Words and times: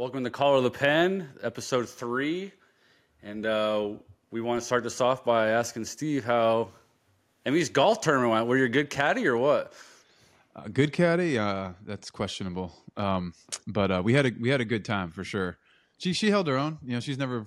Welcome 0.00 0.24
to 0.24 0.30
Call 0.30 0.56
To 0.56 0.62
The 0.62 0.70
Pen, 0.70 1.28
episode 1.42 1.86
three. 1.86 2.52
And 3.22 3.44
uh, 3.44 3.90
we 4.30 4.40
want 4.40 4.58
to 4.58 4.64
start 4.64 4.82
this 4.82 4.98
off 5.02 5.26
by 5.26 5.50
asking 5.50 5.84
Steve 5.84 6.24
how 6.24 6.70
Emmy's 7.44 7.68
golf 7.68 8.00
tournament 8.00 8.32
went. 8.32 8.46
Were 8.46 8.56
you 8.56 8.64
a 8.64 8.70
good 8.70 8.88
caddy 8.88 9.28
or 9.28 9.36
what? 9.36 9.74
Uh, 10.56 10.68
good 10.72 10.94
caddy, 10.94 11.38
uh, 11.38 11.72
that's 11.84 12.10
questionable. 12.10 12.72
Um, 12.96 13.34
but 13.66 13.90
uh, 13.90 14.00
we 14.02 14.14
had 14.14 14.24
a 14.24 14.32
we 14.40 14.48
had 14.48 14.62
a 14.62 14.64
good 14.64 14.86
time 14.86 15.10
for 15.10 15.22
sure. 15.22 15.58
She 15.98 16.14
she 16.14 16.30
held 16.30 16.46
her 16.46 16.56
own. 16.56 16.78
You 16.82 16.94
know, 16.94 17.00
she's 17.00 17.18
never 17.18 17.44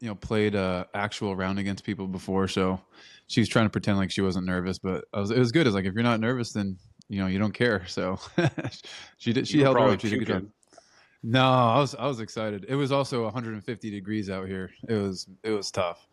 you 0.00 0.08
know 0.08 0.16
played 0.16 0.56
a 0.56 0.88
actual 0.94 1.36
round 1.36 1.60
against 1.60 1.84
people 1.84 2.08
before, 2.08 2.48
so 2.48 2.80
she 3.28 3.40
was 3.40 3.48
trying 3.48 3.66
to 3.66 3.70
pretend 3.70 3.98
like 3.98 4.10
she 4.10 4.22
wasn't 4.22 4.46
nervous. 4.46 4.80
But 4.80 5.04
was, 5.14 5.30
it 5.30 5.38
was 5.38 5.52
good. 5.52 5.68
It's 5.68 5.76
like 5.76 5.84
if 5.84 5.94
you're 5.94 6.02
not 6.02 6.18
nervous, 6.18 6.52
then 6.52 6.78
you 7.08 7.20
know 7.20 7.28
you 7.28 7.38
don't 7.38 7.54
care. 7.54 7.86
So 7.86 8.18
she 9.18 9.32
did. 9.32 9.46
She 9.46 9.58
You 9.58 9.62
held 9.62 9.76
her 9.76 9.84
own. 9.84 9.98
She 9.98 10.08
did 10.08 10.22
a 10.22 10.24
good 10.24 10.28
job. 10.40 10.48
No, 11.22 11.44
I 11.44 11.78
was 11.78 11.94
I 11.94 12.06
was 12.06 12.20
excited. 12.20 12.66
It 12.68 12.74
was 12.74 12.90
also 12.92 13.22
150 13.24 13.90
degrees 13.90 14.28
out 14.28 14.48
here. 14.48 14.70
It 14.88 14.94
was 14.94 15.26
it 15.42 15.50
was 15.50 15.70
tough. 15.70 16.06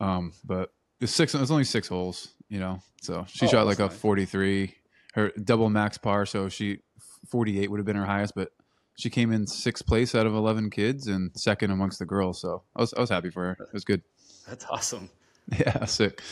Um, 0.00 0.32
but 0.44 0.72
it's 1.00 1.12
six. 1.14 1.34
It 1.34 1.40
was 1.40 1.50
only 1.50 1.64
six 1.64 1.88
holes, 1.88 2.28
you 2.48 2.58
know. 2.58 2.82
So 3.00 3.24
she 3.28 3.46
Oh, 3.46 3.48
shot 3.48 3.66
like 3.66 3.78
that's 3.78 3.94
a 3.94 3.98
43, 3.98 4.74
her 5.14 5.30
double 5.44 5.70
max 5.70 5.98
par. 5.98 6.26
So 6.26 6.48
she 6.48 6.80
48 7.28 7.70
would 7.70 7.78
have 7.78 7.86
been 7.86 7.96
her 7.96 8.04
highest, 8.04 8.34
but 8.34 8.50
she 8.96 9.08
came 9.08 9.30
in 9.32 9.46
sixth 9.46 9.86
place 9.86 10.14
out 10.14 10.26
of 10.26 10.34
11 10.34 10.70
kids 10.70 11.06
and 11.06 11.30
second 11.36 11.70
amongst 11.70 11.98
the 12.00 12.04
girls. 12.04 12.40
So 12.40 12.62
I 12.74 12.80
was 12.80 12.92
I 12.94 13.00
was 13.00 13.10
happy 13.10 13.30
for 13.30 13.44
her. 13.54 13.64
It 13.64 13.72
was 13.72 13.84
good. 13.84 14.02
That's 14.48 14.64
awesome. 14.66 15.08
Yeah, 15.58 15.84
sick. 15.86 16.22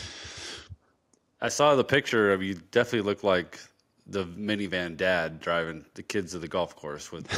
I 1.41 1.49
saw 1.49 1.75
the 1.75 1.83
picture 1.85 2.33
of 2.33 2.41
you. 2.43 2.55
Definitely 2.71 3.01
looked 3.09 3.25
like 3.25 3.59
the 4.07 4.25
minivan 4.25 4.97
dad 4.97 5.41
driving 5.41 5.85
the 5.95 6.03
kids 6.05 6.33
to 6.33 6.39
the 6.39 6.47
golf 6.47 6.77
course 6.77 7.11
with 7.11 7.27
the, 7.27 7.37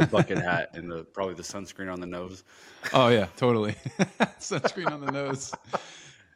the 0.00 0.06
bucket 0.06 0.38
hat 0.38 0.70
and 0.74 0.90
the 0.90 1.04
probably 1.04 1.34
the 1.34 1.42
sunscreen 1.42 1.92
on 1.92 2.00
the 2.00 2.06
nose. 2.06 2.44
Oh 2.92 3.08
yeah, 3.08 3.26
totally. 3.36 3.72
Sunscreen 4.40 4.90
on 4.90 5.00
the 5.00 5.12
nose. 5.12 5.52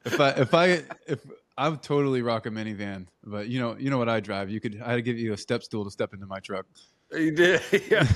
If 0.04 0.20
I 0.20 0.30
if 0.30 0.54
I 0.54 0.66
if 1.06 1.20
I'm 1.56 1.78
totally 1.78 2.22
rock 2.22 2.46
a 2.46 2.50
minivan, 2.50 3.06
but 3.24 3.48
you 3.48 3.60
know 3.60 3.76
you 3.78 3.90
know 3.90 3.98
what 3.98 4.08
I 4.08 4.20
drive. 4.20 4.50
You 4.50 4.60
could 4.60 4.80
I 4.84 4.90
had 4.90 4.96
to 4.96 5.02
give 5.02 5.18
you 5.18 5.32
a 5.32 5.36
step 5.36 5.62
stool 5.62 5.84
to 5.84 5.90
step 5.90 6.12
into 6.12 6.26
my 6.26 6.40
truck. 6.40 6.66
You 7.12 7.30
did, 7.30 7.60
yeah. 7.90 8.06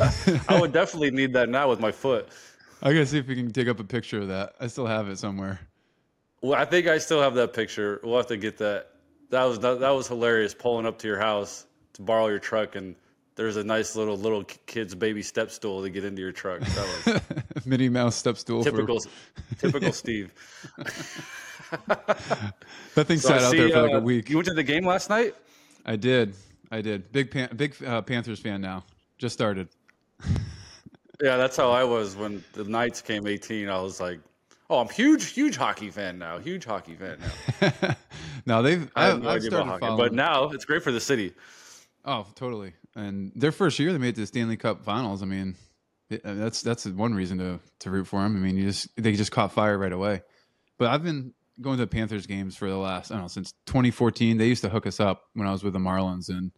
I 0.48 0.60
would 0.60 0.72
definitely 0.72 1.10
need 1.10 1.32
that 1.34 1.48
now 1.48 1.68
with 1.68 1.80
my 1.80 1.92
foot. 1.92 2.28
I 2.82 2.92
gotta 2.92 3.06
see 3.06 3.18
if 3.18 3.26
we 3.26 3.34
can 3.34 3.50
dig 3.50 3.68
up 3.68 3.80
a 3.80 3.84
picture 3.84 4.20
of 4.20 4.28
that. 4.28 4.54
I 4.60 4.66
still 4.66 4.86
have 4.86 5.08
it 5.08 5.18
somewhere. 5.18 5.60
Well, 6.42 6.54
I 6.54 6.64
think 6.64 6.86
I 6.86 6.98
still 6.98 7.20
have 7.20 7.34
that 7.34 7.52
picture. 7.52 8.00
We'll 8.02 8.16
have 8.16 8.28
to 8.28 8.36
get 8.36 8.58
that. 8.58 8.90
That 9.30 9.44
was 9.44 9.58
that, 9.60 9.80
that 9.80 9.90
was 9.90 10.06
hilarious. 10.08 10.54
Pulling 10.54 10.86
up 10.86 10.98
to 10.98 11.08
your 11.08 11.18
house 11.18 11.66
to 11.94 12.02
borrow 12.02 12.28
your 12.28 12.38
truck, 12.38 12.76
and 12.76 12.94
there's 13.38 13.56
a 13.56 13.62
nice 13.62 13.94
little 13.94 14.16
little 14.16 14.42
kid's 14.42 14.96
baby 14.96 15.22
step 15.22 15.52
stool 15.52 15.80
to 15.80 15.88
get 15.88 16.04
into 16.04 16.20
your 16.20 16.32
truck. 16.32 16.58
That 16.60 17.22
was 17.54 17.66
Minnie 17.66 17.88
Mouse 17.88 18.16
step 18.16 18.36
stool. 18.36 18.64
for- 18.64 18.70
typical, 18.70 19.00
typical 19.58 19.92
Steve. 19.92 20.32
that 21.86 22.54
thing 23.06 23.18
So 23.18 23.28
sat 23.28 23.42
out 23.42 23.52
see, 23.52 23.58
there 23.58 23.68
for 23.70 23.82
like 23.82 23.92
uh, 23.92 23.98
a 23.98 24.00
week. 24.00 24.28
You 24.28 24.36
went 24.36 24.48
to 24.48 24.54
the 24.54 24.64
game 24.64 24.84
last 24.84 25.08
night. 25.08 25.36
I 25.86 25.94
did. 25.94 26.34
I 26.72 26.80
did. 26.80 27.12
Big 27.12 27.30
Pan- 27.30 27.50
big 27.56 27.76
uh, 27.84 28.02
Panthers 28.02 28.40
fan 28.40 28.60
now. 28.60 28.84
Just 29.16 29.32
started. 29.34 29.68
Yeah, 31.20 31.36
that's 31.36 31.56
how 31.56 31.72
I 31.72 31.82
was 31.82 32.14
when 32.14 32.44
the 32.52 32.62
Knights 32.62 33.02
came 33.02 33.26
18. 33.26 33.68
I 33.68 33.80
was 33.80 34.00
like, 34.00 34.20
oh, 34.70 34.78
I'm 34.78 34.88
huge, 34.88 35.30
huge 35.30 35.56
hockey 35.56 35.90
fan 35.90 36.16
now. 36.16 36.38
Huge 36.38 36.64
hockey 36.64 36.94
fan 36.94 37.18
now. 37.60 37.96
now 38.46 38.62
they've. 38.62 38.88
I 38.94 39.06
have 39.06 39.22
no 39.24 39.30
I've 39.30 39.38
idea 39.38 39.48
about 39.48 39.80
hockey, 39.80 39.96
but 39.96 40.12
now 40.12 40.44
it's 40.50 40.64
great 40.64 40.84
for 40.84 40.92
the 40.92 41.00
city. 41.00 41.34
Oh, 42.04 42.26
totally. 42.34 42.74
And 42.94 43.32
their 43.34 43.52
first 43.52 43.78
year, 43.78 43.92
they 43.92 43.98
made 43.98 44.16
the 44.16 44.26
Stanley 44.26 44.56
Cup 44.56 44.84
Finals. 44.84 45.22
I 45.22 45.26
mean, 45.26 45.56
it, 46.10 46.24
uh, 46.24 46.34
that's 46.34 46.62
that's 46.62 46.86
one 46.86 47.14
reason 47.14 47.38
to 47.38 47.60
to 47.80 47.90
root 47.90 48.06
for 48.06 48.22
them. 48.22 48.36
I 48.36 48.38
mean, 48.38 48.56
you 48.56 48.64
just 48.64 48.88
they 48.96 49.12
just 49.12 49.30
caught 49.32 49.52
fire 49.52 49.76
right 49.76 49.92
away. 49.92 50.22
But 50.78 50.88
I've 50.88 51.02
been 51.02 51.34
going 51.60 51.76
to 51.76 51.82
the 51.82 51.88
Panthers 51.88 52.26
games 52.26 52.56
for 52.56 52.68
the 52.68 52.76
last 52.76 53.10
I 53.10 53.14
don't 53.14 53.24
know 53.24 53.28
since 53.28 53.52
2014. 53.66 54.38
They 54.38 54.46
used 54.46 54.62
to 54.62 54.68
hook 54.68 54.86
us 54.86 55.00
up 55.00 55.24
when 55.34 55.46
I 55.46 55.52
was 55.52 55.62
with 55.62 55.74
the 55.74 55.78
Marlins, 55.78 56.28
and 56.28 56.52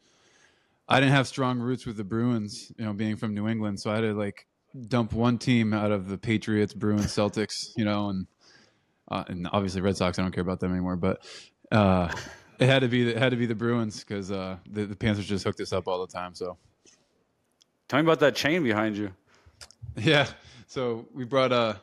I 0.88 1.00
didn't 1.00 1.12
have 1.12 1.26
strong 1.26 1.58
roots 1.58 1.84
with 1.86 1.96
the 1.96 2.04
Bruins. 2.04 2.72
You 2.78 2.84
know, 2.84 2.92
being 2.92 3.16
from 3.16 3.34
New 3.34 3.48
England, 3.48 3.80
so 3.80 3.90
I 3.90 3.96
had 3.96 4.02
to 4.02 4.14
like 4.14 4.46
dump 4.86 5.12
one 5.12 5.38
team 5.38 5.72
out 5.72 5.90
of 5.90 6.08
the 6.08 6.18
Patriots, 6.18 6.74
Bruins, 6.74 7.06
Celtics. 7.06 7.70
You 7.76 7.84
know, 7.84 8.10
and 8.10 8.26
uh, 9.10 9.24
and 9.26 9.48
obviously 9.52 9.80
Red 9.80 9.96
Sox. 9.96 10.18
I 10.18 10.22
don't 10.22 10.32
care 10.32 10.42
about 10.42 10.60
them 10.60 10.72
anymore, 10.72 10.96
but. 10.96 11.26
Uh, 11.72 12.12
it 12.60 12.66
had 12.66 12.80
to 12.80 12.88
be 12.88 13.08
it 13.10 13.16
had 13.18 13.30
to 13.30 13.36
be 13.36 13.46
the 13.46 13.54
Bruins 13.54 14.04
because 14.04 14.30
uh, 14.30 14.58
the, 14.70 14.86
the 14.86 14.96
Panthers 14.96 15.26
just 15.26 15.44
hooked 15.44 15.60
us 15.60 15.72
up 15.72 15.88
all 15.88 16.00
the 16.00 16.12
time. 16.12 16.34
So 16.34 16.56
Tell 17.90 18.00
me 18.00 18.06
about 18.06 18.20
that 18.20 18.36
chain 18.36 18.62
behind 18.62 18.96
you. 18.96 19.10
yeah, 19.96 20.28
so 20.68 21.08
we 21.12 21.24
brought 21.24 21.50
uh 21.50 21.74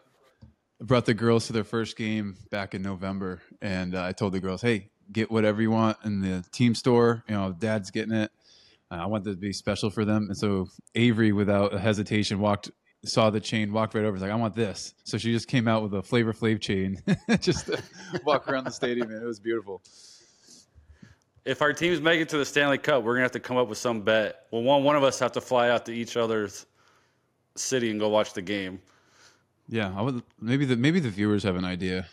brought 0.79 1.05
the 1.05 1.13
girls 1.13 1.47
to 1.47 1.53
their 1.53 1.65
first 1.65 1.97
game 1.97 2.37
back 2.49 2.73
in 2.73 2.81
November, 2.81 3.41
and 3.61 3.93
uh, 3.93 4.05
I 4.05 4.13
told 4.13 4.31
the 4.31 4.39
girls, 4.39 4.61
"Hey, 4.61 4.89
get 5.11 5.29
whatever 5.29 5.61
you 5.61 5.69
want 5.69 5.97
in 6.05 6.21
the 6.21 6.45
team 6.53 6.75
store. 6.75 7.25
You 7.27 7.35
know, 7.35 7.51
Dad's 7.51 7.91
getting 7.91 8.13
it. 8.13 8.31
Uh, 8.89 8.95
I 8.95 9.05
want 9.07 9.25
this 9.25 9.35
to 9.35 9.37
be 9.41 9.51
special 9.51 9.89
for 9.89 10.05
them." 10.05 10.27
And 10.29 10.37
so 10.37 10.69
Avery, 10.95 11.33
without 11.33 11.73
hesitation, 11.73 12.39
walked 12.39 12.71
saw 13.03 13.29
the 13.29 13.41
chain, 13.41 13.73
walked 13.73 13.93
right 13.93 14.05
over. 14.05 14.13
Was 14.13 14.21
like, 14.21 14.31
"I 14.31 14.35
want 14.35 14.55
this." 14.55 14.93
So 15.03 15.17
she 15.17 15.33
just 15.33 15.49
came 15.49 15.67
out 15.67 15.83
with 15.83 15.93
a 15.93 16.01
Flavor 16.01 16.31
Flav 16.31 16.61
chain, 16.61 17.03
just 17.41 17.65
to 17.65 17.83
walk 18.23 18.47
around 18.47 18.63
the 18.63 18.71
stadium, 18.71 19.11
and 19.11 19.21
it 19.21 19.25
was 19.25 19.41
beautiful. 19.41 19.81
If 21.47 21.61
our 21.61 21.73
teams 21.73 22.01
make 22.01 22.19
it 22.19 22.29
to 22.29 22.37
the 22.37 22.45
Stanley 22.45 22.77
Cup, 22.77 23.03
we're 23.03 23.13
gonna 23.13 23.23
have 23.23 23.31
to 23.31 23.39
come 23.39 23.57
up 23.57 23.67
with 23.67 23.77
some 23.77 24.01
bet. 24.01 24.45
Well, 24.51 24.63
one 24.63 24.83
one 24.83 24.95
of 24.95 25.03
us 25.03 25.17
have 25.19 25.31
to 25.33 25.41
fly 25.41 25.69
out 25.69 25.85
to 25.85 25.93
each 25.93 26.17
other's 26.17 26.65
city 27.55 27.89
and 27.89 27.99
go 27.99 28.09
watch 28.09 28.33
the 28.33 28.41
game. 28.41 28.81
Yeah, 29.69 29.93
I 29.95 30.01
would 30.01 30.21
maybe 30.41 30.65
the 30.65 30.75
maybe 30.75 30.99
the 30.99 31.09
viewers 31.09 31.43
have 31.43 31.55
an 31.55 31.65
idea 31.65 32.05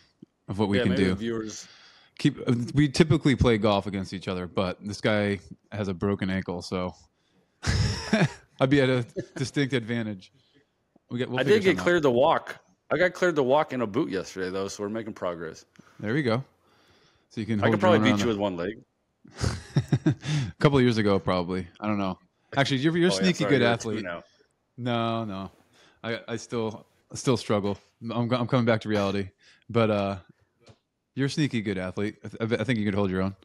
of 0.48 0.58
what 0.58 0.68
we 0.68 0.78
yeah, 0.78 0.84
can 0.84 0.92
maybe 0.92 1.04
do. 1.04 1.10
the 1.10 1.16
viewers. 1.16 1.66
keep 2.18 2.38
we 2.74 2.88
typically 2.88 3.34
play 3.34 3.58
golf 3.58 3.86
against 3.86 4.12
each 4.12 4.28
other 4.28 4.46
but 4.46 4.76
this 4.84 5.00
guy 5.00 5.38
has 5.72 5.88
a 5.88 5.94
broken 5.94 6.28
ankle 6.28 6.60
so 6.60 6.94
i'd 8.60 8.68
be 8.68 8.80
at 8.82 8.90
a 8.90 9.04
distinct 9.36 9.72
advantage 9.72 10.32
we 11.10 11.18
get, 11.18 11.30
we'll 11.30 11.40
I 11.40 11.42
did 11.42 11.48
get 11.48 11.54
something 11.62 11.78
out. 11.78 11.82
cleared 11.82 12.02
to 12.02 12.10
walk. 12.10 12.60
I 12.90 12.98
got 12.98 13.14
cleared 13.14 13.36
to 13.36 13.42
walk 13.42 13.72
in 13.72 13.80
a 13.80 13.86
boot 13.86 14.10
yesterday, 14.10 14.50
though, 14.50 14.68
so 14.68 14.82
we're 14.82 14.88
making 14.90 15.14
progress. 15.14 15.64
there 15.98 16.12
we 16.12 16.22
go 16.22 16.44
so 17.34 17.40
you 17.40 17.46
can 17.46 17.62
I 17.64 17.70
could 17.70 17.80
probably 17.80 17.98
beat 17.98 18.20
you 18.20 18.28
with 18.28 18.36
one 18.36 18.56
leg. 18.56 18.78
a 20.06 20.14
couple 20.58 20.78
of 20.78 20.84
years 20.84 20.98
ago 20.98 21.18
probably. 21.18 21.66
I 21.80 21.86
don't 21.86 21.98
know. 21.98 22.18
Actually 22.56 22.78
you're, 22.78 22.96
you're 22.96 23.08
a 23.08 23.12
Oh, 23.12 23.16
yeah, 23.16 23.22
sneaky 23.22 23.44
sorry, 23.44 23.50
good 23.50 23.62
athlete. 23.62 24.04
no 24.76 25.24
no. 25.24 25.50
I 26.02 26.20
i 26.28 26.36
still 26.36 26.86
I 27.12 27.16
still 27.16 27.36
struggle. 27.36 27.78
I'm, 28.02 28.30
I'm 28.32 28.46
coming 28.46 28.64
back 28.66 28.80
to 28.82 28.88
reality. 28.88 29.30
But 29.68 29.90
uh 29.90 30.16
you're 31.14 31.26
a 31.26 31.30
sneaky 31.30 31.62
good 31.62 31.78
athlete. 31.78 32.16
I, 32.40 32.44
I 32.44 32.64
think 32.64 32.78
you 32.78 32.84
could 32.84 32.94
hold 32.94 33.10
your 33.10 33.22
own. 33.22 33.36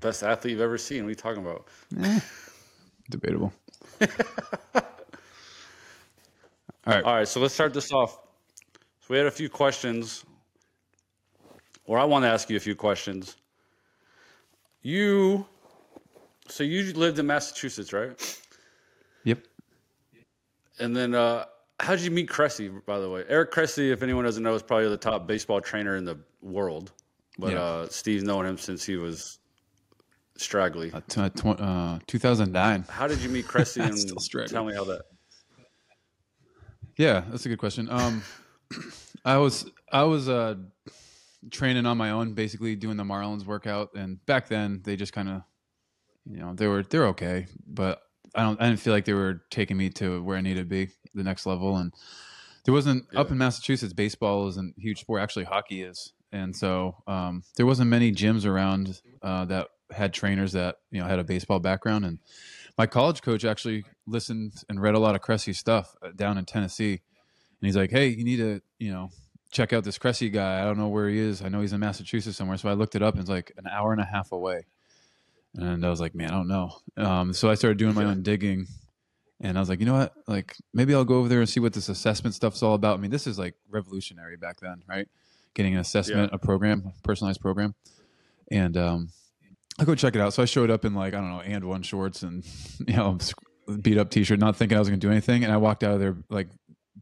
Best 0.00 0.22
athlete 0.22 0.52
you've 0.52 0.60
ever 0.60 0.78
seen. 0.78 1.02
What 1.02 1.08
are 1.08 1.10
you 1.10 1.14
talking 1.14 1.42
about? 1.44 1.68
debatable. 3.10 3.52
All 6.86 6.92
right. 6.94 7.04
All 7.04 7.14
right, 7.14 7.28
so 7.28 7.40
let's 7.40 7.54
start 7.54 7.74
this 7.74 7.92
off. 7.92 8.18
So 9.00 9.06
we 9.08 9.16
had 9.16 9.26
a 9.26 9.30
few 9.30 9.48
questions, 9.48 10.24
or 11.84 11.98
I 11.98 12.04
want 12.04 12.24
to 12.24 12.28
ask 12.28 12.48
you 12.50 12.56
a 12.56 12.60
few 12.60 12.74
questions. 12.76 13.36
You, 14.86 15.44
so 16.46 16.62
you 16.62 16.92
lived 16.92 17.18
in 17.18 17.26
Massachusetts, 17.26 17.92
right? 17.92 18.14
yep 19.24 19.40
And 20.78 20.94
then, 20.94 21.12
uh, 21.12 21.46
how 21.80 21.96
did 21.96 22.04
you 22.04 22.12
meet 22.12 22.28
Cressey? 22.28 22.68
By 22.86 23.00
the 23.00 23.10
way, 23.10 23.24
Eric 23.28 23.50
Cressey, 23.50 23.90
if 23.90 24.04
anyone 24.04 24.24
doesn't 24.24 24.44
know, 24.44 24.54
is 24.54 24.62
probably 24.62 24.88
the 24.88 24.96
top 24.96 25.26
baseball 25.26 25.60
trainer 25.60 25.96
in 25.96 26.04
the 26.04 26.16
world. 26.40 26.92
But 27.36 27.54
Yeah. 27.54 27.62
uh, 27.62 27.88
Steve's 27.88 28.22
known 28.22 28.46
him 28.46 28.56
since 28.58 28.84
he 28.84 28.96
was 28.96 29.40
straggly. 30.36 30.92
uh, 30.92 31.00
t- 31.08 31.30
tw- 31.30 31.60
uh, 31.60 31.98
2009 32.06 32.84
How 32.88 33.08
did 33.08 33.18
you 33.18 33.28
meet 33.28 33.44
Cressey? 33.48 33.80
and 33.82 33.98
Still 33.98 34.20
straggly. 34.20 34.52
tell 34.52 34.64
me 34.64 34.72
how 34.72 34.84
that. 34.84 35.02
Yeah, 36.96 37.24
that's 37.28 37.44
a 37.44 37.48
good 37.48 37.58
question. 37.58 37.90
Um, 37.90 38.22
I 39.24 39.38
was 39.38 39.68
I 39.90 40.04
was 40.04 40.28
uh, 40.28 40.54
training 41.50 41.86
on 41.86 41.96
my 41.96 42.10
own, 42.10 42.34
basically 42.34 42.76
doing 42.76 42.96
the 42.96 43.04
Marlins 43.04 43.44
workout, 43.44 43.90
and 43.94 44.24
back 44.26 44.48
then 44.48 44.80
they 44.84 44.96
just 44.96 45.12
kind 45.12 45.28
of, 45.28 45.42
you 46.24 46.38
know, 46.38 46.54
they 46.54 46.66
were 46.66 46.82
they're 46.82 47.08
okay, 47.08 47.46
but 47.66 48.02
I 48.34 48.42
don't 48.42 48.60
I 48.60 48.68
didn't 48.68 48.80
feel 48.80 48.92
like 48.92 49.04
they 49.04 49.14
were 49.14 49.42
taking 49.50 49.76
me 49.76 49.90
to 49.90 50.22
where 50.22 50.36
I 50.36 50.40
needed 50.40 50.60
to 50.60 50.66
be, 50.66 50.88
the 51.14 51.24
next 51.24 51.46
level, 51.46 51.76
and 51.76 51.92
there 52.64 52.74
wasn't 52.74 53.06
up 53.14 53.30
in 53.30 53.38
Massachusetts. 53.38 53.92
Baseball 53.92 54.48
isn't 54.48 54.74
a 54.76 54.80
huge 54.80 55.00
sport. 55.00 55.22
Actually, 55.22 55.44
hockey 55.44 55.82
is, 55.82 56.12
and 56.32 56.54
so 56.54 56.96
um, 57.06 57.42
there 57.56 57.66
wasn't 57.66 57.90
many 57.90 58.12
gyms 58.12 58.44
around 58.44 59.00
uh, 59.22 59.44
that 59.46 59.68
had 59.92 60.12
trainers 60.12 60.52
that 60.52 60.76
you 60.90 61.00
know 61.00 61.06
had 61.06 61.18
a 61.18 61.24
baseball 61.24 61.60
background. 61.60 62.04
And 62.04 62.18
my 62.76 62.86
college 62.86 63.22
coach 63.22 63.44
actually 63.44 63.84
listened 64.06 64.64
and 64.68 64.82
read 64.82 64.94
a 64.94 64.98
lot 64.98 65.14
of 65.14 65.22
Cressey 65.22 65.54
stuff 65.54 65.94
uh, 66.02 66.10
down 66.14 66.38
in 66.38 66.44
Tennessee, 66.44 66.92
and 66.92 67.66
he's 67.66 67.76
like, 67.76 67.90
"Hey, 67.90 68.08
you 68.08 68.24
need 68.24 68.38
to, 68.38 68.60
you 68.78 68.92
know, 68.92 69.10
check 69.50 69.72
out 69.72 69.84
this 69.84 69.98
Cressey 69.98 70.30
guy. 70.30 70.60
I 70.60 70.64
don't 70.64 70.78
know 70.78 70.88
where 70.88 71.08
he 71.08 71.18
is. 71.18 71.42
I 71.42 71.48
know 71.48 71.60
he's 71.60 71.72
in 71.72 71.80
Massachusetts 71.80 72.36
somewhere." 72.36 72.56
So 72.56 72.68
I 72.68 72.74
looked 72.74 72.94
it 72.94 73.02
up, 73.02 73.14
and 73.14 73.20
it's 73.20 73.30
like 73.30 73.52
an 73.56 73.66
hour 73.66 73.92
and 73.92 74.00
a 74.00 74.04
half 74.04 74.32
away. 74.32 74.66
And 75.54 75.84
I 75.84 75.90
was 75.90 76.00
like, 76.00 76.14
"Man, 76.14 76.30
I 76.30 76.34
don't 76.34 76.48
know." 76.48 76.72
Um, 76.96 77.32
so 77.32 77.48
I 77.50 77.54
started 77.54 77.78
doing 77.78 77.94
my 77.94 78.04
own 78.04 78.22
digging, 78.22 78.66
And 79.40 79.56
I 79.58 79.60
was 79.60 79.68
like, 79.68 79.80
you 79.80 79.86
know 79.86 79.94
what? 79.94 80.14
Like 80.26 80.56
maybe 80.72 80.94
I'll 80.94 81.04
go 81.04 81.16
over 81.18 81.28
there 81.28 81.40
and 81.40 81.48
see 81.48 81.60
what 81.60 81.72
this 81.74 81.88
assessment 81.88 82.34
stuff's 82.34 82.62
all 82.62 82.74
about. 82.74 82.98
I 82.98 83.00
mean, 83.00 83.10
this 83.10 83.26
is 83.26 83.38
like 83.38 83.54
revolutionary 83.68 84.36
back 84.36 84.60
then, 84.60 84.82
right? 84.88 85.08
Getting 85.54 85.74
an 85.74 85.80
assessment, 85.80 86.30
a 86.32 86.38
program, 86.38 86.92
personalized 87.02 87.40
program. 87.40 87.74
And 88.50 88.76
um, 88.76 89.08
I 89.78 89.84
go 89.84 89.94
check 89.94 90.14
it 90.14 90.20
out. 90.20 90.32
So 90.32 90.42
I 90.42 90.46
showed 90.46 90.70
up 90.70 90.84
in 90.84 90.94
like 90.94 91.14
I 91.14 91.18
don't 91.20 91.30
know, 91.30 91.40
and 91.40 91.64
one 91.64 91.82
shorts 91.82 92.22
and 92.22 92.44
you 92.86 92.96
know 92.96 93.18
beat 93.82 93.98
up 93.98 94.10
t-shirt, 94.10 94.38
not 94.38 94.56
thinking 94.56 94.76
I 94.76 94.78
was 94.80 94.88
gonna 94.88 94.98
do 94.98 95.10
anything, 95.10 95.44
and 95.44 95.52
I 95.52 95.56
walked 95.58 95.82
out 95.84 95.94
of 95.94 96.00
there 96.00 96.16
like 96.30 96.48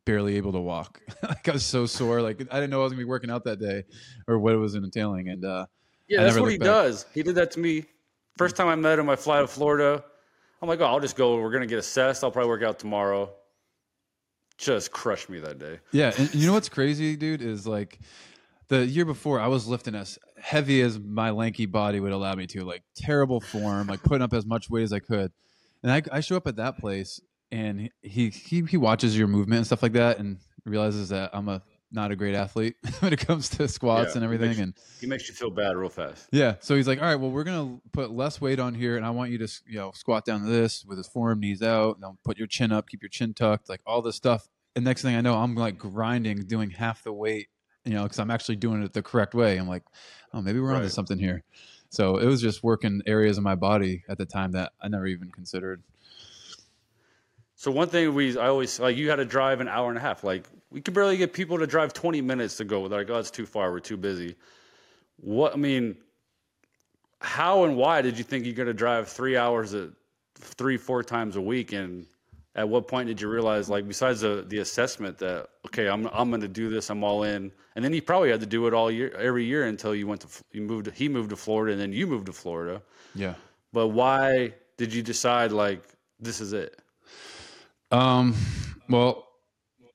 barely 0.04 0.36
able 0.36 0.52
to 0.52 0.60
walk. 0.60 1.00
like 1.22 1.48
I 1.48 1.52
was 1.52 1.64
so 1.64 1.86
sore. 1.86 2.22
Like 2.22 2.40
I 2.50 2.56
didn't 2.56 2.70
know 2.70 2.80
I 2.80 2.84
was 2.84 2.92
gonna 2.92 3.00
be 3.00 3.08
working 3.08 3.30
out 3.30 3.44
that 3.44 3.60
day 3.60 3.84
or 4.28 4.38
what 4.38 4.54
it 4.54 4.58
was 4.58 4.74
entailing. 4.74 5.28
And 5.28 5.44
uh, 5.44 5.66
yeah, 6.08 6.20
I 6.20 6.24
that's 6.24 6.38
what 6.38 6.50
he 6.50 6.58
back. 6.58 6.66
does. 6.66 7.06
He 7.14 7.22
did 7.22 7.34
that 7.36 7.50
to 7.52 7.60
me. 7.60 7.84
First 8.36 8.56
time 8.56 8.68
I 8.68 8.74
met 8.74 8.98
him, 8.98 9.08
I 9.08 9.16
fly 9.16 9.40
to 9.40 9.46
Florida. 9.46 10.04
I'm 10.60 10.68
like, 10.68 10.80
oh, 10.80 10.86
I'll 10.86 11.00
just 11.00 11.16
go. 11.16 11.36
We're 11.36 11.52
gonna 11.52 11.66
get 11.66 11.78
assessed. 11.78 12.24
I'll 12.24 12.30
probably 12.30 12.48
work 12.48 12.62
out 12.62 12.78
tomorrow. 12.78 13.30
Just 14.56 14.92
crushed 14.92 15.28
me 15.28 15.40
that 15.40 15.58
day. 15.58 15.80
Yeah, 15.92 16.12
and 16.16 16.32
you 16.34 16.46
know 16.46 16.52
what's 16.52 16.68
crazy, 16.68 17.16
dude, 17.16 17.42
is 17.42 17.66
like 17.66 17.98
the 18.68 18.86
year 18.86 19.04
before 19.04 19.40
I 19.40 19.48
was 19.48 19.66
lifting 19.66 19.94
as 19.94 20.18
heavy 20.40 20.80
as 20.80 20.98
my 20.98 21.30
lanky 21.30 21.66
body 21.66 22.00
would 22.00 22.12
allow 22.12 22.34
me 22.34 22.46
to, 22.48 22.64
like 22.64 22.82
terrible 22.94 23.40
form, 23.40 23.88
like 23.88 24.02
putting 24.02 24.22
up 24.22 24.32
as 24.32 24.46
much 24.46 24.70
weight 24.70 24.84
as 24.84 24.92
I 24.92 25.00
could. 25.00 25.32
And 25.82 25.92
I, 25.92 26.02
I 26.12 26.20
show 26.20 26.36
up 26.36 26.46
at 26.46 26.56
that 26.56 26.78
place 26.78 27.20
and 27.54 27.88
he, 28.02 28.30
he 28.30 28.62
he 28.62 28.76
watches 28.76 29.16
your 29.16 29.28
movement 29.28 29.58
and 29.58 29.66
stuff 29.66 29.82
like 29.82 29.92
that 29.92 30.18
and 30.18 30.38
realizes 30.64 31.10
that 31.10 31.30
I'm 31.32 31.48
a 31.48 31.62
not 31.92 32.10
a 32.10 32.16
great 32.16 32.34
athlete 32.34 32.74
when 32.98 33.12
it 33.12 33.20
comes 33.20 33.48
to 33.50 33.68
squats 33.68 34.10
yeah, 34.10 34.14
and 34.16 34.24
everything. 34.24 34.54
He 34.54 34.62
and 34.62 34.74
he 35.00 35.06
makes 35.06 35.28
you 35.28 35.34
feel 35.34 35.50
bad 35.50 35.76
real 35.76 35.88
fast. 35.88 36.26
Yeah. 36.32 36.56
So 36.58 36.74
he's 36.74 36.88
like, 36.88 36.98
all 37.00 37.04
right, 37.04 37.14
well, 37.14 37.30
we're 37.30 37.44
gonna 37.44 37.78
put 37.92 38.10
less 38.10 38.40
weight 38.40 38.58
on 38.58 38.74
here, 38.74 38.96
and 38.96 39.06
I 39.06 39.10
want 39.10 39.30
you 39.30 39.38
to 39.38 39.48
you 39.66 39.76
know 39.76 39.92
squat 39.92 40.24
down 40.24 40.40
to 40.40 40.48
this 40.48 40.84
with 40.84 40.98
his 40.98 41.06
forearm, 41.06 41.38
knees 41.38 41.62
out. 41.62 41.98
And 42.02 42.22
put 42.24 42.38
your 42.38 42.48
chin 42.48 42.72
up, 42.72 42.88
keep 42.88 43.02
your 43.02 43.08
chin 43.08 43.34
tucked, 43.34 43.68
like 43.68 43.80
all 43.86 44.02
this 44.02 44.16
stuff. 44.16 44.48
And 44.74 44.84
next 44.84 45.02
thing 45.02 45.14
I 45.14 45.20
know, 45.20 45.36
I'm 45.36 45.54
like 45.54 45.78
grinding, 45.78 46.38
doing 46.46 46.70
half 46.70 47.04
the 47.04 47.12
weight, 47.12 47.46
you 47.84 47.92
know, 47.92 48.02
because 48.02 48.18
I'm 48.18 48.32
actually 48.32 48.56
doing 48.56 48.82
it 48.82 48.92
the 48.92 49.02
correct 49.02 49.32
way. 49.32 49.56
I'm 49.58 49.68
like, 49.68 49.84
oh, 50.32 50.42
maybe 50.42 50.58
we're 50.58 50.70
right. 50.70 50.78
onto 50.78 50.88
something 50.88 51.18
here. 51.18 51.44
So 51.90 52.16
it 52.16 52.26
was 52.26 52.42
just 52.42 52.64
working 52.64 53.02
areas 53.06 53.38
of 53.38 53.44
my 53.44 53.54
body 53.54 54.02
at 54.08 54.18
the 54.18 54.26
time 54.26 54.50
that 54.52 54.72
I 54.82 54.88
never 54.88 55.06
even 55.06 55.30
considered. 55.30 55.84
So 57.64 57.70
one 57.70 57.88
thing 57.88 58.12
we 58.12 58.38
I 58.38 58.48
always 58.48 58.78
like 58.78 58.98
you 58.98 59.08
had 59.08 59.16
to 59.16 59.24
drive 59.24 59.62
an 59.62 59.68
hour 59.68 59.88
and 59.88 59.96
a 59.96 60.00
half. 60.02 60.22
Like 60.22 60.46
we 60.70 60.82
could 60.82 60.92
barely 60.92 61.16
get 61.16 61.32
people 61.32 61.56
to 61.56 61.66
drive 61.66 61.94
20 61.94 62.20
minutes 62.20 62.58
to 62.58 62.64
go. 62.64 62.86
They're 62.88 62.98
like, 62.98 63.08
oh, 63.08 63.18
it's 63.18 63.30
too 63.30 63.46
far. 63.46 63.72
We're 63.72 63.80
too 63.80 63.96
busy. 63.96 64.36
What 65.16 65.54
I 65.54 65.56
mean, 65.56 65.96
how 67.22 67.64
and 67.64 67.74
why 67.74 68.02
did 68.02 68.18
you 68.18 68.24
think 68.24 68.44
you're 68.44 68.54
going 68.54 68.66
to 68.66 68.74
drive 68.74 69.08
three 69.08 69.38
hours 69.38 69.74
three, 70.34 70.76
four 70.76 71.02
times 71.02 71.36
a 71.36 71.40
week? 71.40 71.72
And 71.72 72.04
at 72.54 72.68
what 72.68 72.86
point 72.86 73.08
did 73.08 73.18
you 73.18 73.30
realize, 73.30 73.70
like, 73.70 73.88
besides 73.88 74.20
the 74.20 74.44
the 74.46 74.58
assessment, 74.58 75.16
that 75.20 75.48
okay, 75.64 75.88
I'm 75.88 76.06
I'm 76.12 76.28
going 76.28 76.42
to 76.42 76.48
do 76.48 76.68
this. 76.68 76.90
I'm 76.90 77.02
all 77.02 77.22
in. 77.22 77.50
And 77.76 77.82
then 77.82 77.94
you 77.94 78.02
probably 78.02 78.30
had 78.30 78.40
to 78.40 78.46
do 78.46 78.66
it 78.66 78.74
all 78.74 78.90
year, 78.90 79.10
every 79.16 79.46
year 79.46 79.64
until 79.68 79.94
you 79.94 80.06
went 80.06 80.20
to 80.20 80.28
you 80.52 80.60
moved. 80.60 80.90
He 80.94 81.08
moved 81.08 81.30
to 81.30 81.36
Florida, 81.36 81.72
and 81.72 81.80
then 81.80 81.94
you 81.94 82.06
moved 82.06 82.26
to 82.26 82.34
Florida. 82.34 82.82
Yeah. 83.14 83.32
But 83.72 83.88
why 83.88 84.52
did 84.76 84.92
you 84.92 85.02
decide 85.02 85.50
like 85.50 85.82
this 86.20 86.42
is 86.42 86.52
it? 86.52 86.78
Um, 87.94 88.34
well, 88.88 89.24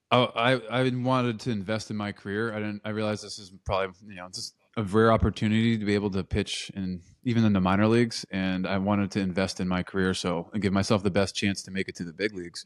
I 0.10 0.62
I 0.72 0.90
wanted 0.90 1.42
to 1.42 1.52
invest 1.52 1.92
in 1.92 1.98
my 1.98 2.14
career. 2.14 2.54
I 2.54 2.60
didn't. 2.60 2.82
I 2.86 2.90
realized 2.90 3.24
this 3.24 3.38
is 3.38 3.52
probably 3.66 3.94
you 4.08 4.16
know 4.16 4.30
just 4.34 4.56
a 4.78 4.84
rare 4.84 5.12
opportunity 5.12 5.78
to 5.78 5.84
be 5.84 5.96
able 5.96 6.10
to 6.12 6.24
pitch 6.24 6.72
and 6.76 7.02
even 7.26 7.44
in 7.44 7.52
the 7.52 7.60
minor 7.60 7.88
leagues. 7.88 8.26
And 8.32 8.66
I 8.66 8.78
wanted 8.78 9.12
to 9.12 9.20
invest 9.20 9.60
in 9.60 9.68
my 9.68 9.84
career, 9.84 10.14
so 10.14 10.50
and 10.54 10.62
give 10.62 10.72
myself 10.72 11.04
the 11.04 11.12
best 11.12 11.36
chance 11.36 11.62
to 11.64 11.72
make 11.72 11.90
it 11.90 11.96
to 11.98 12.06
the 12.06 12.14
big 12.14 12.34
leagues. 12.34 12.66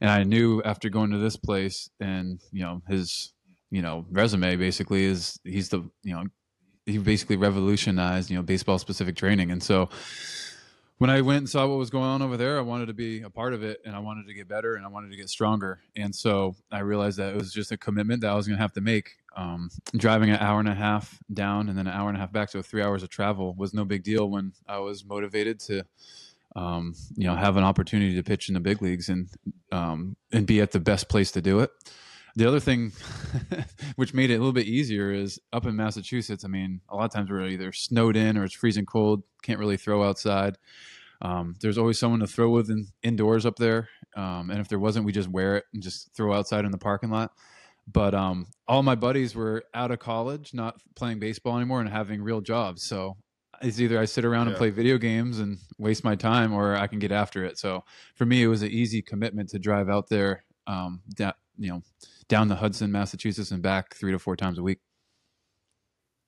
And 0.00 0.08
I 0.08 0.22
knew 0.22 0.62
after 0.62 0.88
going 0.88 1.10
to 1.10 1.18
this 1.18 1.36
place 1.36 1.90
and 2.00 2.40
you 2.50 2.62
know 2.62 2.80
his 2.88 3.34
you 3.70 3.82
know 3.82 4.06
resume 4.10 4.56
basically 4.56 5.04
is 5.04 5.38
he's 5.44 5.68
the 5.68 5.80
you 6.02 6.14
know 6.14 6.24
he 6.86 6.96
basically 6.96 7.36
revolutionized 7.36 8.30
you 8.30 8.36
know 8.36 8.42
baseball 8.42 8.78
specific 8.78 9.14
training, 9.14 9.50
and 9.50 9.62
so 9.62 9.90
when 11.00 11.08
I 11.08 11.22
went 11.22 11.38
and 11.38 11.48
saw 11.48 11.66
what 11.66 11.78
was 11.78 11.88
going 11.88 12.04
on 12.04 12.20
over 12.20 12.36
there, 12.36 12.58
I 12.58 12.60
wanted 12.60 12.86
to 12.88 12.92
be 12.92 13.22
a 13.22 13.30
part 13.30 13.54
of 13.54 13.62
it 13.62 13.80
and 13.86 13.96
I 13.96 13.98
wanted 14.00 14.26
to 14.26 14.34
get 14.34 14.48
better 14.48 14.74
and 14.74 14.84
I 14.84 14.88
wanted 14.90 15.10
to 15.12 15.16
get 15.16 15.30
stronger. 15.30 15.80
And 15.96 16.14
so 16.14 16.56
I 16.70 16.80
realized 16.80 17.16
that 17.16 17.32
it 17.32 17.36
was 17.36 17.54
just 17.54 17.72
a 17.72 17.78
commitment 17.78 18.20
that 18.20 18.30
I 18.30 18.34
was 18.34 18.46
going 18.46 18.58
to 18.58 18.62
have 18.62 18.74
to 18.74 18.82
make. 18.82 19.16
Um, 19.34 19.70
driving 19.96 20.28
an 20.28 20.36
hour 20.40 20.60
and 20.60 20.68
a 20.68 20.74
half 20.74 21.18
down 21.32 21.70
and 21.70 21.78
then 21.78 21.86
an 21.86 21.94
hour 21.94 22.10
and 22.10 22.18
a 22.18 22.20
half 22.20 22.32
back, 22.32 22.50
so 22.50 22.60
three 22.60 22.82
hours 22.82 23.02
of 23.02 23.08
travel 23.08 23.54
was 23.54 23.72
no 23.72 23.86
big 23.86 24.02
deal 24.02 24.28
when 24.28 24.52
I 24.68 24.80
was 24.80 25.02
motivated 25.02 25.58
to, 25.60 25.86
um, 26.54 26.94
you 27.16 27.26
know, 27.26 27.34
have 27.34 27.56
an 27.56 27.64
opportunity 27.64 28.14
to 28.16 28.22
pitch 28.22 28.48
in 28.48 28.54
the 28.54 28.60
big 28.60 28.82
leagues 28.82 29.08
and 29.08 29.30
um, 29.72 30.16
and 30.32 30.46
be 30.46 30.60
at 30.60 30.72
the 30.72 30.80
best 30.80 31.08
place 31.08 31.30
to 31.30 31.40
do 31.40 31.60
it. 31.60 31.70
The 32.40 32.48
other 32.48 32.58
thing, 32.58 32.92
which 33.96 34.14
made 34.14 34.30
it 34.30 34.36
a 34.36 34.38
little 34.38 34.54
bit 34.54 34.64
easier, 34.64 35.12
is 35.12 35.38
up 35.52 35.66
in 35.66 35.76
Massachusetts. 35.76 36.42
I 36.42 36.48
mean, 36.48 36.80
a 36.88 36.96
lot 36.96 37.04
of 37.04 37.10
times 37.10 37.28
we're 37.28 37.46
either 37.46 37.70
snowed 37.70 38.16
in 38.16 38.38
or 38.38 38.44
it's 38.44 38.54
freezing 38.54 38.86
cold, 38.86 39.22
can't 39.42 39.58
really 39.58 39.76
throw 39.76 40.02
outside. 40.02 40.56
Um, 41.20 41.56
there's 41.60 41.76
always 41.76 41.98
someone 41.98 42.20
to 42.20 42.26
throw 42.26 42.48
with 42.48 42.70
in, 42.70 42.86
indoors 43.02 43.44
up 43.44 43.56
there, 43.56 43.90
um, 44.16 44.48
and 44.48 44.58
if 44.58 44.68
there 44.68 44.78
wasn't, 44.78 45.04
we 45.04 45.12
just 45.12 45.28
wear 45.28 45.58
it 45.58 45.64
and 45.74 45.82
just 45.82 46.14
throw 46.14 46.32
outside 46.32 46.64
in 46.64 46.70
the 46.70 46.78
parking 46.78 47.10
lot. 47.10 47.32
But 47.86 48.14
um, 48.14 48.46
all 48.66 48.82
my 48.82 48.94
buddies 48.94 49.34
were 49.34 49.64
out 49.74 49.90
of 49.90 49.98
college, 49.98 50.54
not 50.54 50.80
playing 50.96 51.18
baseball 51.18 51.58
anymore, 51.58 51.82
and 51.82 51.90
having 51.90 52.22
real 52.22 52.40
jobs. 52.40 52.84
So 52.84 53.18
it's 53.60 53.80
either 53.80 54.00
I 54.00 54.06
sit 54.06 54.24
around 54.24 54.46
yeah. 54.46 54.52
and 54.52 54.56
play 54.56 54.70
video 54.70 54.96
games 54.96 55.40
and 55.40 55.58
waste 55.76 56.04
my 56.04 56.14
time, 56.14 56.54
or 56.54 56.74
I 56.74 56.86
can 56.86 57.00
get 57.00 57.12
after 57.12 57.44
it. 57.44 57.58
So 57.58 57.84
for 58.14 58.24
me, 58.24 58.42
it 58.42 58.46
was 58.46 58.62
an 58.62 58.70
easy 58.70 59.02
commitment 59.02 59.50
to 59.50 59.58
drive 59.58 59.90
out 59.90 60.08
there, 60.08 60.44
um, 60.66 61.02
that 61.18 61.36
you 61.58 61.68
know, 61.68 61.82
down 62.30 62.48
the 62.48 62.54
Hudson, 62.54 62.90
Massachusetts, 62.90 63.50
and 63.50 63.60
back 63.60 63.94
three 63.94 64.12
to 64.12 64.18
four 64.18 64.36
times 64.36 64.56
a 64.56 64.62
week. 64.62 64.78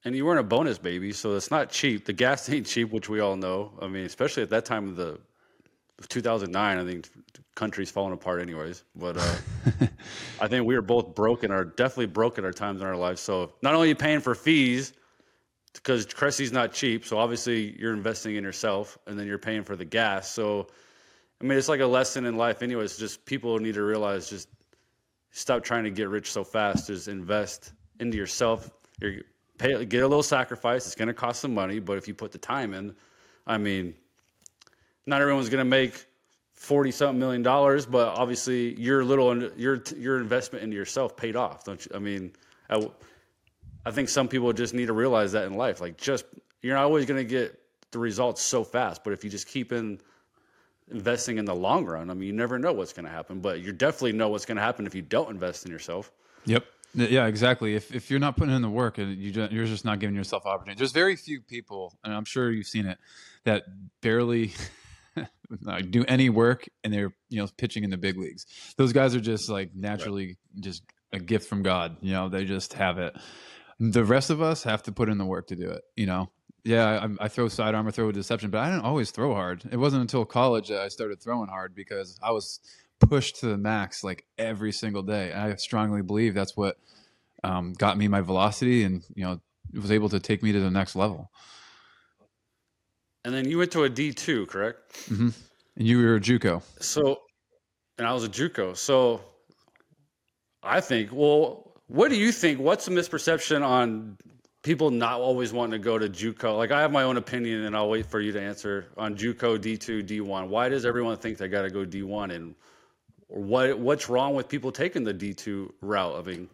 And 0.04 0.16
you 0.16 0.26
weren't 0.26 0.40
a 0.40 0.44
bonus 0.44 0.76
baby, 0.76 1.12
so 1.12 1.36
it's 1.36 1.50
not 1.50 1.70
cheap. 1.70 2.04
The 2.04 2.12
gas 2.12 2.48
ain't 2.50 2.66
cheap, 2.66 2.90
which 2.90 3.08
we 3.08 3.20
all 3.20 3.36
know. 3.36 3.72
I 3.80 3.86
mean, 3.86 4.04
especially 4.04 4.42
at 4.42 4.50
that 4.50 4.66
time 4.66 4.88
of 4.88 4.96
the 4.96 5.18
of 5.98 6.08
2009, 6.08 6.78
I 6.78 6.84
think 6.84 7.08
country's 7.54 7.90
falling 7.90 8.12
apart, 8.12 8.42
anyways. 8.42 8.82
But 8.96 9.16
uh, 9.16 9.34
I 10.40 10.48
think 10.48 10.66
we 10.66 10.74
were 10.74 10.82
both 10.82 11.14
broken, 11.14 11.52
or 11.52 11.64
definitely 11.64 12.06
broken 12.06 12.44
our 12.44 12.52
times 12.52 12.80
in 12.80 12.86
our 12.86 12.96
lives. 12.96 13.20
So 13.20 13.52
not 13.62 13.74
only 13.74 13.86
are 13.86 13.90
you 13.90 13.94
paying 13.94 14.20
for 14.20 14.34
fees 14.34 14.92
because 15.72 16.04
Cressey's 16.04 16.52
not 16.52 16.72
cheap, 16.72 17.06
so 17.06 17.16
obviously 17.18 17.78
you're 17.78 17.94
investing 17.94 18.34
in 18.34 18.42
yourself, 18.42 18.98
and 19.06 19.18
then 19.18 19.26
you're 19.26 19.38
paying 19.38 19.62
for 19.62 19.76
the 19.76 19.84
gas. 19.84 20.28
So 20.28 20.66
I 21.40 21.44
mean, 21.44 21.58
it's 21.58 21.68
like 21.68 21.80
a 21.80 21.86
lesson 21.86 22.24
in 22.24 22.36
life, 22.36 22.62
anyways. 22.62 22.96
Just 22.96 23.24
people 23.24 23.58
need 23.58 23.74
to 23.74 23.82
realize 23.82 24.28
just 24.28 24.48
stop 25.32 25.64
trying 25.64 25.84
to 25.84 25.90
get 25.90 26.08
rich 26.08 26.30
so 26.30 26.44
fast. 26.44 26.86
Just 26.86 27.08
invest 27.08 27.72
into 27.98 28.16
yourself. 28.16 28.70
You're 29.00 29.22
pay, 29.58 29.84
get 29.84 30.02
a 30.02 30.08
little 30.08 30.22
sacrifice. 30.22 30.86
It's 30.86 30.94
going 30.94 31.08
to 31.08 31.14
cost 31.14 31.40
some 31.40 31.54
money, 31.54 31.80
but 31.80 31.98
if 31.98 32.06
you 32.06 32.14
put 32.14 32.32
the 32.32 32.38
time 32.38 32.74
in, 32.74 32.94
I 33.46 33.58
mean, 33.58 33.94
not 35.06 35.20
everyone's 35.20 35.48
going 35.48 35.64
to 35.64 35.68
make 35.68 36.06
forty 36.54 36.92
something 36.92 37.18
million 37.18 37.42
dollars, 37.42 37.86
but 37.86 38.16
obviously 38.16 38.80
your 38.80 39.04
little 39.04 39.50
your 39.54 39.82
your 39.96 40.20
investment 40.20 40.62
into 40.62 40.76
yourself 40.76 41.16
paid 41.16 41.34
off, 41.34 41.64
don't 41.64 41.84
you? 41.84 41.90
I 41.94 41.98
mean, 41.98 42.32
I, 42.70 42.88
I 43.84 43.90
think 43.90 44.08
some 44.08 44.28
people 44.28 44.52
just 44.52 44.74
need 44.74 44.86
to 44.86 44.92
realize 44.92 45.32
that 45.32 45.44
in 45.44 45.54
life. 45.54 45.80
Like, 45.80 45.96
just 45.96 46.24
you're 46.60 46.76
not 46.76 46.84
always 46.84 47.06
going 47.06 47.18
to 47.18 47.28
get 47.28 47.58
the 47.90 47.98
results 47.98 48.40
so 48.40 48.62
fast, 48.62 49.02
but 49.02 49.12
if 49.12 49.24
you 49.24 49.30
just 49.30 49.48
keep 49.48 49.72
in 49.72 50.00
investing 50.92 51.38
in 51.38 51.44
the 51.44 51.54
long 51.54 51.84
run. 51.84 52.10
I 52.10 52.14
mean, 52.14 52.26
you 52.26 52.32
never 52.32 52.58
know 52.58 52.72
what's 52.72 52.92
going 52.92 53.06
to 53.06 53.10
happen, 53.10 53.40
but 53.40 53.60
you 53.60 53.72
definitely 53.72 54.12
know 54.12 54.28
what's 54.28 54.44
going 54.44 54.56
to 54.56 54.62
happen 54.62 54.86
if 54.86 54.94
you 54.94 55.02
don't 55.02 55.30
invest 55.30 55.64
in 55.64 55.72
yourself. 55.72 56.12
Yep. 56.44 56.64
Yeah, 56.94 57.26
exactly. 57.26 57.74
If 57.74 57.94
if 57.94 58.10
you're 58.10 58.20
not 58.20 58.36
putting 58.36 58.54
in 58.54 58.60
the 58.60 58.68
work 58.68 58.98
and 58.98 59.16
you 59.16 59.30
just, 59.30 59.50
you're 59.50 59.64
just 59.64 59.84
not 59.84 59.98
giving 59.98 60.14
yourself 60.14 60.44
opportunity. 60.44 60.78
There's 60.78 60.92
very 60.92 61.16
few 61.16 61.40
people, 61.40 61.98
and 62.04 62.12
I'm 62.12 62.26
sure 62.26 62.50
you've 62.50 62.66
seen 62.66 62.84
it, 62.84 62.98
that 63.44 63.64
barely 64.02 64.52
do 65.90 66.04
any 66.06 66.28
work 66.28 66.68
and 66.84 66.92
they're 66.92 67.14
you 67.30 67.40
know 67.40 67.48
pitching 67.56 67.84
in 67.84 67.90
the 67.90 67.96
big 67.96 68.18
leagues. 68.18 68.44
Those 68.76 68.92
guys 68.92 69.14
are 69.14 69.20
just 69.20 69.48
like 69.48 69.70
naturally 69.74 70.26
right. 70.26 70.36
just 70.60 70.82
a 71.12 71.18
gift 71.18 71.48
from 71.48 71.62
God. 71.62 71.96
You 72.00 72.12
know, 72.12 72.28
they 72.28 72.44
just 72.44 72.74
have 72.74 72.98
it. 72.98 73.16
The 73.80 74.04
rest 74.04 74.30
of 74.30 74.42
us 74.42 74.62
have 74.64 74.82
to 74.84 74.92
put 74.92 75.08
in 75.08 75.18
the 75.18 75.24
work 75.24 75.48
to 75.48 75.56
do 75.56 75.70
it. 75.70 75.82
You 75.96 76.06
know, 76.06 76.30
yeah, 76.64 77.06
I, 77.20 77.24
I, 77.24 77.28
throw 77.28 77.48
sidearm, 77.48 77.88
I 77.88 77.90
throw 77.90 78.08
a 78.08 78.12
deception, 78.12 78.50
but 78.50 78.58
I 78.58 78.70
didn't 78.70 78.84
always 78.84 79.10
throw 79.10 79.34
hard. 79.34 79.64
It 79.70 79.76
wasn't 79.76 80.02
until 80.02 80.24
college 80.24 80.68
that 80.68 80.80
I 80.80 80.88
started 80.88 81.20
throwing 81.20 81.48
hard 81.48 81.74
because 81.74 82.18
I 82.22 82.30
was 82.30 82.60
pushed 83.00 83.40
to 83.40 83.46
the 83.46 83.58
max 83.58 84.04
like 84.04 84.24
every 84.38 84.72
single 84.72 85.02
day. 85.02 85.32
I 85.32 85.54
strongly 85.56 86.02
believe 86.02 86.34
that's 86.34 86.56
what 86.56 86.78
um, 87.42 87.72
got 87.72 87.98
me 87.98 88.06
my 88.06 88.20
velocity 88.20 88.84
and 88.84 89.02
you 89.14 89.24
know 89.24 89.40
was 89.74 89.90
able 89.90 90.08
to 90.10 90.20
take 90.20 90.42
me 90.42 90.52
to 90.52 90.60
the 90.60 90.70
next 90.70 90.94
level. 90.94 91.30
And 93.24 93.34
then 93.34 93.48
you 93.48 93.58
went 93.58 93.72
to 93.72 93.84
a 93.84 93.88
D 93.88 94.12
two, 94.12 94.46
correct? 94.46 94.92
Mm-hmm. 95.08 95.28
And 95.76 95.86
you 95.88 95.98
were 95.98 96.16
a 96.16 96.20
JUCO. 96.20 96.62
So, 96.80 97.20
and 97.98 98.06
I 98.06 98.12
was 98.12 98.24
a 98.24 98.28
JUCO. 98.28 98.76
So, 98.76 99.20
I 100.62 100.80
think. 100.80 101.10
Well, 101.12 101.72
what 101.86 102.10
do 102.10 102.16
you 102.16 102.32
think? 102.32 102.58
What's 102.58 102.84
the 102.84 102.90
misperception 102.90 103.64
on 103.64 104.18
people 104.62 104.90
not 104.90 105.20
always 105.20 105.52
wanting 105.52 105.72
to 105.72 105.84
go 105.84 105.98
to 105.98 106.08
JUCO. 106.08 106.56
Like 106.56 106.70
I 106.70 106.80
have 106.80 106.92
my 106.92 107.02
own 107.02 107.16
opinion, 107.16 107.64
and 107.64 107.76
I'll 107.76 107.88
wait 107.88 108.06
for 108.06 108.20
you 108.20 108.32
to 108.32 108.40
answer 108.40 108.86
on 108.96 109.16
JUCO, 109.16 109.60
D 109.60 109.76
two, 109.76 110.02
D 110.02 110.20
one. 110.20 110.48
Why 110.48 110.68
does 110.68 110.86
everyone 110.86 111.16
think 111.16 111.38
they 111.38 111.48
got 111.48 111.62
to 111.62 111.70
go 111.70 111.84
D 111.84 112.02
one, 112.02 112.30
and 112.30 112.54
what 113.28 113.78
what's 113.78 114.08
wrong 114.08 114.34
with 114.34 114.48
people 114.48 114.72
taking 114.72 115.04
the 115.04 115.12
D 115.12 115.34
two 115.34 115.74
route? 115.80 116.16
I 116.16 116.30
mean, 116.30 116.48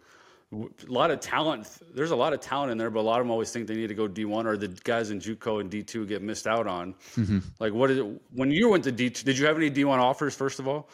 a 0.52 0.66
lot 0.90 1.10
of 1.10 1.20
talent. 1.20 1.68
There's 1.94 2.10
a 2.10 2.16
lot 2.16 2.32
of 2.32 2.40
talent 2.40 2.72
in 2.72 2.78
there, 2.78 2.90
but 2.90 3.00
a 3.00 3.02
lot 3.02 3.20
of 3.20 3.26
them 3.26 3.30
always 3.30 3.50
think 3.52 3.66
they 3.66 3.74
need 3.74 3.88
to 3.88 3.94
go 3.94 4.08
D 4.08 4.24
one, 4.24 4.46
or 4.46 4.56
the 4.56 4.68
guys 4.68 5.10
in 5.10 5.20
JUCO 5.20 5.60
and 5.60 5.70
D 5.70 5.82
two 5.82 6.06
get 6.06 6.22
missed 6.22 6.46
out 6.46 6.66
on. 6.66 6.94
Mm-hmm. 7.16 7.38
Like, 7.60 7.74
what 7.74 7.90
is 7.90 7.98
it? 7.98 8.22
When 8.32 8.50
you 8.50 8.70
went 8.70 8.84
to 8.84 8.92
D 8.92 9.10
two, 9.10 9.24
did 9.24 9.38
you 9.38 9.46
have 9.46 9.56
any 9.56 9.70
D 9.70 9.84
one 9.84 10.00
offers 10.00 10.34
first 10.34 10.58
of 10.58 10.66
all? 10.66 10.88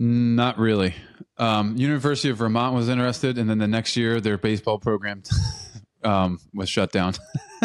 Not 0.00 0.58
really. 0.58 0.94
Um, 1.38 1.76
University 1.76 2.30
of 2.30 2.36
Vermont 2.36 2.74
was 2.74 2.88
interested, 2.88 3.36
and 3.36 3.50
then 3.50 3.58
the 3.58 3.66
next 3.66 3.96
year 3.96 4.20
their 4.20 4.38
baseball 4.38 4.78
program 4.78 5.22
um, 6.08 6.40
was 6.54 6.68
shut 6.70 6.90
down. 6.90 7.14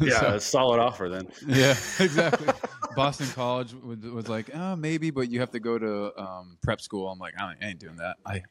yeah, 0.00 0.20
so, 0.20 0.26
a 0.34 0.40
solid 0.40 0.80
offer 0.80 1.08
then. 1.08 1.28
Yeah, 1.46 1.76
exactly. 1.98 2.52
Boston 2.96 3.26
College 3.28 3.74
was, 3.74 3.98
was, 3.98 4.28
like, 4.28 4.50
oh, 4.54 4.76
maybe, 4.76 5.10
but 5.10 5.30
you 5.30 5.40
have 5.40 5.50
to 5.50 5.60
go 5.60 5.78
to 5.78 6.12
um, 6.20 6.58
prep 6.62 6.80
school. 6.80 7.08
I'm 7.08 7.18
like, 7.18 7.34
I 7.40 7.54
ain't 7.60 7.80
doing 7.80 7.96
that. 7.96 8.16
I, 8.24 8.42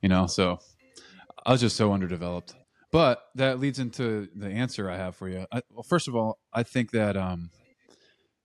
you 0.00 0.08
know, 0.08 0.26
so 0.26 0.60
I 1.44 1.52
was 1.52 1.60
just 1.60 1.76
so 1.76 1.92
underdeveloped. 1.92 2.54
But 2.92 3.22
that 3.36 3.60
leads 3.60 3.78
into 3.78 4.28
the 4.34 4.48
answer 4.48 4.90
I 4.90 4.96
have 4.96 5.16
for 5.16 5.28
you. 5.28 5.46
I, 5.50 5.62
well, 5.72 5.82
first 5.82 6.06
of 6.08 6.14
all, 6.14 6.38
I 6.52 6.62
think 6.62 6.90
that 6.90 7.16
um, 7.16 7.50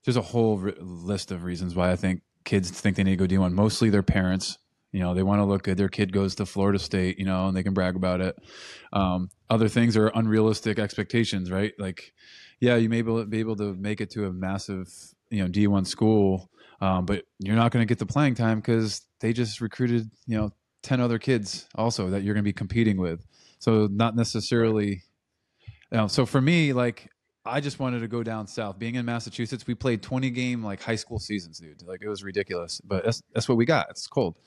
there's 0.04 0.18
a 0.18 0.22
whole 0.22 0.58
re- 0.58 0.74
list 0.80 1.32
of 1.32 1.44
reasons 1.44 1.76
why 1.76 1.92
I 1.92 1.96
think 1.96 2.22
kids 2.44 2.70
think 2.72 2.96
they 2.96 3.04
need 3.04 3.18
to 3.18 3.28
go 3.28 3.36
D1. 3.36 3.54
Mostly 3.54 3.90
their 3.90 4.04
parents. 4.04 4.58
You 4.96 5.02
know, 5.02 5.14
they 5.14 5.24
want 5.24 5.42
to 5.42 5.46
look 5.46 5.64
good. 5.64 5.76
Their 5.76 5.90
kid 5.90 6.14
goes 6.14 6.36
to 6.36 6.46
Florida 6.46 6.80
State, 6.80 7.20
you 7.20 7.26
know, 7.26 7.50
and 7.50 7.58
they 7.58 7.64
can 7.64 7.74
brag 7.74 7.98
about 7.98 8.22
it. 8.22 8.38
Um, 8.94 9.30
other 9.50 9.68
things 9.68 9.98
are 9.98 10.08
unrealistic 10.08 10.80
expectations, 10.80 11.52
right? 11.52 11.74
Like, 11.78 12.14
yeah, 12.62 12.78
you 12.78 12.88
may 12.88 13.02
be 13.02 13.40
able 13.40 13.58
to 13.58 13.74
make 13.74 14.00
it 14.00 14.10
to 14.12 14.26
a 14.26 14.32
massive, 14.32 14.88
you 15.30 15.44
know, 15.44 15.50
D1 15.50 15.86
school, 15.86 16.50
um, 16.80 17.06
but 17.06 17.26
you're 17.40 17.58
not 17.58 17.74
going 17.74 17.86
to 17.86 17.92
get 17.92 18.00
the 18.00 18.06
playing 18.06 18.36
time 18.36 18.62
because 18.62 19.02
they 19.20 19.34
just 19.34 19.60
recruited, 19.60 20.10
you 20.28 20.38
know, 20.38 20.52
10 20.84 21.02
other 21.02 21.20
kids 21.20 21.68
also 21.76 22.12
that 22.12 22.24
you're 22.24 22.34
going 22.34 22.46
to 22.46 22.48
be 22.48 22.54
competing 22.54 22.96
with. 22.96 23.28
So, 23.60 23.90
not 23.92 24.16
necessarily. 24.16 25.04
You 25.92 25.98
know, 25.98 26.08
so 26.08 26.26
for 26.26 26.40
me, 26.40 26.72
like 26.72 27.10
I 27.46 27.60
just 27.60 27.80
wanted 27.80 28.00
to 28.00 28.08
go 28.08 28.24
down 28.24 28.48
south. 28.48 28.80
Being 28.80 28.96
in 28.96 29.06
Massachusetts, 29.06 29.68
we 29.68 29.76
played 29.76 30.02
20 30.02 30.30
game 30.30 30.64
like 30.64 30.82
high 30.82 30.96
school 30.96 31.20
seasons, 31.20 31.60
dude. 31.60 31.84
Like 31.86 32.02
it 32.02 32.08
was 32.08 32.24
ridiculous, 32.24 32.82
but 32.82 33.04
that's 33.04 33.22
that's 33.34 33.50
what 33.50 33.58
we 33.58 33.66
got. 33.66 33.88
It's 33.90 34.08
cold, 34.08 34.40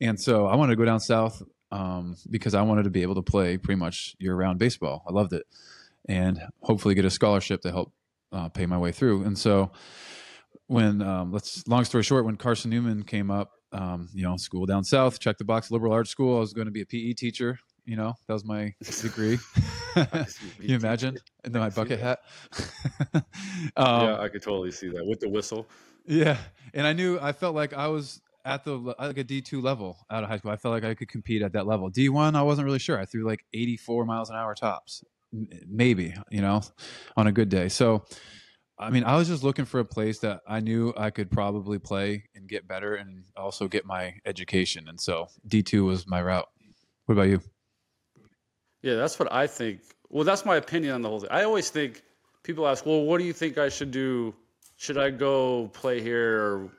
and 0.00 0.20
so 0.20 0.46
I 0.46 0.56
wanted 0.56 0.72
to 0.72 0.76
go 0.76 0.84
down 0.84 1.00
south 1.00 1.42
um, 1.70 2.16
because 2.30 2.54
I 2.54 2.62
wanted 2.62 2.84
to 2.84 2.90
be 2.90 3.02
able 3.02 3.16
to 3.16 3.22
play 3.22 3.58
pretty 3.58 3.78
much 3.78 4.14
year 4.18 4.34
round 4.34 4.58
baseball. 4.58 5.04
I 5.08 5.12
loved 5.12 5.32
it, 5.32 5.44
and 6.08 6.40
hopefully 6.60 6.94
get 6.94 7.04
a 7.04 7.10
scholarship 7.10 7.62
to 7.62 7.70
help 7.70 7.92
uh, 8.32 8.48
pay 8.48 8.66
my 8.66 8.78
way 8.78 8.92
through. 8.92 9.24
And 9.24 9.38
so 9.38 9.70
when 10.66 11.02
um, 11.02 11.32
let's 11.32 11.66
long 11.66 11.84
story 11.84 12.02
short, 12.02 12.24
when 12.24 12.36
Carson 12.36 12.70
Newman 12.70 13.02
came 13.02 13.30
up, 13.30 13.52
um, 13.72 14.08
you 14.12 14.22
know, 14.22 14.36
school 14.36 14.66
down 14.66 14.84
south, 14.84 15.18
check 15.18 15.38
the 15.38 15.44
box, 15.44 15.70
liberal 15.70 15.92
arts 15.92 16.10
school. 16.10 16.36
I 16.36 16.40
was 16.40 16.52
going 16.52 16.66
to 16.66 16.72
be 16.72 16.82
a 16.82 16.86
PE 16.86 17.12
teacher. 17.14 17.58
You 17.84 17.96
know, 17.96 18.14
that 18.26 18.32
was 18.32 18.44
my 18.44 18.74
degree. 19.00 19.38
you 20.60 20.74
imagine? 20.74 21.18
And 21.44 21.54
then 21.54 21.62
my 21.62 21.70
bucket 21.70 22.00
hat. 22.00 22.18
um, 23.14 23.22
yeah, 23.76 24.18
I 24.20 24.28
could 24.28 24.42
totally 24.42 24.72
see 24.72 24.88
that 24.88 25.06
with 25.06 25.20
the 25.20 25.28
whistle. 25.28 25.66
Yeah, 26.04 26.36
and 26.74 26.86
I 26.86 26.92
knew 26.92 27.18
I 27.20 27.32
felt 27.32 27.54
like 27.54 27.74
I 27.74 27.88
was 27.88 28.20
at 28.46 28.64
the 28.64 28.94
like 28.98 29.18
a 29.18 29.24
D 29.24 29.42
two 29.42 29.60
level 29.60 29.98
out 30.10 30.22
of 30.22 30.30
high 30.30 30.38
school. 30.38 30.52
I 30.52 30.56
felt 30.56 30.72
like 30.72 30.84
I 30.84 30.94
could 30.94 31.08
compete 31.08 31.42
at 31.42 31.52
that 31.52 31.66
level. 31.66 31.90
D 31.90 32.08
one, 32.08 32.36
I 32.36 32.42
wasn't 32.42 32.64
really 32.64 32.78
sure. 32.78 32.98
I 32.98 33.04
threw 33.04 33.26
like 33.26 33.44
eighty 33.52 33.76
four 33.76 34.06
miles 34.06 34.30
an 34.30 34.36
hour 34.36 34.54
tops, 34.54 35.04
maybe 35.32 36.14
you 36.30 36.40
know, 36.40 36.62
on 37.16 37.26
a 37.26 37.32
good 37.32 37.48
day. 37.48 37.68
So, 37.68 38.04
I 38.78 38.90
mean, 38.90 39.04
I 39.04 39.16
was 39.16 39.28
just 39.28 39.42
looking 39.42 39.64
for 39.64 39.80
a 39.80 39.84
place 39.84 40.20
that 40.20 40.40
I 40.46 40.60
knew 40.60 40.94
I 40.96 41.10
could 41.10 41.30
probably 41.30 41.78
play 41.78 42.24
and 42.34 42.48
get 42.48 42.68
better, 42.68 42.94
and 42.94 43.24
also 43.36 43.68
get 43.68 43.84
my 43.84 44.14
education. 44.24 44.88
And 44.88 45.00
so 45.00 45.26
D 45.46 45.62
two 45.62 45.84
was 45.84 46.06
my 46.06 46.22
route. 46.22 46.48
What 47.06 47.14
about 47.14 47.28
you? 47.28 47.42
Yeah, 48.82 48.94
that's 48.94 49.18
what 49.18 49.32
I 49.32 49.48
think. 49.48 49.80
Well, 50.08 50.24
that's 50.24 50.44
my 50.44 50.56
opinion 50.56 50.94
on 50.94 51.02
the 51.02 51.08
whole 51.08 51.20
thing. 51.20 51.30
I 51.32 51.42
always 51.42 51.68
think 51.68 52.02
people 52.44 52.68
ask, 52.68 52.86
well, 52.86 53.02
what 53.02 53.18
do 53.18 53.24
you 53.24 53.32
think 53.32 53.58
I 53.58 53.68
should 53.68 53.90
do? 53.90 54.34
Should 54.76 54.98
I 54.98 55.10
go 55.10 55.68
play 55.68 56.00
here 56.00 56.40
or 56.40 56.70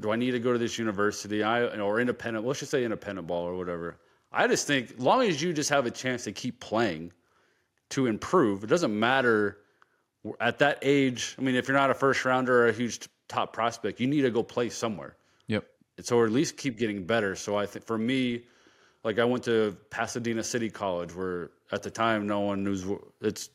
do 0.00 0.10
I 0.10 0.16
need 0.16 0.32
to 0.32 0.38
go 0.38 0.52
to 0.52 0.58
this 0.58 0.78
university? 0.78 1.42
I 1.42 1.64
or 1.64 2.00
independent, 2.00 2.46
let's 2.46 2.60
just 2.60 2.70
say 2.70 2.84
independent 2.84 3.26
ball 3.26 3.44
or 3.44 3.56
whatever. 3.56 3.98
I 4.32 4.46
just 4.46 4.66
think 4.66 4.94
long 4.98 5.22
as 5.22 5.42
you 5.42 5.52
just 5.52 5.70
have 5.70 5.86
a 5.86 5.90
chance 5.90 6.24
to 6.24 6.32
keep 6.32 6.60
playing 6.60 7.12
to 7.90 8.06
improve, 8.06 8.62
it 8.62 8.68
doesn't 8.68 8.96
matter 8.96 9.58
at 10.40 10.58
that 10.58 10.78
age. 10.82 11.34
I 11.38 11.42
mean, 11.42 11.54
if 11.56 11.66
you're 11.66 11.76
not 11.76 11.90
a 11.90 11.94
first 11.94 12.24
rounder 12.24 12.62
or 12.62 12.68
a 12.68 12.72
huge 12.72 13.08
top 13.28 13.52
prospect, 13.52 14.00
you 14.00 14.06
need 14.06 14.22
to 14.22 14.30
go 14.30 14.42
play 14.42 14.68
somewhere. 14.68 15.16
Yep. 15.48 15.66
So 16.02 16.18
or 16.18 16.26
at 16.26 16.32
least 16.32 16.56
keep 16.56 16.78
getting 16.78 17.04
better. 17.04 17.34
So 17.34 17.56
I 17.56 17.66
think 17.66 17.84
for 17.84 17.98
me, 17.98 18.42
like 19.02 19.18
I 19.18 19.24
went 19.24 19.44
to 19.44 19.76
Pasadena 19.90 20.44
City 20.44 20.70
College, 20.70 21.14
where 21.14 21.50
at 21.72 21.82
the 21.82 21.90
time 21.90 22.26
no 22.26 22.40
one 22.40 22.62
knew 22.62 22.72
it's, 22.72 22.86
it's 23.20 23.50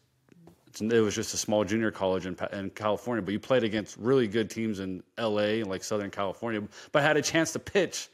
it 0.82 1.00
was 1.02 1.16
just 1.16 1.34
a 1.34 1.38
small 1.38 1.64
junior 1.64 1.92
college 1.92 2.26
in, 2.26 2.38
in 2.54 2.70
California. 2.72 3.22
But 3.22 3.32
you 3.32 3.40
played 3.40 3.64
against 3.64 3.98
really 3.98 4.28
good 4.28 4.50
teams 4.50 4.80
in 4.80 5.04
L.A. 5.18 5.62
and 5.62 5.70
like 5.70 5.84
Southern 5.84 6.12
California. 6.12 6.62
But 6.92 7.04
I 7.04 7.06
had 7.06 7.18
a 7.18 7.22
chance 7.22 7.52
to 7.54 7.60
pitch 7.60 8.10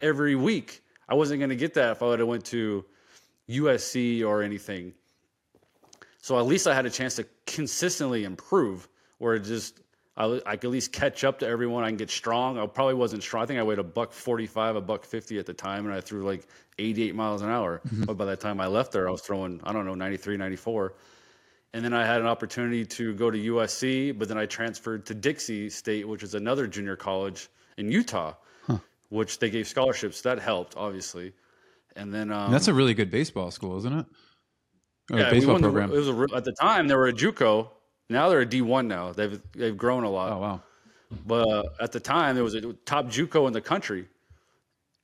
every 0.00 0.34
week. 0.34 0.82
I 1.08 1.14
wasn't 1.14 1.40
going 1.40 1.50
to 1.50 1.56
get 1.56 1.74
that 1.74 1.92
if 1.92 2.02
I 2.02 2.06
would 2.06 2.18
have 2.18 2.28
went 2.28 2.44
to 2.46 2.84
USC 3.48 4.24
or 4.24 4.42
anything. 4.42 4.94
So 6.20 6.38
at 6.38 6.46
least 6.46 6.66
I 6.66 6.74
had 6.74 6.86
a 6.86 6.90
chance 6.90 7.16
to 7.16 7.26
consistently 7.46 8.24
improve, 8.24 8.88
where 9.18 9.34
it 9.34 9.40
just 9.40 9.80
I, 10.16 10.40
I 10.46 10.56
could 10.56 10.68
at 10.68 10.70
least 10.70 10.92
catch 10.92 11.24
up 11.24 11.40
to 11.40 11.46
everyone. 11.46 11.84
I 11.84 11.88
can 11.88 11.96
get 11.96 12.10
strong. 12.10 12.58
I 12.58 12.66
probably 12.66 12.94
wasn't 12.94 13.22
strong. 13.22 13.42
I 13.42 13.46
think 13.46 13.58
I 13.58 13.62
weighed 13.62 13.78
a 13.78 13.84
buck 13.84 14.12
45, 14.12 14.76
a 14.76 14.80
buck 14.80 15.04
50 15.04 15.38
at 15.38 15.46
the 15.46 15.54
time, 15.54 15.86
and 15.86 15.94
I 15.94 16.00
threw 16.00 16.22
like 16.22 16.46
88 16.78 17.14
miles 17.14 17.42
an 17.42 17.50
hour. 17.50 17.80
Mm-hmm. 17.86 18.04
But 18.04 18.16
by 18.16 18.24
the 18.26 18.36
time 18.36 18.60
I 18.60 18.68
left 18.68 18.92
there, 18.92 19.08
I 19.08 19.10
was 19.10 19.22
throwing, 19.22 19.60
I 19.64 19.72
don't 19.72 19.84
know, 19.84 19.94
93, 19.94 20.36
94. 20.36 20.94
And 21.74 21.84
then 21.84 21.92
I 21.92 22.06
had 22.06 22.20
an 22.20 22.28
opportunity 22.28 22.86
to 22.86 23.14
go 23.14 23.32
to 23.32 23.38
USC, 23.38 24.16
but 24.16 24.28
then 24.28 24.38
I 24.38 24.46
transferred 24.46 25.04
to 25.06 25.14
Dixie 25.14 25.68
State, 25.68 26.06
which 26.06 26.22
is 26.22 26.36
another 26.36 26.68
junior 26.68 26.94
college 26.94 27.48
in 27.78 27.90
Utah, 27.90 28.34
huh. 28.66 28.78
which 29.08 29.40
they 29.40 29.50
gave 29.50 29.66
scholarships. 29.66 30.22
That 30.22 30.38
helped, 30.38 30.76
obviously. 30.76 31.32
And 31.96 32.14
then 32.14 32.30
um, 32.30 32.52
that's 32.52 32.68
a 32.68 32.74
really 32.74 32.94
good 32.94 33.10
baseball 33.10 33.50
school, 33.50 33.76
isn't 33.78 33.92
it? 33.92 34.06
Or 35.12 35.18
yeah, 35.18 35.30
baseball 35.30 35.58
program. 35.58 35.90
The, 35.90 35.96
it 35.96 35.98
was 35.98 36.32
a, 36.32 36.36
at 36.36 36.44
the 36.44 36.52
time 36.52 36.86
they 36.86 36.94
were 36.94 37.08
a 37.08 37.12
JUCO, 37.12 37.68
now 38.08 38.28
they're 38.28 38.42
a 38.42 38.46
D1 38.46 38.86
now. 38.86 39.12
They've 39.12 39.40
they've 39.52 39.76
grown 39.76 40.04
a 40.04 40.10
lot. 40.10 40.32
Oh 40.32 40.38
wow! 40.38 40.62
But 41.26 41.48
uh, 41.48 41.62
at 41.80 41.90
the 41.90 42.00
time, 42.00 42.36
there 42.36 42.44
was 42.44 42.54
a 42.54 42.72
top 42.84 43.06
JUCO 43.06 43.48
in 43.48 43.52
the 43.52 43.60
country, 43.60 44.08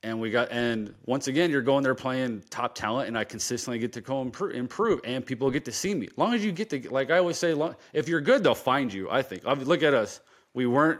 and 0.03 0.19
we 0.19 0.31
got 0.31 0.51
and 0.51 0.93
once 1.05 1.27
again, 1.27 1.51
you're 1.51 1.61
going 1.61 1.83
there 1.83 1.95
playing 1.95 2.43
top 2.49 2.75
talent, 2.75 3.07
and 3.07 3.17
I 3.17 3.23
consistently 3.23 3.79
get 3.79 3.93
to 3.93 4.01
go 4.01 4.21
improve, 4.21 4.55
improve 4.55 5.01
and 5.03 5.25
people 5.25 5.49
get 5.51 5.65
to 5.65 5.71
see 5.71 5.93
me. 5.93 6.07
As 6.07 6.17
long 6.17 6.33
as 6.33 6.43
you 6.43 6.51
get 6.51 6.69
to, 6.71 6.89
like 6.89 7.11
I 7.11 7.17
always 7.17 7.37
say, 7.37 7.55
if 7.93 8.07
you're 8.07 8.21
good, 8.21 8.43
they'll 8.43 8.55
find 8.55 8.91
you. 8.91 9.09
I 9.09 9.21
think. 9.21 9.43
I 9.45 9.53
mean, 9.53 9.65
look 9.65 9.83
at 9.83 9.93
us. 9.93 10.21
We 10.53 10.65
weren't 10.65 10.99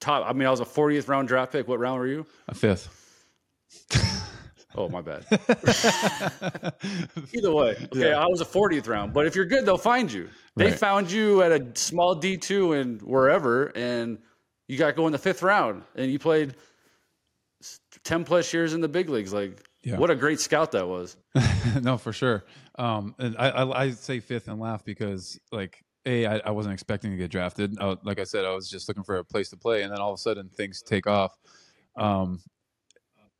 top. 0.00 0.28
I 0.28 0.32
mean, 0.32 0.46
I 0.46 0.50
was 0.50 0.60
a 0.60 0.64
40th 0.64 1.08
round 1.08 1.28
draft 1.28 1.52
pick. 1.52 1.68
What 1.68 1.78
round 1.78 1.98
were 1.98 2.06
you? 2.06 2.26
A 2.48 2.54
fifth. 2.54 3.00
Oh, 4.76 4.88
my 4.88 5.00
bad. 5.00 5.24
Either 7.32 7.54
way, 7.54 7.76
okay, 7.92 8.10
yeah. 8.10 8.18
I 8.18 8.26
was 8.26 8.40
a 8.40 8.44
40th 8.44 8.88
round, 8.88 9.12
but 9.12 9.24
if 9.24 9.36
you're 9.36 9.44
good, 9.44 9.64
they'll 9.64 9.78
find 9.78 10.12
you. 10.12 10.28
They 10.56 10.66
right. 10.66 10.74
found 10.74 11.10
you 11.10 11.42
at 11.42 11.52
a 11.52 11.64
small 11.74 12.20
D2 12.20 12.80
and 12.80 13.00
wherever, 13.02 13.66
and 13.76 14.18
you 14.66 14.76
got 14.76 14.88
to 14.88 14.92
go 14.92 15.06
in 15.06 15.12
the 15.12 15.18
fifth 15.18 15.42
round, 15.42 15.82
and 15.94 16.10
you 16.10 16.18
played 16.18 16.56
10 18.04 18.24
plus 18.24 18.52
years 18.52 18.74
in 18.74 18.80
the 18.80 18.88
big 18.88 19.08
leagues. 19.08 19.32
Like, 19.32 19.62
yeah. 19.82 19.96
what 19.96 20.10
a 20.10 20.14
great 20.14 20.40
scout 20.40 20.72
that 20.72 20.86
was. 20.88 21.16
no, 21.82 21.98
for 21.98 22.12
sure. 22.12 22.44
Um, 22.78 23.14
and 23.18 23.36
I, 23.38 23.48
I, 23.50 23.80
I, 23.84 23.90
say 23.90 24.20
fifth 24.20 24.48
and 24.48 24.60
laugh 24.60 24.84
because, 24.84 25.38
like, 25.52 25.84
a, 26.06 26.26
I, 26.26 26.40
I 26.46 26.50
wasn't 26.50 26.74
expecting 26.74 27.10
to 27.12 27.16
get 27.16 27.30
drafted. 27.30 27.76
I, 27.80 27.96
like 28.02 28.18
I 28.18 28.24
said, 28.24 28.44
I 28.44 28.54
was 28.54 28.68
just 28.68 28.88
looking 28.88 29.04
for 29.04 29.16
a 29.16 29.24
place 29.24 29.50
to 29.50 29.56
play, 29.56 29.82
and 29.82 29.92
then 29.92 30.00
all 30.00 30.12
of 30.12 30.18
a 30.18 30.20
sudden 30.20 30.48
things 30.48 30.82
take 30.82 31.06
off. 31.06 31.36
Um, 31.96 32.40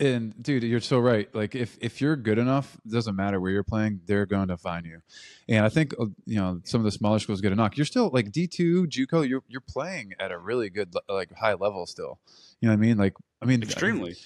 and 0.00 0.34
dude, 0.42 0.64
you're 0.64 0.80
so 0.80 0.98
right. 0.98 1.32
Like 1.34 1.54
if 1.54 1.78
if 1.80 2.00
you're 2.00 2.16
good 2.16 2.38
enough, 2.38 2.76
it 2.84 2.92
doesn't 2.92 3.14
matter 3.14 3.40
where 3.40 3.52
you're 3.52 3.62
playing, 3.62 4.00
they're 4.06 4.26
going 4.26 4.48
to 4.48 4.56
find 4.56 4.84
you. 4.84 5.00
And 5.48 5.64
I 5.64 5.68
think 5.68 5.94
uh, 5.98 6.06
you 6.26 6.36
know 6.36 6.60
some 6.64 6.80
of 6.80 6.84
the 6.84 6.90
smaller 6.90 7.20
schools 7.20 7.40
get 7.40 7.52
a 7.52 7.54
knock. 7.54 7.76
You're 7.76 7.86
still 7.86 8.10
like 8.12 8.32
D 8.32 8.46
two 8.46 8.86
JUCO. 8.86 9.28
You're 9.28 9.42
you're 9.46 9.60
playing 9.60 10.12
at 10.18 10.32
a 10.32 10.38
really 10.38 10.68
good 10.68 10.94
like 11.08 11.32
high 11.34 11.54
level 11.54 11.86
still. 11.86 12.18
You 12.60 12.68
know 12.68 12.74
what 12.74 12.78
I 12.78 12.80
mean? 12.80 12.98
Like 12.98 13.14
I 13.40 13.46
mean 13.46 13.62
extremely. 13.62 14.16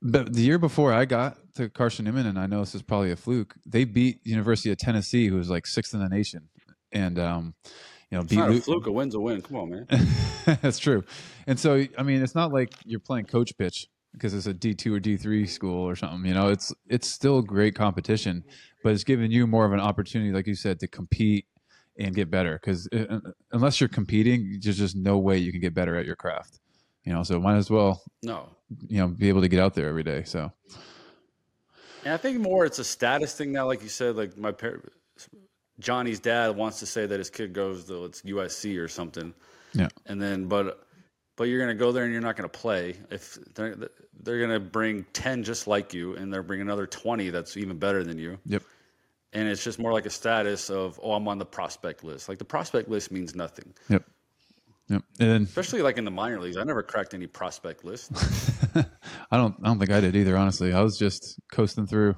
But 0.00 0.32
the 0.32 0.42
year 0.42 0.58
before 0.58 0.92
I 0.92 1.04
got 1.04 1.38
to 1.54 1.68
Carson 1.68 2.04
Newman, 2.04 2.26
and 2.26 2.38
I 2.38 2.46
know 2.46 2.60
this 2.60 2.74
is 2.74 2.82
probably 2.82 3.10
a 3.10 3.16
fluke, 3.16 3.54
they 3.66 3.84
beat 3.84 4.20
University 4.24 4.70
of 4.70 4.78
Tennessee, 4.78 5.28
who 5.28 5.36
was 5.36 5.50
like 5.50 5.66
sixth 5.66 5.94
in 5.94 6.00
the 6.00 6.08
nation, 6.08 6.48
and 6.92 7.18
um, 7.18 7.54
you 8.10 8.16
know, 8.16 8.22
it's 8.22 8.30
beat 8.30 8.36
not 8.36 8.50
a 8.50 8.60
fluke. 8.60 8.86
A 8.86 8.92
win's 8.92 9.14
a 9.14 9.20
win. 9.20 9.42
Come 9.42 9.56
on, 9.56 9.70
man. 9.70 9.86
That's 10.62 10.78
true. 10.78 11.04
And 11.46 11.58
so, 11.58 11.84
I 11.98 12.02
mean, 12.02 12.22
it's 12.22 12.34
not 12.34 12.52
like 12.52 12.72
you're 12.84 13.00
playing 13.00 13.26
coach 13.26 13.56
pitch 13.58 13.86
because 14.12 14.34
it's 14.34 14.46
a 14.46 14.54
D2 14.54 14.96
or 14.96 15.00
D3 15.00 15.48
school 15.48 15.86
or 15.86 15.94
something. 15.94 16.26
You 16.26 16.34
know, 16.34 16.48
it's 16.48 16.72
it's 16.88 17.08
still 17.08 17.42
great 17.42 17.74
competition, 17.74 18.44
but 18.82 18.92
it's 18.92 19.04
giving 19.04 19.30
you 19.30 19.46
more 19.46 19.66
of 19.66 19.72
an 19.72 19.80
opportunity, 19.80 20.32
like 20.32 20.46
you 20.46 20.54
said, 20.54 20.80
to 20.80 20.88
compete 20.88 21.46
and 21.98 22.14
get 22.14 22.30
better. 22.30 22.58
Because 22.60 22.88
uh, 22.94 23.04
uh, 23.10 23.20
unless 23.52 23.80
you're 23.80 23.88
competing, 23.88 24.58
there's 24.62 24.78
just 24.78 24.96
no 24.96 25.18
way 25.18 25.36
you 25.36 25.52
can 25.52 25.60
get 25.60 25.74
better 25.74 25.96
at 25.96 26.06
your 26.06 26.16
craft. 26.16 26.60
You 27.08 27.14
know, 27.14 27.22
so 27.22 27.40
might 27.40 27.56
as 27.56 27.70
well 27.70 28.02
No. 28.22 28.50
you 28.86 28.98
know 28.98 29.08
be 29.08 29.30
able 29.30 29.40
to 29.40 29.48
get 29.48 29.60
out 29.60 29.72
there 29.72 29.88
every 29.88 30.02
day. 30.02 30.24
So. 30.24 30.52
And 32.04 32.12
I 32.12 32.18
think 32.18 32.38
more 32.38 32.66
it's 32.66 32.78
a 32.78 32.84
status 32.84 33.34
thing 33.34 33.50
now, 33.50 33.66
like 33.66 33.82
you 33.82 33.88
said, 33.88 34.14
like 34.14 34.36
my 34.36 34.52
par- 34.52 34.82
Johnny's 35.80 36.20
dad 36.20 36.54
wants 36.54 36.80
to 36.80 36.86
say 36.86 37.06
that 37.06 37.18
his 37.18 37.30
kid 37.30 37.54
goes 37.54 37.84
to 37.86 38.04
it's 38.04 38.20
USC 38.22 38.78
or 38.78 38.88
something. 38.88 39.32
yeah, 39.72 39.88
and 40.04 40.20
then 40.20 40.48
but 40.48 40.84
but 41.36 41.44
you're 41.44 41.60
gonna 41.60 41.74
go 41.74 41.92
there 41.92 42.04
and 42.04 42.12
you're 42.12 42.20
not 42.20 42.36
gonna 42.36 42.48
play. 42.48 42.96
If 43.10 43.38
they're 43.54 43.74
they're 44.22 44.40
gonna 44.40 44.60
bring 44.60 45.06
10 45.14 45.44
just 45.44 45.66
like 45.66 45.94
you 45.94 46.14
and 46.16 46.30
they're 46.30 46.42
bringing 46.42 46.66
another 46.66 46.86
20 46.86 47.30
that's 47.30 47.56
even 47.56 47.78
better 47.78 48.04
than 48.04 48.18
you. 48.18 48.38
Yep, 48.44 48.62
and 49.32 49.48
it's 49.48 49.64
just 49.64 49.78
more 49.78 49.94
like 49.94 50.04
a 50.04 50.10
status 50.10 50.68
of 50.68 51.00
oh 51.02 51.12
i'm 51.14 51.26
on 51.26 51.38
the 51.38 51.46
prospect 51.46 52.04
list. 52.04 52.28
Like 52.28 52.38
the 52.38 52.44
prospect 52.44 52.90
list 52.90 53.10
means 53.10 53.34
nothing. 53.34 53.72
Yep, 53.88 54.04
yep. 54.88 55.02
And 55.20 55.30
then 55.30 55.42
especially 55.42 55.82
like 55.82 55.98
in 55.98 56.04
the 56.04 56.10
minor 56.10 56.40
leagues 56.40 56.56
i 56.56 56.64
never 56.64 56.82
cracked 56.82 57.14
any 57.14 57.26
prospect 57.26 57.84
list 57.84 58.10
I 59.30 59.36
don't 59.36 59.54
I 59.62 59.66
don't 59.68 59.78
think 59.78 59.90
I 59.90 60.00
did 60.00 60.14
either. 60.16 60.36
Honestly, 60.36 60.72
I 60.72 60.80
was 60.80 60.96
just 60.98 61.40
coasting 61.52 61.86
through. 61.86 62.14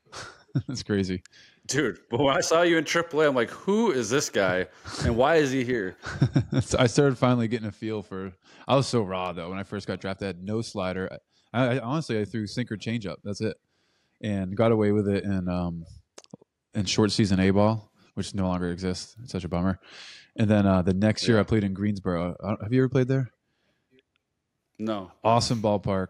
That's 0.66 0.82
crazy. 0.82 1.22
dude 1.66 1.98
but 2.10 2.18
when 2.20 2.36
i 2.36 2.40
saw 2.40 2.62
you 2.62 2.76
in 2.76 2.84
aaa 2.84 3.28
i'm 3.28 3.34
like 3.34 3.50
who 3.50 3.90
is 3.92 4.10
this 4.10 4.28
guy 4.28 4.66
and 5.04 5.16
why 5.16 5.36
is 5.36 5.50
he 5.52 5.64
here 5.64 5.96
So 6.60 6.76
I 6.84 6.86
started 6.88 7.16
finally 7.16 7.46
getting 7.48 7.68
a 7.68 7.72
feel 7.72 8.02
for. 8.02 8.32
I 8.68 8.74
was 8.76 8.86
so 8.88 9.02
raw 9.02 9.32
though 9.32 9.48
when 9.50 9.58
I 9.58 9.62
first 9.62 9.86
got 9.86 10.00
drafted. 10.00 10.24
I 10.24 10.28
had 10.28 10.42
no 10.42 10.60
slider. 10.60 11.08
I, 11.54 11.66
I 11.76 11.78
honestly 11.80 12.20
I 12.20 12.24
threw 12.24 12.46
sinker 12.46 12.76
changeup. 12.76 13.16
That's 13.24 13.40
it, 13.40 13.56
and 14.20 14.56
got 14.56 14.72
away 14.72 14.90
with 14.92 15.08
it 15.08 15.24
in 15.24 15.48
um 15.48 15.84
in 16.74 16.84
short 16.84 17.10
season 17.12 17.38
A 17.40 17.50
ball, 17.50 17.90
which 18.14 18.34
no 18.34 18.46
longer 18.48 18.70
exists. 18.70 19.16
It's 19.22 19.32
such 19.32 19.44
a 19.44 19.48
bummer. 19.48 19.78
And 20.36 20.48
then 20.50 20.66
uh, 20.66 20.82
the 20.82 20.94
next 20.94 21.28
year 21.28 21.38
I 21.38 21.42
played 21.42 21.64
in 21.64 21.74
Greensboro. 21.74 22.36
Uh, 22.42 22.56
Have 22.62 22.72
you 22.72 22.82
ever 22.82 22.88
played 22.88 23.08
there? 23.08 23.30
no 24.78 25.12
Awesome 25.22 25.60
ballpark, 25.62 26.08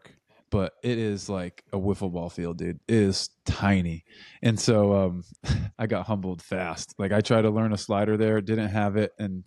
but 0.50 0.72
it 0.82 0.96
is 0.98 1.28
like 1.28 1.64
a 1.72 1.76
wiffle 1.76 2.12
ball 2.12 2.30
field, 2.30 2.58
dude. 2.58 2.80
It 2.88 2.94
is 2.94 3.30
tiny, 3.44 4.04
and 4.42 4.58
so 4.58 4.94
um, 4.94 5.24
I 5.78 5.86
got 5.86 6.06
humbled 6.06 6.40
fast. 6.40 6.94
Like 6.98 7.12
I 7.12 7.20
tried 7.20 7.42
to 7.42 7.50
learn 7.50 7.72
a 7.72 7.78
slider 7.78 8.16
there, 8.16 8.40
didn't 8.40 8.68
have 8.68 8.96
it, 8.96 9.12
and 9.18 9.44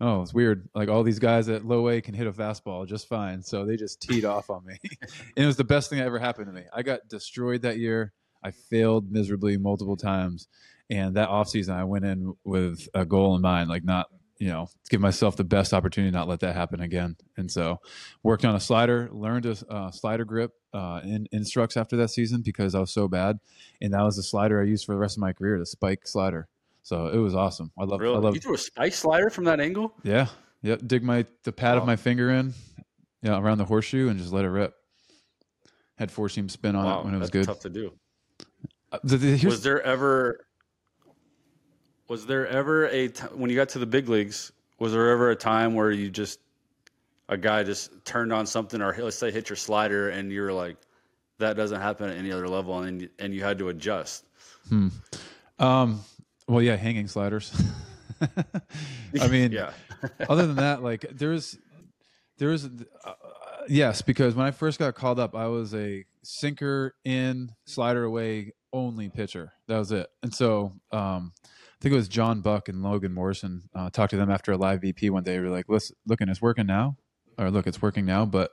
oh, 0.00 0.22
it's 0.22 0.34
weird. 0.34 0.68
Like 0.74 0.88
all 0.88 1.02
these 1.02 1.18
guys 1.18 1.48
at 1.48 1.64
low 1.64 1.88
A 1.88 2.00
can 2.00 2.14
hit 2.14 2.26
a 2.26 2.32
fastball 2.32 2.86
just 2.86 3.08
fine, 3.08 3.42
so 3.42 3.64
they 3.64 3.76
just 3.76 4.00
teed 4.00 4.24
off 4.24 4.50
on 4.50 4.64
me, 4.64 4.76
and 5.00 5.10
it 5.36 5.46
was 5.46 5.56
the 5.56 5.64
best 5.64 5.90
thing 5.90 5.98
that 5.98 6.06
ever 6.06 6.18
happened 6.18 6.46
to 6.46 6.52
me. 6.52 6.64
I 6.72 6.82
got 6.82 7.08
destroyed 7.08 7.62
that 7.62 7.78
year. 7.78 8.12
I 8.44 8.50
failed 8.50 9.10
miserably 9.10 9.56
multiple 9.56 9.96
times, 9.96 10.48
and 10.92 11.16
that 11.16 11.28
offseason 11.28 11.74
I 11.74 11.84
went 11.84 12.04
in 12.04 12.34
with 12.44 12.86
a 12.94 13.04
goal 13.04 13.34
in 13.34 13.40
mind, 13.42 13.68
like 13.68 13.82
not 13.84 14.06
you 14.38 14.48
know 14.48 14.68
give 14.90 15.00
myself 15.00 15.36
the 15.36 15.44
best 15.44 15.72
opportunity 15.72 16.10
to 16.10 16.16
not 16.16 16.28
let 16.28 16.40
that 16.40 16.54
happen 16.54 16.80
again. 16.80 17.16
And 17.36 17.50
so 17.50 17.80
worked 18.22 18.44
on 18.44 18.54
a 18.54 18.60
slider, 18.60 19.08
learned 19.12 19.46
a 19.46 19.56
uh, 19.72 19.90
slider 19.90 20.24
grip 20.24 20.50
uh, 20.74 21.00
in 21.04 21.26
instructs 21.32 21.76
after 21.76 21.96
that 21.96 22.08
season 22.08 22.42
because 22.42 22.74
I 22.74 22.80
was 22.80 22.92
so 22.92 23.08
bad, 23.08 23.38
and 23.80 23.92
that 23.94 24.02
was 24.02 24.16
the 24.16 24.22
slider 24.22 24.60
I 24.60 24.64
used 24.64 24.84
for 24.84 24.92
the 24.94 24.98
rest 24.98 25.16
of 25.16 25.20
my 25.22 25.32
career, 25.32 25.58
the 25.58 25.66
spike 25.66 26.06
slider. 26.06 26.48
So 26.82 27.06
it 27.08 27.18
was 27.18 27.34
awesome. 27.34 27.70
I 27.78 27.84
love. 27.84 28.00
I 28.00 28.04
really 28.04 28.18
love. 28.18 28.34
you 28.34 28.40
threw 28.40 28.54
a 28.54 28.58
spike 28.58 28.92
slider 28.94 29.30
from 29.30 29.44
that 29.44 29.60
angle 29.60 29.94
Yeah, 30.02 30.26
yep. 30.62 30.80
Dig 30.86 31.02
my 31.04 31.24
the 31.44 31.52
pad 31.52 31.78
of 31.78 31.86
my 31.86 31.96
finger 31.96 32.30
in, 32.30 32.54
yeah, 33.22 33.38
around 33.38 33.58
the 33.58 33.64
horseshoe 33.64 34.08
and 34.08 34.18
just 34.18 34.32
let 34.32 34.44
it 34.44 34.48
rip. 34.50 34.74
Had 35.98 36.10
four 36.10 36.28
seam 36.28 36.48
spin 36.48 36.74
on 36.74 36.84
wow 36.84 37.00
it 37.00 37.04
when 37.04 37.14
it 37.14 37.18
was 37.18 37.30
good. 37.30 37.44
tough 37.46 37.60
to 37.60 37.70
do 37.70 37.92
Uh, 38.90 38.98
the- 39.04 39.16
the- 39.18 39.46
was 39.46 39.62
there 39.62 39.80
ever 39.82 40.44
was 42.12 42.26
there 42.26 42.46
ever 42.46 42.88
a 42.88 43.08
t- 43.08 43.22
when 43.32 43.48
you 43.48 43.56
got 43.56 43.70
to 43.70 43.78
the 43.78 43.86
big 43.86 44.06
leagues 44.06 44.52
was 44.78 44.92
there 44.92 45.08
ever 45.12 45.30
a 45.30 45.34
time 45.34 45.72
where 45.72 45.90
you 45.90 46.10
just 46.10 46.40
a 47.30 47.38
guy 47.38 47.62
just 47.62 48.04
turned 48.04 48.30
on 48.34 48.44
something 48.44 48.82
or 48.82 48.94
let's 48.98 49.16
say 49.16 49.30
hit 49.30 49.48
your 49.48 49.56
slider 49.56 50.10
and 50.10 50.30
you're 50.30 50.52
like 50.52 50.76
that 51.38 51.56
doesn't 51.56 51.80
happen 51.80 52.10
at 52.10 52.16
any 52.18 52.30
other 52.30 52.46
level 52.46 52.80
and 52.80 53.00
you, 53.00 53.08
and 53.18 53.32
you 53.34 53.42
had 53.42 53.58
to 53.58 53.70
adjust 53.70 54.26
Um, 55.58 56.00
well, 56.46 56.60
yeah, 56.60 56.76
hanging 56.76 57.08
sliders. 57.08 57.50
I 59.18 59.28
mean, 59.28 59.50
yeah 59.50 59.70
other 60.28 60.46
than 60.46 60.56
that, 60.56 60.82
like 60.82 61.06
there's, 61.12 61.56
there's, 62.36 62.66
uh, 62.66 63.12
yes, 63.68 64.02
because 64.02 64.34
when 64.34 64.44
I 64.44 64.50
first 64.50 64.78
got 64.78 64.94
called 64.94 65.18
up, 65.18 65.34
I 65.34 65.46
was 65.46 65.74
a 65.74 66.04
sinker 66.22 66.94
in, 67.06 67.52
slider 67.64 68.04
away 68.04 68.52
only 68.70 69.08
pitcher. 69.08 69.54
That 69.66 69.78
was 69.78 69.92
it. 69.92 70.10
And 70.22 70.34
so, 70.34 70.74
um, 70.90 71.32
think 71.82 71.92
it 71.92 71.96
was 71.96 72.08
John 72.08 72.40
Buck 72.40 72.68
and 72.68 72.82
Logan 72.82 73.12
Morrison 73.12 73.62
uh, 73.74 73.90
talked 73.90 74.10
to 74.10 74.16
them 74.16 74.30
after 74.30 74.52
a 74.52 74.56
live 74.56 74.80
BP 74.80 75.10
one 75.10 75.24
day. 75.24 75.38
We 75.38 75.46
were 75.46 75.50
like, 75.50 75.68
"Listen, 75.68 75.96
looking, 76.06 76.28
it's 76.28 76.40
working 76.40 76.66
now, 76.66 76.96
or 77.38 77.50
look, 77.50 77.66
it's 77.66 77.82
working 77.82 78.06
now, 78.06 78.24
but 78.24 78.52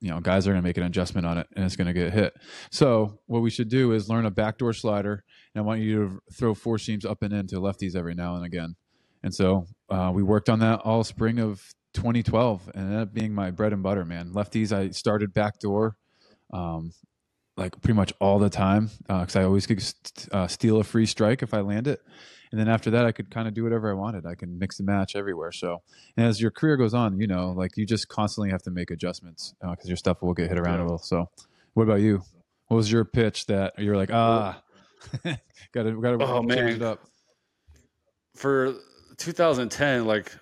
you 0.00 0.08
know, 0.08 0.18
guys 0.20 0.46
are 0.46 0.52
going 0.52 0.62
to 0.62 0.66
make 0.66 0.78
an 0.78 0.84
adjustment 0.84 1.26
on 1.26 1.36
it, 1.36 1.46
and 1.54 1.64
it's 1.64 1.76
going 1.76 1.86
to 1.86 1.92
get 1.92 2.12
hit. 2.12 2.32
So, 2.70 3.18
what 3.26 3.40
we 3.40 3.50
should 3.50 3.68
do 3.68 3.92
is 3.92 4.08
learn 4.08 4.24
a 4.24 4.30
backdoor 4.30 4.72
slider, 4.72 5.24
and 5.54 5.62
I 5.62 5.64
want 5.64 5.80
you 5.80 5.96
to 5.96 6.34
throw 6.34 6.54
four 6.54 6.78
seams 6.78 7.04
up 7.04 7.22
and 7.22 7.34
into 7.34 7.56
lefties 7.56 7.94
every 7.94 8.14
now 8.14 8.34
and 8.36 8.44
again. 8.44 8.76
And 9.22 9.34
so, 9.34 9.66
uh, 9.90 10.10
we 10.14 10.22
worked 10.22 10.48
on 10.48 10.60
that 10.60 10.80
all 10.80 11.04
spring 11.04 11.38
of 11.38 11.74
2012, 11.92 12.70
and 12.74 12.96
up 12.96 13.12
being 13.12 13.34
my 13.34 13.50
bread 13.50 13.74
and 13.74 13.82
butter, 13.82 14.06
man. 14.06 14.32
Lefties, 14.32 14.72
I 14.72 14.90
started 14.90 15.34
backdoor. 15.34 15.96
Um, 16.50 16.92
like 17.60 17.80
pretty 17.80 17.94
much 17.94 18.12
all 18.20 18.38
the 18.38 18.50
time 18.50 18.90
because 19.06 19.36
I 19.36 19.44
always 19.44 19.66
could 19.66 19.80
st- 19.82 20.28
uh, 20.32 20.46
steal 20.48 20.78
a 20.80 20.84
free 20.84 21.06
strike 21.06 21.42
if 21.42 21.54
I 21.54 21.60
land 21.60 21.86
it, 21.86 22.00
and 22.50 22.60
then 22.60 22.68
after 22.68 22.90
that 22.90 23.04
I 23.04 23.12
could 23.12 23.30
kind 23.30 23.46
of 23.46 23.54
do 23.54 23.62
whatever 23.62 23.90
I 23.90 23.94
wanted. 23.94 24.26
I 24.26 24.34
can 24.34 24.58
mix 24.58 24.78
and 24.80 24.86
match 24.86 25.14
everywhere. 25.14 25.52
So, 25.52 25.82
and 26.16 26.26
as 26.26 26.40
your 26.40 26.50
career 26.50 26.76
goes 26.76 26.94
on, 26.94 27.20
you 27.20 27.26
know, 27.26 27.52
like 27.52 27.76
you 27.76 27.86
just 27.86 28.08
constantly 28.08 28.50
have 28.50 28.62
to 28.62 28.70
make 28.70 28.90
adjustments 28.90 29.54
because 29.60 29.86
your 29.88 29.96
stuff 29.96 30.22
will 30.22 30.34
get 30.34 30.48
hit 30.48 30.58
around 30.58 30.80
a 30.80 30.82
little. 30.84 30.98
So, 30.98 31.28
what 31.74 31.84
about 31.84 32.00
you? 32.00 32.22
What 32.68 32.76
was 32.78 32.90
your 32.90 33.04
pitch 33.04 33.46
that 33.46 33.78
you're 33.78 33.96
like, 33.96 34.10
ah, 34.12 34.62
got 35.72 35.82
to 35.84 36.00
got 36.00 36.18
to 36.18 36.24
Oh, 36.24 36.40
change 36.40 36.48
man. 36.48 36.68
it 36.76 36.82
up? 36.82 37.00
for 38.36 38.74
2010 39.18 40.06
like 40.06 40.32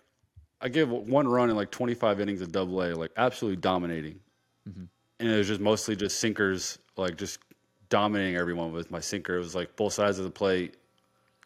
i 0.60 0.68
gave 0.68 0.88
one 0.90 1.26
run 1.26 1.50
in 1.50 1.56
like 1.56 1.70
25 1.70 2.20
innings 2.20 2.40
of 2.42 2.52
double 2.52 2.82
a 2.82 2.94
like 2.94 3.10
absolutely 3.16 3.56
dominating 3.56 4.20
Mhm. 4.68 4.88
and 5.18 5.28
it 5.28 5.36
was 5.36 5.48
just 5.48 5.60
mostly 5.60 5.96
just 5.96 6.20
sinkers 6.20 6.78
like 6.98 7.16
just 7.16 7.38
dominating 7.88 8.36
everyone 8.36 8.72
with 8.72 8.90
my 8.90 9.00
sinker. 9.00 9.36
It 9.36 9.40
was 9.40 9.54
like 9.54 9.76
both 9.76 9.92
sides 9.92 10.18
of 10.18 10.24
the 10.24 10.30
plate 10.30 10.76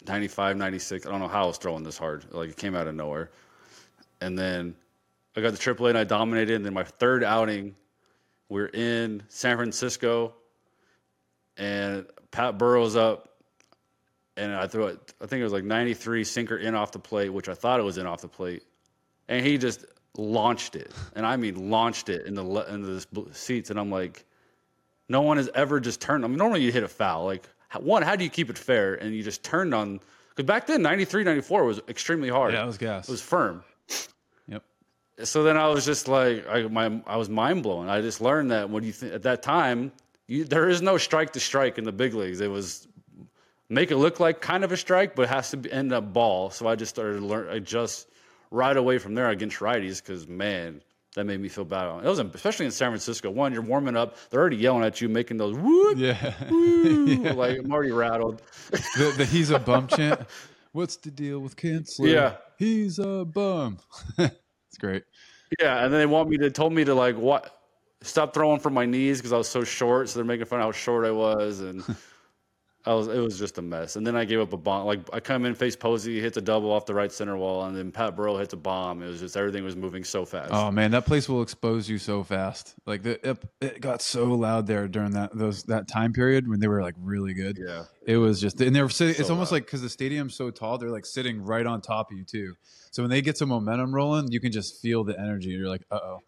95 0.05 0.57
96 0.57 1.07
i 1.07 1.11
don't 1.11 1.21
know 1.21 1.29
how 1.29 1.45
i 1.45 1.47
was 1.47 1.59
throwing 1.59 1.85
this 1.85 1.99
hard. 1.99 2.25
Like 2.33 2.51
it 2.51 2.57
came 2.57 2.75
out 2.75 2.89
of 2.89 2.95
nowhere. 2.95 3.31
And 4.21 4.39
then 4.39 4.75
i 5.37 5.41
got 5.41 5.53
the 5.53 5.59
triple 5.59 5.87
a 5.87 5.91
and 5.91 5.99
i 5.99 6.05
dominated. 6.05 6.57
And 6.57 6.65
then 6.65 6.75
my 6.75 6.85
third 6.85 7.23
outing 7.23 7.75
we're 8.49 8.67
in 8.67 9.23
san 9.29 9.57
francisco. 9.57 10.35
And 11.57 12.07
Pat 12.33 12.59
Burrell 12.59 12.97
up. 12.99 13.29
And 14.37 14.55
I 14.55 14.67
threw 14.67 14.87
it. 14.87 15.15
I 15.21 15.27
think 15.27 15.41
it 15.41 15.45
was 15.45 15.53
like 15.53 15.65
93 15.65 16.25
sinker 16.25 16.57
in 16.57 16.75
off 16.75 16.91
the 16.91 16.99
plate, 16.99 17.29
which 17.29 17.51
I 17.51 17.55
thought 17.55 17.79
it 17.79 17.83
was 17.83 17.99
in 17.99 18.07
off 18.07 18.23
the 18.23 18.29
plate, 18.29 18.63
and 19.29 19.45
he 19.45 19.59
just 19.59 19.85
launched 20.17 20.75
it, 20.75 20.91
and 21.15 21.27
I 21.27 21.37
mean 21.37 21.71
launched 21.71 22.09
it 22.09 22.27
in 22.27 22.35
the 22.35 22.45
in 22.73 22.83
the 22.83 23.27
seats, 23.33 23.69
and 23.69 23.79
I'm 23.79 23.91
like, 23.91 24.25
no 25.13 25.23
one 25.23 25.37
has 25.37 25.49
ever 25.55 25.79
just 25.79 26.01
turned. 26.01 26.25
I 26.25 26.29
mean, 26.29 26.39
normally 26.39 26.63
you 26.63 26.73
hit 26.73 26.83
a 26.83 26.89
foul. 26.89 27.27
Like 27.27 27.47
one, 27.79 28.03
how 28.03 28.17
do 28.17 28.25
you 28.25 28.31
keep 28.31 28.51
it 28.51 28.59
fair? 28.59 28.95
And 28.95 29.15
you 29.15 29.23
just 29.23 29.45
turned 29.45 29.75
on 29.75 30.01
because 30.31 30.47
back 30.47 30.67
then 30.67 30.83
93, 30.83 31.23
94 31.25 31.65
was 31.65 31.81
extremely 31.89 32.31
hard. 32.31 32.55
Yeah, 32.55 32.65
it 32.65 32.67
was 32.67 32.79
gas. 32.79 33.09
It 33.09 33.13
was 33.13 33.23
firm. 33.23 33.63
Yep. 34.49 34.65
So 35.25 35.43
then 35.43 35.59
I 35.59 35.69
was 35.69 35.85
just 35.85 36.09
like, 36.09 36.49
I, 36.49 36.63
my, 36.63 37.01
I 37.07 37.17
was 37.17 37.29
mind 37.29 37.63
blown. 37.63 37.89
I 37.89 38.01
just 38.01 38.23
learned 38.23 38.51
that 38.51 38.71
when 38.71 38.83
you 38.83 38.93
think 38.93 39.13
at 39.13 39.23
that 39.25 39.43
time, 39.43 39.93
you, 40.27 40.45
there 40.45 40.69
is 40.69 40.81
no 40.81 40.97
strike 40.97 41.35
to 41.35 41.41
strike 41.41 41.77
in 41.77 41.85
the 41.85 41.93
big 41.93 42.15
leagues. 42.15 42.41
It 42.41 42.51
was 42.51 42.89
make 43.69 43.91
it 43.91 43.97
look 43.99 44.21
like 44.21 44.41
kind 44.41 44.65
of 44.65 44.73
a 44.73 44.77
strike, 44.77 45.15
but 45.15 45.25
it 45.25 45.29
has 45.29 45.51
to 45.51 45.59
be, 45.59 45.71
end 45.71 45.93
up 45.93 46.13
ball. 46.15 46.49
So 46.51 46.67
I 46.67 46.75
just 46.77 46.95
started 46.95 47.21
to 47.21 47.27
learn 47.27 47.49
adjust 47.51 48.09
right 48.51 48.77
away 48.77 48.97
from 48.97 49.15
there 49.15 49.29
against 49.29 49.59
righties 49.59 50.03
because 50.03 50.27
man, 50.27 50.81
that 51.15 51.25
made 51.25 51.41
me 51.41 51.49
feel 51.49 51.65
bad. 51.65 52.05
It 52.05 52.09
was 52.09 52.19
especially 52.19 52.67
in 52.67 52.73
San 52.73 52.91
Francisco. 52.91 53.31
One, 53.31 53.53
you're 53.53 53.63
warming 53.63 53.97
up, 53.97 54.17
they're 54.31 54.41
already 54.41 54.57
yelling 54.57 54.85
at 54.85 55.01
you, 55.01 55.09
making 55.09 55.37
those 55.37 55.57
whoop, 55.57 55.99
Yeah. 55.99 56.35
woo, 56.51 57.05
Yeah. 57.23 57.33
like 57.33 57.59
I'm 57.59 57.71
already 57.73 57.93
rattled. 57.93 58.43
the, 58.71 59.15
the 59.19 59.25
he's 59.25 59.51
a 59.51 59.59
bum 59.59 59.87
chant. 59.97 60.21
What's 60.73 60.97
the 60.97 61.11
deal 61.11 61.41
with 61.41 61.57
Kintzler? 61.57 62.11
Yeah. 62.13 62.37
He's 62.59 62.99
a 62.99 63.25
bum. 63.27 63.79
it's 64.19 64.79
great. 64.79 65.05
Yeah, 65.61 65.85
and 65.85 65.93
then 65.93 66.01
they 66.01 66.07
want 66.07 66.31
me 66.31 66.39
to 66.39 66.51
told 66.51 66.73
me 66.73 66.85
to 66.85 66.95
like 66.95 67.17
what 67.17 67.59
stop 68.01 68.33
throwing 68.33 68.59
from 68.59 68.73
my 68.73 68.87
knees 68.87 69.19
because 69.19 69.33
I 69.35 69.37
was 69.37 69.49
so 69.49 69.65
short. 69.65 70.09
So 70.09 70.19
they're 70.19 70.25
making 70.25 70.47
fun 70.47 70.61
of 70.61 70.65
how 70.67 70.73
short 70.73 71.05
I 71.05 71.11
was, 71.11 71.61
and 71.61 71.85
I 72.85 72.95
was 72.95 73.07
it 73.09 73.19
was 73.21 73.39
just 73.39 73.59
a 73.59 73.63
mess. 73.63 73.97
And 73.97 74.05
then 74.07 74.17
I 74.17 74.25
gave 74.25 74.41
up 74.41 74.53
a 74.53 74.57
bomb. 74.57 74.87
Like 74.87 75.01
I 75.13 75.21
come 75.21 75.45
in, 75.45 75.55
face 75.55 75.77
Posey, 75.77 76.21
hits 76.21 76.37
a 76.37 76.41
double 76.41 76.73
off 76.73 76.85
the 76.85 76.95
right 76.95 77.13
center 77.13 77.37
wall, 77.37 77.65
and 77.65 77.77
then 77.77 77.93
Pat 77.93 78.17
Burrell 78.17 78.37
hits 78.39 78.53
a 78.55 78.57
bomb. 78.57 79.03
It 79.03 79.07
was 79.07 79.21
just 79.21 79.37
everything 79.37 79.63
was 79.63 79.77
moving 79.77 80.03
so 80.03 80.25
fast. 80.25 80.51
Oh 80.53 80.71
man, 80.71 80.91
that 80.91 81.07
place 81.07 81.29
will 81.29 81.43
expose 81.43 81.89
you 81.89 81.99
so 81.99 82.25
fast. 82.25 82.75
Like 82.85 83.03
the, 83.05 83.31
it, 83.31 83.39
it 83.61 83.81
got 83.81 84.03
so 84.03 84.25
loud 84.25 84.67
there 84.67 84.89
during 84.89 85.13
that 85.13 85.31
those 85.37 85.63
that 85.65 85.87
time 85.87 86.13
period 86.13 86.49
when 86.49 86.59
they 86.59 86.69
were 86.69 86.83
like 86.83 86.95
really 86.99 87.35
good. 87.35 87.57
yeah, 87.65 87.85
It 88.05 88.17
was 88.17 88.41
just 88.41 88.61
and 88.61 88.75
they 88.75 88.83
were 88.83 88.89
sitting. 88.89 89.15
it's 89.19 89.31
almost 89.31 89.53
loud. 89.53 89.57
like 89.59 89.67
because 89.67 89.83
the 89.83 89.89
stadium's 89.89 90.35
so 90.35 90.51
tall, 90.51 90.79
they're 90.79 90.91
like 90.91 91.07
sitting 91.07 91.41
right 91.41 91.67
on 91.67 91.81
top 91.81 92.11
of 92.11 92.19
you 92.19 92.25
too. 92.25 92.55
So 92.91 93.03
when 93.03 93.11
they 93.11 93.23
get 93.23 93.39
some 93.39 93.49
momentum 93.51 93.95
rolling, 93.95 94.31
you 94.33 94.41
can 94.41 94.51
just 94.53 94.83
feel 94.83 95.05
the 95.05 95.19
energy. 95.19 95.51
You're 95.51 95.69
like, 95.69 95.83
uh 95.91 95.99
oh, 96.03 96.19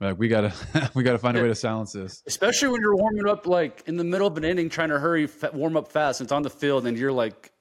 Like 0.00 0.18
we 0.18 0.28
gotta 0.28 0.52
we 0.94 1.02
gotta 1.02 1.18
find 1.18 1.36
a 1.36 1.42
way 1.42 1.48
to 1.48 1.54
silence 1.54 1.92
this. 1.92 2.22
Especially 2.26 2.68
when 2.68 2.80
you're 2.80 2.96
warming 2.96 3.28
up 3.28 3.46
like 3.46 3.82
in 3.86 3.96
the 3.96 4.04
middle 4.04 4.26
of 4.26 4.36
an 4.38 4.44
inning, 4.44 4.68
trying 4.70 4.88
to 4.88 4.98
hurry, 4.98 5.28
warm 5.52 5.76
up 5.76 5.92
fast. 5.92 6.20
And 6.20 6.26
it's 6.26 6.32
on 6.32 6.42
the 6.42 6.48
field, 6.50 6.86
and 6.86 6.96
you're 6.96 7.12
like, 7.12 7.52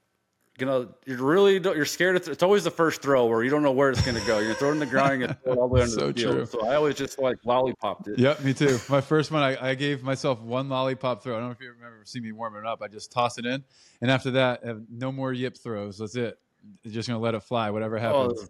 you 0.57 0.65
know, 0.65 0.87
you're 1.05 1.17
really 1.17 1.59
you're 1.59 1.83
scared. 1.85 2.15
It's, 2.15 2.27
it's 2.29 2.41
always 2.43 2.63
the 2.63 2.71
first 2.71 3.01
throw 3.01 3.25
where 3.25 3.43
you 3.43 3.49
don't 3.49 3.61
know 3.63 3.71
where 3.73 3.89
it's 3.91 4.01
going 4.05 4.17
to 4.19 4.25
go. 4.25 4.39
You're 4.39 4.53
throwing 4.53 4.79
the 4.79 4.85
ground 4.85 5.23
and 5.23 5.37
throw 5.43 5.55
all 5.55 5.67
the 5.67 5.73
way 5.73 5.81
under 5.81 5.91
So 5.99 6.11
the 6.11 6.13
field. 6.21 6.33
true. 6.35 6.45
So 6.45 6.65
I 6.65 6.75
always 6.75 6.95
just 6.95 7.19
like 7.19 7.37
lollipopped 7.45 8.07
it. 8.07 8.17
Yep, 8.19 8.41
me 8.43 8.53
too. 8.53 8.79
My 8.89 9.01
first 9.01 9.31
one, 9.31 9.41
I, 9.43 9.71
I 9.71 9.75
gave 9.75 10.01
myself 10.03 10.41
one 10.41 10.69
lollipop 10.69 11.21
throw. 11.23 11.35
I 11.35 11.39
don't 11.39 11.47
know 11.49 11.51
if 11.53 11.61
you 11.61 11.71
remember 11.71 12.01
seeing 12.05 12.23
me 12.23 12.31
warming 12.31 12.65
up. 12.65 12.81
I 12.81 12.87
just 12.87 13.11
toss 13.11 13.37
it 13.37 13.45
in, 13.45 13.63
and 14.01 14.09
after 14.09 14.31
that, 14.31 14.63
have 14.65 14.81
no 14.89 15.11
more 15.11 15.33
yip 15.33 15.57
throws. 15.57 15.97
That's 15.97 16.15
it. 16.15 16.37
You're 16.83 16.93
just 16.93 17.07
gonna 17.09 17.19
let 17.19 17.35
it 17.35 17.43
fly. 17.43 17.69
Whatever 17.69 17.97
Oh, 17.97 17.99
happens, 18.29 18.49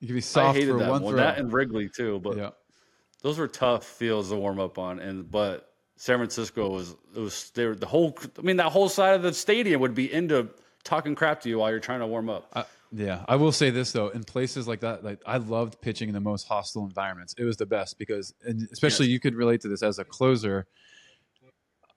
you 0.00 0.06
can 0.08 0.16
be 0.16 0.20
soft 0.20 0.60
for 0.62 0.78
one 0.78 0.88
one. 0.88 1.00
throw. 1.02 1.12
That 1.16 1.38
and 1.38 1.52
Wrigley 1.52 1.88
too, 1.88 2.18
but 2.20 2.36
yeah, 2.36 2.50
those 3.24 3.38
were 3.38 3.48
tough 3.48 3.84
fields 3.84 4.28
to 4.28 4.36
warm 4.36 4.60
up 4.60 4.78
on. 4.78 5.00
And 5.00 5.28
but 5.28 5.72
San 5.96 6.18
Francisco 6.18 6.68
was 6.68 6.94
it 7.16 7.18
was 7.18 7.50
they 7.54 7.64
were 7.64 7.74
the 7.74 7.86
whole. 7.86 8.16
I 8.38 8.42
mean, 8.42 8.58
that 8.58 8.70
whole 8.70 8.90
side 8.90 9.14
of 9.14 9.22
the 9.22 9.32
stadium 9.32 9.80
would 9.80 9.94
be 9.94 10.12
into 10.12 10.50
talking 10.84 11.14
crap 11.14 11.40
to 11.40 11.48
you 11.48 11.58
while 11.58 11.70
you're 11.70 11.80
trying 11.80 12.00
to 12.00 12.06
warm 12.06 12.28
up. 12.28 12.50
I, 12.52 12.64
yeah. 12.92 13.24
I 13.26 13.36
will 13.36 13.50
say 13.50 13.70
this 13.70 13.92
though, 13.92 14.08
in 14.08 14.24
places 14.24 14.68
like 14.68 14.80
that, 14.80 15.02
like 15.02 15.20
I 15.24 15.38
loved 15.38 15.80
pitching 15.80 16.10
in 16.10 16.14
the 16.14 16.20
most 16.20 16.46
hostile 16.46 16.84
environments. 16.84 17.34
It 17.38 17.44
was 17.44 17.56
the 17.56 17.64
best 17.64 17.98
because, 17.98 18.34
and 18.44 18.68
especially 18.70 19.06
you 19.06 19.18
could 19.18 19.34
relate 19.34 19.62
to 19.62 19.68
this 19.68 19.82
as 19.82 19.98
a 19.98 20.04
closer. 20.04 20.66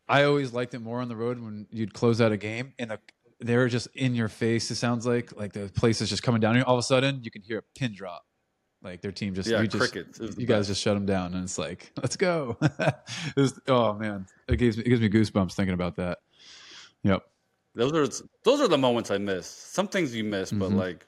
I 0.08 0.24
always 0.24 0.54
liked 0.54 0.74
it 0.76 0.80
more 0.80 1.02
on 1.02 1.10
the 1.10 1.18
road 1.18 1.40
when 1.40 1.68
you'd 1.70 1.94
close 1.94 2.22
out 2.22 2.32
a 2.32 2.38
game 2.38 2.74
and 2.80 2.92
the, 2.92 3.00
they're 3.42 3.68
just 3.68 3.90
in 3.94 4.16
your 4.16 4.30
face. 4.30 4.72
It 4.72 4.76
sounds 4.76 5.06
like 5.06 5.36
like 5.36 5.52
the 5.52 5.70
place 5.76 6.00
is 6.00 6.10
just 6.10 6.24
coming 6.24 6.40
down. 6.40 6.56
And 6.56 6.64
all 6.64 6.76
of 6.76 6.80
a 6.80 6.84
sudden, 6.84 7.22
you 7.26 7.32
can 7.32 7.42
hear 7.42 7.58
a 7.58 7.64
pin 7.78 7.94
drop. 7.94 8.24
Like 8.88 9.02
their 9.02 9.12
team 9.12 9.34
just, 9.36 9.50
Yeah, 9.50 9.62
you 9.62 9.68
just, 9.68 9.92
crickets. 9.92 10.20
You 10.20 10.46
guys 10.48 10.60
best. 10.60 10.70
just 10.70 10.82
shut 10.82 10.96
them 10.96 11.06
down, 11.06 11.34
and 11.34 11.44
it's 11.44 11.58
like, 11.58 11.92
let's 12.02 12.16
go. 12.16 12.58
it 12.62 12.96
was, 13.36 13.60
oh 13.68 13.94
man, 13.94 14.26
it 14.48 14.56
gives 14.56 14.78
me 14.78 14.84
it 14.84 14.90
gives 14.90 15.02
me 15.02 15.10
goosebumps 15.10 15.54
thinking 15.54 15.74
about 15.74 15.98
that. 15.98 16.20
Yep. 17.04 17.22
Those 17.76 17.94
are 17.94 18.24
those 18.44 18.62
are 18.62 18.68
the 18.70 18.78
moments 18.78 19.12
I 19.12 19.18
miss. 19.18 19.46
Some 19.46 19.88
things 19.90 20.16
you 20.16 20.24
miss, 20.24 20.52
but 20.52 20.72
Mhm. 20.72 20.76
like 20.76 21.06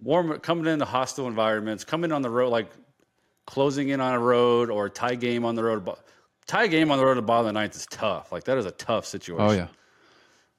warm 0.00 0.38
coming 0.40 0.66
into 0.66 0.84
hostile 0.84 1.28
environments, 1.28 1.84
coming 1.84 2.10
on 2.10 2.20
the 2.22 2.30
road, 2.30 2.48
like 2.50 2.70
closing 3.46 3.90
in 3.90 4.00
on 4.00 4.12
a 4.14 4.18
road 4.18 4.68
or 4.70 4.88
tie 4.88 5.14
game 5.14 5.44
on 5.44 5.54
the 5.54 5.62
road. 5.62 5.84
But 5.84 6.04
tie 6.46 6.66
game 6.66 6.90
on 6.90 6.98
the 6.98 7.04
road 7.04 7.12
at 7.12 7.16
the 7.16 7.22
bottom 7.22 7.46
of 7.46 7.54
the 7.54 7.60
ninth 7.60 7.76
is 7.76 7.86
tough. 7.86 8.32
Like 8.32 8.44
that 8.44 8.58
is 8.58 8.66
a 8.66 8.72
tough 8.72 9.06
situation. 9.06 9.46
Oh 9.46 9.52
yeah. 9.52 9.68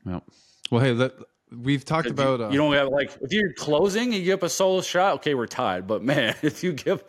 Yep. 0.06 0.24
Well, 0.72 0.82
hey, 0.82 0.94
let, 0.94 1.12
we've 1.62 1.86
talked 1.86 2.08
You- 2.08 2.14
about. 2.14 2.42
Uh, 2.42 2.50
you 2.50 2.58
don't 2.58 2.74
have 2.74 2.90
like 2.90 3.12
if 3.22 3.32
you're 3.32 3.54
closing, 3.54 4.12
you 4.14 4.24
give 4.24 4.40
up 4.40 4.44
a 4.44 4.50
solo 4.50 4.82
shot. 4.82 5.16
Okay, 5.16 5.34
we're 5.36 5.48
tied. 5.48 5.88
But 5.88 6.04
man, 6.04 6.36
if 6.42 6.64
you 6.64 6.74
give 6.74 7.04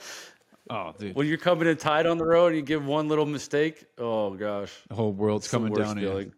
oh, 0.70 0.92
dude, 0.98 1.14
when 1.14 1.26
you're 1.26 1.38
coming 1.38 1.68
in 1.68 1.76
tied 1.76 2.07
on 2.07 2.18
the 2.18 2.24
road, 2.26 2.48
and 2.48 2.57
you 2.57 2.62
give 2.62 2.85
one 2.87 3.09
little 3.09 3.26
mistake. 3.26 3.85
Oh 3.98 4.30
gosh, 4.35 4.72
the 4.88 4.94
whole 4.94 5.12
world's 5.12 5.48
coming 5.48 5.72
down. 5.72 5.88
on 5.88 5.98
you. 5.98 6.09
feeling. 6.09 6.33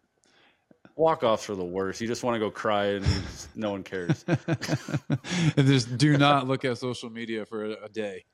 Walk 0.95 1.21
offs 1.23 1.47
are 1.51 1.55
the 1.55 1.63
worst. 1.63 2.01
You 2.01 2.07
just 2.07 2.23
want 2.23 2.35
to 2.35 2.39
go 2.39 2.49
cry 2.49 2.85
and 2.85 3.05
just- 3.05 3.55
no 3.55 3.69
one 3.71 3.83
cares. 3.83 4.25
and 4.27 5.67
just 5.67 5.97
do 5.97 6.17
not 6.17 6.47
look 6.47 6.65
at 6.65 6.77
social 6.79 7.09
media 7.09 7.45
for 7.45 7.65
a, 7.65 7.71
a 7.83 7.89
day. 7.89 8.25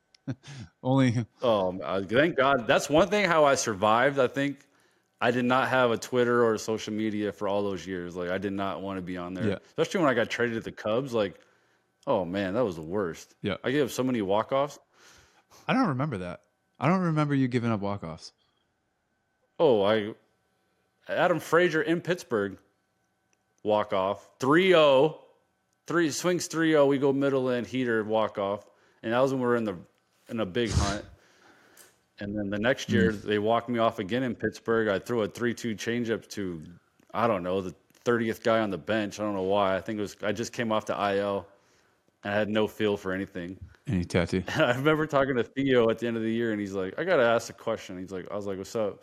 Only 0.82 1.26
Oh, 1.42 1.76
thank 2.08 2.36
God. 2.36 2.66
That's 2.66 2.88
one 2.88 3.08
thing 3.08 3.26
how 3.26 3.44
I 3.44 3.56
survived. 3.56 4.18
I 4.18 4.26
think 4.28 4.60
I 5.20 5.30
did 5.30 5.44
not 5.44 5.68
have 5.68 5.90
a 5.90 5.96
Twitter 5.96 6.44
or 6.44 6.58
social 6.58 6.92
media 6.92 7.32
for 7.32 7.48
all 7.48 7.62
those 7.62 7.86
years. 7.86 8.14
Like 8.16 8.30
I 8.30 8.38
did 8.38 8.52
not 8.52 8.82
want 8.82 8.98
to 8.98 9.02
be 9.02 9.16
on 9.16 9.34
there, 9.34 9.48
Yeah. 9.48 9.58
especially 9.68 10.00
when 10.00 10.10
I 10.10 10.14
got 10.14 10.28
traded 10.28 10.54
to 10.56 10.60
the 10.60 10.72
Cubs. 10.72 11.14
Like, 11.14 11.40
oh 12.06 12.24
man, 12.24 12.54
that 12.54 12.64
was 12.64 12.76
the 12.76 12.82
worst. 12.82 13.34
Yeah. 13.42 13.56
I 13.64 13.70
gave 13.70 13.84
up 13.84 13.90
so 13.90 14.02
many 14.02 14.20
walk 14.22 14.52
offs. 14.52 14.78
I 15.68 15.72
don't 15.72 15.88
remember 15.88 16.18
that. 16.18 16.40
I 16.78 16.88
don't 16.88 17.00
remember 17.02 17.34
you 17.34 17.48
giving 17.48 17.70
up 17.70 17.80
walk 17.80 18.02
offs. 18.04 18.32
Oh, 19.58 19.82
I 19.82 20.14
Adam 21.08 21.38
Frazier 21.38 21.82
in 21.82 22.00
Pittsburgh 22.00 22.58
walk 23.62 23.92
off 23.92 24.28
3-0. 24.40 25.16
Three 25.86 26.10
swings 26.10 26.48
3-0. 26.48 26.88
We 26.88 26.98
go 26.98 27.12
middle 27.12 27.50
in 27.50 27.64
heater 27.64 28.02
walk 28.02 28.38
off, 28.38 28.66
and 29.02 29.12
that 29.12 29.20
was 29.20 29.32
when 29.32 29.40
we 29.40 29.46
were 29.46 29.56
in 29.56 29.64
the 29.64 29.76
in 30.28 30.40
a 30.40 30.46
big 30.46 30.70
hunt. 30.70 31.04
And 32.24 32.36
then 32.36 32.48
the 32.48 32.58
next 32.58 32.88
hmm. 32.88 32.94
year 32.94 33.12
they 33.12 33.38
walked 33.38 33.68
me 33.68 33.78
off 33.78 33.98
again 33.98 34.22
in 34.22 34.34
Pittsburgh. 34.34 34.88
I 34.88 34.98
threw 34.98 35.22
a 35.22 35.28
3-2 35.28 35.76
changeup 35.76 36.26
to 36.30 36.62
I 37.12 37.26
don't 37.26 37.42
know 37.42 37.60
the 37.60 37.74
30th 38.04 38.42
guy 38.42 38.60
on 38.60 38.70
the 38.70 38.78
bench. 38.78 39.20
I 39.20 39.22
don't 39.22 39.34
know 39.34 39.42
why. 39.42 39.76
I 39.76 39.80
think 39.80 39.98
it 39.98 40.02
was 40.02 40.16
I 40.22 40.32
just 40.32 40.52
came 40.52 40.72
off 40.72 40.86
the 40.86 41.16
IL. 41.16 41.46
And 42.24 42.32
I 42.32 42.36
had 42.36 42.48
no 42.48 42.66
feel 42.66 42.96
for 42.96 43.12
anything. 43.12 43.58
Any 43.86 44.04
tattoo? 44.04 44.42
I 44.56 44.74
remember 44.74 45.06
talking 45.06 45.36
to 45.36 45.44
Theo 45.44 45.90
at 45.90 45.98
the 45.98 46.06
end 46.06 46.16
of 46.16 46.22
the 46.22 46.32
year, 46.32 46.52
and 46.52 46.60
he's 46.60 46.72
like, 46.72 46.98
"I 46.98 47.04
got 47.04 47.16
to 47.16 47.22
ask 47.22 47.50
a 47.50 47.52
question." 47.52 47.98
He's 47.98 48.10
like, 48.10 48.26
"I 48.30 48.36
was 48.36 48.46
like, 48.46 48.56
what's 48.56 48.74
up? 48.74 49.02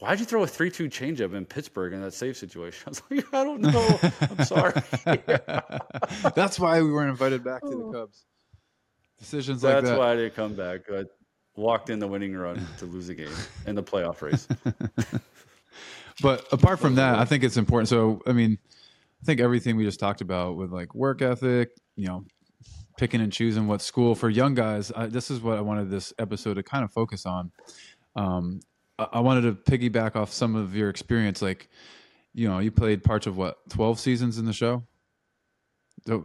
Why'd 0.00 0.20
you 0.20 0.26
throw 0.26 0.42
a 0.42 0.46
three-two 0.46 0.88
changeup 0.88 1.34
in 1.34 1.46
Pittsburgh 1.46 1.94
in 1.94 2.02
that 2.02 2.12
save 2.12 2.36
situation?" 2.36 2.82
I 2.86 2.90
was 2.90 3.02
like, 3.10 3.34
"I 3.34 3.44
don't 3.44 3.62
know. 3.62 3.98
I'm 4.20 4.44
sorry." 4.44 4.74
That's 6.34 6.60
why 6.60 6.82
we 6.82 6.92
weren't 6.92 7.08
invited 7.08 7.42
back 7.42 7.62
to 7.62 7.70
the 7.70 7.76
oh. 7.76 7.92
Cubs. 7.92 8.26
Decisions 9.18 9.64
like 9.64 9.82
That's 9.82 9.98
why 9.98 10.12
I 10.12 10.16
didn't 10.16 10.36
come 10.36 10.54
back. 10.54 10.82
I 10.92 11.04
walked 11.58 11.90
in 11.90 11.98
the 11.98 12.06
winning 12.06 12.34
run 12.36 12.64
to 12.78 12.86
lose 12.86 13.08
a 13.08 13.14
game 13.14 13.28
in 13.66 13.74
the 13.74 13.82
playoff 13.82 14.22
race. 14.22 14.46
But 16.20 16.52
apart 16.52 16.80
from 16.80 16.96
that, 16.96 17.16
I 17.16 17.24
think 17.24 17.44
it's 17.44 17.56
important. 17.56 17.88
So, 17.88 18.20
I 18.26 18.32
mean, 18.32 18.58
I 19.22 19.24
think 19.24 19.40
everything 19.40 19.76
we 19.76 19.84
just 19.84 20.00
talked 20.00 20.20
about 20.20 20.56
with 20.56 20.72
like 20.72 20.92
work 20.92 21.22
ethic, 21.22 21.70
you 21.94 22.06
know, 22.08 22.24
picking 22.96 23.20
and 23.20 23.32
choosing 23.32 23.68
what 23.68 23.80
school 23.82 24.16
for 24.16 24.28
young 24.28 24.54
guys. 24.54 24.90
I, 24.96 25.06
this 25.06 25.30
is 25.30 25.40
what 25.40 25.58
I 25.58 25.60
wanted 25.60 25.90
this 25.90 26.12
episode 26.18 26.54
to 26.54 26.64
kind 26.64 26.82
of 26.82 26.90
focus 26.90 27.24
on. 27.24 27.52
Um, 28.16 28.58
I, 28.98 29.06
I 29.12 29.20
wanted 29.20 29.42
to 29.42 29.70
piggyback 29.70 30.16
off 30.16 30.32
some 30.32 30.56
of 30.56 30.74
your 30.74 30.88
experience. 30.88 31.40
Like, 31.40 31.68
you 32.34 32.48
know, 32.48 32.58
you 32.58 32.72
played 32.72 33.04
parts 33.04 33.28
of 33.28 33.36
what 33.36 33.58
twelve 33.68 34.00
seasons 34.00 34.38
in 34.38 34.44
the 34.44 34.52
show. 34.52 34.82
So, 36.04 36.24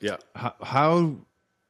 Yeah. 0.00 0.16
how, 0.34 0.54
how 0.62 1.16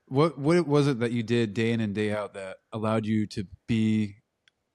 what 0.07 0.39
what 0.39 0.67
was 0.67 0.87
it 0.87 1.01
that 1.01 1.13
you 1.13 1.23
did 1.23 1.55
day 1.55 1.73
in 1.73 1.81
and 1.81 1.95
day 1.95 2.13
out 2.13 2.35
that 2.35 2.57
allowed 2.73 3.07
you 3.07 3.27
to 3.29 3.47
be 3.67 4.17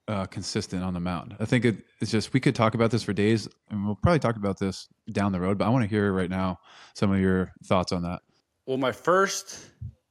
uh, 0.07 0.25
consistent 0.25 0.83
on 0.83 0.93
the 0.93 0.99
mound? 0.99 1.35
I 1.39 1.45
think 1.45 1.65
it, 1.65 1.77
it's 2.01 2.11
just 2.11 2.33
we 2.33 2.39
could 2.39 2.55
talk 2.55 2.73
about 2.73 2.91
this 2.91 3.03
for 3.03 3.13
days, 3.13 3.47
and 3.69 3.85
we'll 3.85 3.95
probably 3.95 4.19
talk 4.19 4.35
about 4.35 4.59
this 4.59 4.87
down 5.11 5.31
the 5.31 5.39
road. 5.39 5.57
But 5.57 5.65
I 5.65 5.69
want 5.69 5.83
to 5.83 5.89
hear 5.89 6.11
right 6.11 6.29
now 6.29 6.59
some 6.93 7.11
of 7.11 7.19
your 7.19 7.51
thoughts 7.65 7.91
on 7.91 8.03
that. 8.03 8.21
Well, 8.65 8.77
my 8.77 8.91
first 8.91 9.69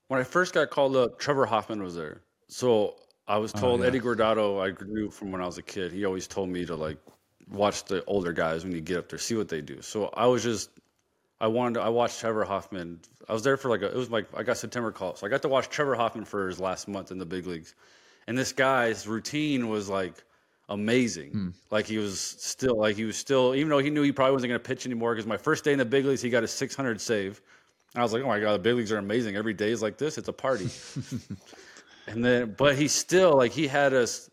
when 0.08 0.20
I 0.20 0.24
first 0.24 0.54
got 0.54 0.70
called 0.70 0.96
up, 0.96 1.18
Trevor 1.18 1.46
Hoffman 1.46 1.82
was 1.82 1.94
there. 1.94 2.22
So 2.48 2.96
I 3.26 3.38
was 3.38 3.52
told 3.52 3.80
yeah. 3.80 3.86
Eddie 3.86 4.00
Guardado. 4.00 4.60
I 4.62 4.74
knew 4.86 5.10
from 5.10 5.30
when 5.30 5.40
I 5.40 5.46
was 5.46 5.58
a 5.58 5.62
kid. 5.62 5.92
He 5.92 6.04
always 6.04 6.26
told 6.26 6.48
me 6.48 6.64
to 6.66 6.74
like 6.76 6.98
watch 7.50 7.84
the 7.84 8.04
older 8.04 8.32
guys 8.32 8.64
when 8.64 8.72
you 8.72 8.80
get 8.80 8.98
up 8.98 9.08
there, 9.08 9.18
see 9.18 9.34
what 9.34 9.48
they 9.48 9.60
do. 9.60 9.82
So 9.82 10.06
I 10.14 10.26
was 10.26 10.42
just 10.42 10.70
I 11.40 11.46
wanted 11.46 11.74
to, 11.74 11.82
I 11.82 11.88
watched 11.88 12.20
Trevor 12.20 12.44
Hoffman. 12.44 13.00
I 13.28 13.32
was 13.32 13.42
there 13.42 13.56
for 13.56 13.68
like 13.68 13.82
a, 13.82 13.86
it 13.86 13.96
was 13.96 14.10
like 14.10 14.26
I 14.36 14.42
got 14.42 14.56
September 14.56 14.90
call, 14.90 15.14
so 15.14 15.26
I 15.26 15.30
got 15.30 15.42
to 15.42 15.48
watch 15.48 15.68
Trevor 15.68 15.94
Hoffman 15.94 16.24
for 16.24 16.48
his 16.48 16.58
last 16.58 16.88
month 16.88 17.10
in 17.10 17.18
the 17.18 17.26
big 17.26 17.46
leagues, 17.46 17.74
and 18.26 18.36
this 18.36 18.52
guy's 18.52 19.06
routine 19.06 19.68
was 19.68 19.88
like 19.88 20.24
amazing. 20.68 21.30
Hmm. 21.30 21.48
Like 21.70 21.86
he 21.86 21.98
was 21.98 22.20
still 22.20 22.78
like 22.78 22.96
he 22.96 23.04
was 23.04 23.16
still 23.16 23.54
even 23.54 23.68
though 23.68 23.78
he 23.78 23.90
knew 23.90 24.02
he 24.02 24.12
probably 24.12 24.32
wasn't 24.32 24.50
going 24.50 24.60
to 24.60 24.66
pitch 24.66 24.86
anymore 24.86 25.14
because 25.14 25.26
my 25.26 25.36
first 25.36 25.64
day 25.64 25.72
in 25.72 25.78
the 25.78 25.84
big 25.84 26.04
leagues 26.04 26.22
he 26.22 26.30
got 26.30 26.44
a 26.44 26.48
600 26.48 27.00
save. 27.00 27.40
And 27.94 28.00
I 28.00 28.04
was 28.04 28.12
like, 28.12 28.22
oh 28.22 28.28
my 28.28 28.40
god, 28.40 28.52
the 28.52 28.58
big 28.58 28.76
leagues 28.76 28.92
are 28.92 28.98
amazing. 28.98 29.36
Every 29.36 29.54
day 29.54 29.70
is 29.70 29.80
like 29.80 29.96
this. 29.96 30.18
It's 30.18 30.28
a 30.28 30.32
party. 30.32 30.68
and 32.06 32.24
then, 32.24 32.54
but 32.56 32.76
he 32.76 32.88
still 32.88 33.36
like 33.36 33.52
he 33.52 33.66
had 33.66 33.94
us. 33.94 34.30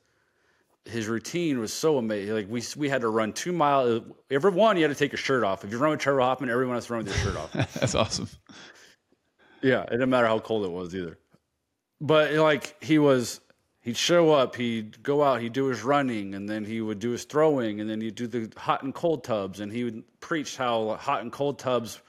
His 0.85 1.07
routine 1.07 1.59
was 1.59 1.73
so 1.73 1.97
amazing. 1.97 2.33
Like 2.33 2.47
we 2.49 2.63
we 2.77 2.89
had 2.89 3.01
to 3.01 3.09
run 3.09 3.33
two 3.33 3.51
miles. 3.51 4.03
Every 4.29 4.51
one, 4.51 4.77
you 4.77 4.83
had 4.83 4.89
to 4.89 4.95
take 4.95 5.11
your 5.11 5.17
shirt 5.17 5.43
off. 5.43 5.63
If 5.63 5.71
you 5.71 5.77
run 5.77 5.91
with 5.91 5.99
Trevor 5.99 6.21
Hoffman, 6.21 6.49
everyone 6.49 6.75
has 6.75 6.85
to 6.87 6.93
run 6.93 7.03
with 7.03 7.15
your 7.15 7.33
shirt 7.33 7.37
off. 7.37 7.73
That's 7.73 7.95
awesome. 7.95 8.29
Yeah, 9.61 9.81
it 9.81 9.91
didn't 9.91 10.09
matter 10.09 10.27
how 10.27 10.39
cold 10.39 10.63
it 10.65 10.71
was 10.71 10.93
either. 10.95 11.17
But 11.99 12.33
like 12.33 12.81
he 12.83 12.99
was, 12.99 13.41
he'd 13.81 13.97
show 13.97 14.31
up, 14.31 14.55
he'd 14.55 15.01
go 15.01 15.23
out, 15.23 15.41
he'd 15.41 15.53
do 15.53 15.65
his 15.65 15.83
running, 15.83 16.35
and 16.35 16.47
then 16.47 16.63
he 16.63 16.81
would 16.81 16.99
do 16.99 17.11
his 17.11 17.23
throwing, 17.23 17.79
and 17.81 17.89
then 17.89 17.99
he'd 17.99 18.15
do 18.15 18.27
the 18.27 18.51
hot 18.57 18.83
and 18.83 18.93
cold 18.93 19.23
tubs, 19.23 19.61
and 19.61 19.71
he 19.71 19.83
would 19.83 20.03
preach 20.19 20.55
how 20.55 20.95
hot 20.99 21.21
and 21.21 21.31
cold 21.31 21.57
tubs 21.57 21.99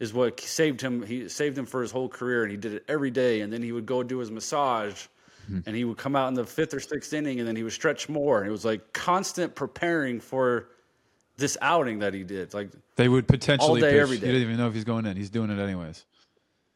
is 0.00 0.12
what 0.12 0.40
saved 0.40 0.80
him. 0.80 1.02
He 1.02 1.28
saved 1.28 1.56
him 1.56 1.66
for 1.66 1.82
his 1.82 1.90
whole 1.90 2.08
career, 2.08 2.42
and 2.42 2.50
he 2.50 2.56
did 2.56 2.74
it 2.74 2.84
every 2.88 3.10
day. 3.10 3.40
And 3.40 3.52
then 3.52 3.62
he 3.62 3.72
would 3.72 3.86
go 3.86 4.02
do 4.02 4.18
his 4.18 4.30
massage, 4.30 5.06
Mm-hmm. 5.50 5.60
and 5.66 5.76
he 5.76 5.84
would 5.84 5.96
come 5.96 6.14
out 6.14 6.28
in 6.28 6.34
the 6.34 6.44
fifth 6.44 6.74
or 6.74 6.80
sixth 6.80 7.12
inning, 7.12 7.38
and 7.38 7.48
then 7.48 7.56
he 7.56 7.62
would 7.62 7.72
stretch 7.72 8.08
more. 8.08 8.38
And 8.40 8.48
it 8.48 8.50
was 8.52 8.64
like 8.64 8.92
constant 8.92 9.54
preparing 9.54 10.20
for 10.20 10.68
this 11.38 11.56
outing 11.62 12.00
that 12.00 12.12
he 12.14 12.22
did. 12.24 12.52
Like 12.52 12.70
They 12.96 13.08
would 13.08 13.26
potentially 13.28 13.80
day, 13.80 13.92
pitch. 13.92 14.00
every 14.00 14.18
day. 14.18 14.26
You 14.26 14.32
don't 14.34 14.42
even 14.42 14.56
know 14.58 14.68
if 14.68 14.74
he's 14.74 14.84
going 14.84 15.06
in. 15.06 15.16
He's 15.16 15.30
doing 15.30 15.50
it 15.50 15.58
anyways. 15.58 16.04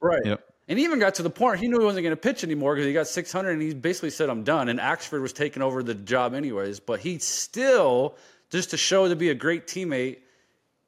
Right. 0.00 0.24
Yep. 0.24 0.44
And 0.68 0.78
he 0.78 0.85
even 0.85 1.00
got 1.00 1.16
to 1.16 1.22
the 1.22 1.30
point 1.30 1.58
he 1.61 1.68
knew 1.68 1.78
he 1.80 1.85
wasn't 1.85 2.04
going 2.04 2.12
to 2.12 2.20
pitch 2.20 2.44
anymore 2.44 2.74
because 2.74 2.87
he 2.87 2.92
got 2.92 3.08
600 3.08 3.50
and 3.50 3.61
he 3.61 3.74
basically 3.74 4.11
said, 4.11 4.30
I'm 4.30 4.44
done. 4.44 4.68
And 4.68 4.78
Axford 4.78 5.20
was 5.20 5.32
taking 5.32 5.62
over 5.62 5.82
the 5.82 5.94
job 5.94 6.32
anyways. 6.35 6.80
But 6.80 7.00
he 7.00 7.18
still, 7.18 8.16
just 8.50 8.70
to 8.70 8.76
show 8.76 9.08
to 9.08 9.16
be 9.16 9.30
a 9.30 9.35
great 9.35 9.66
teammate 9.66 10.18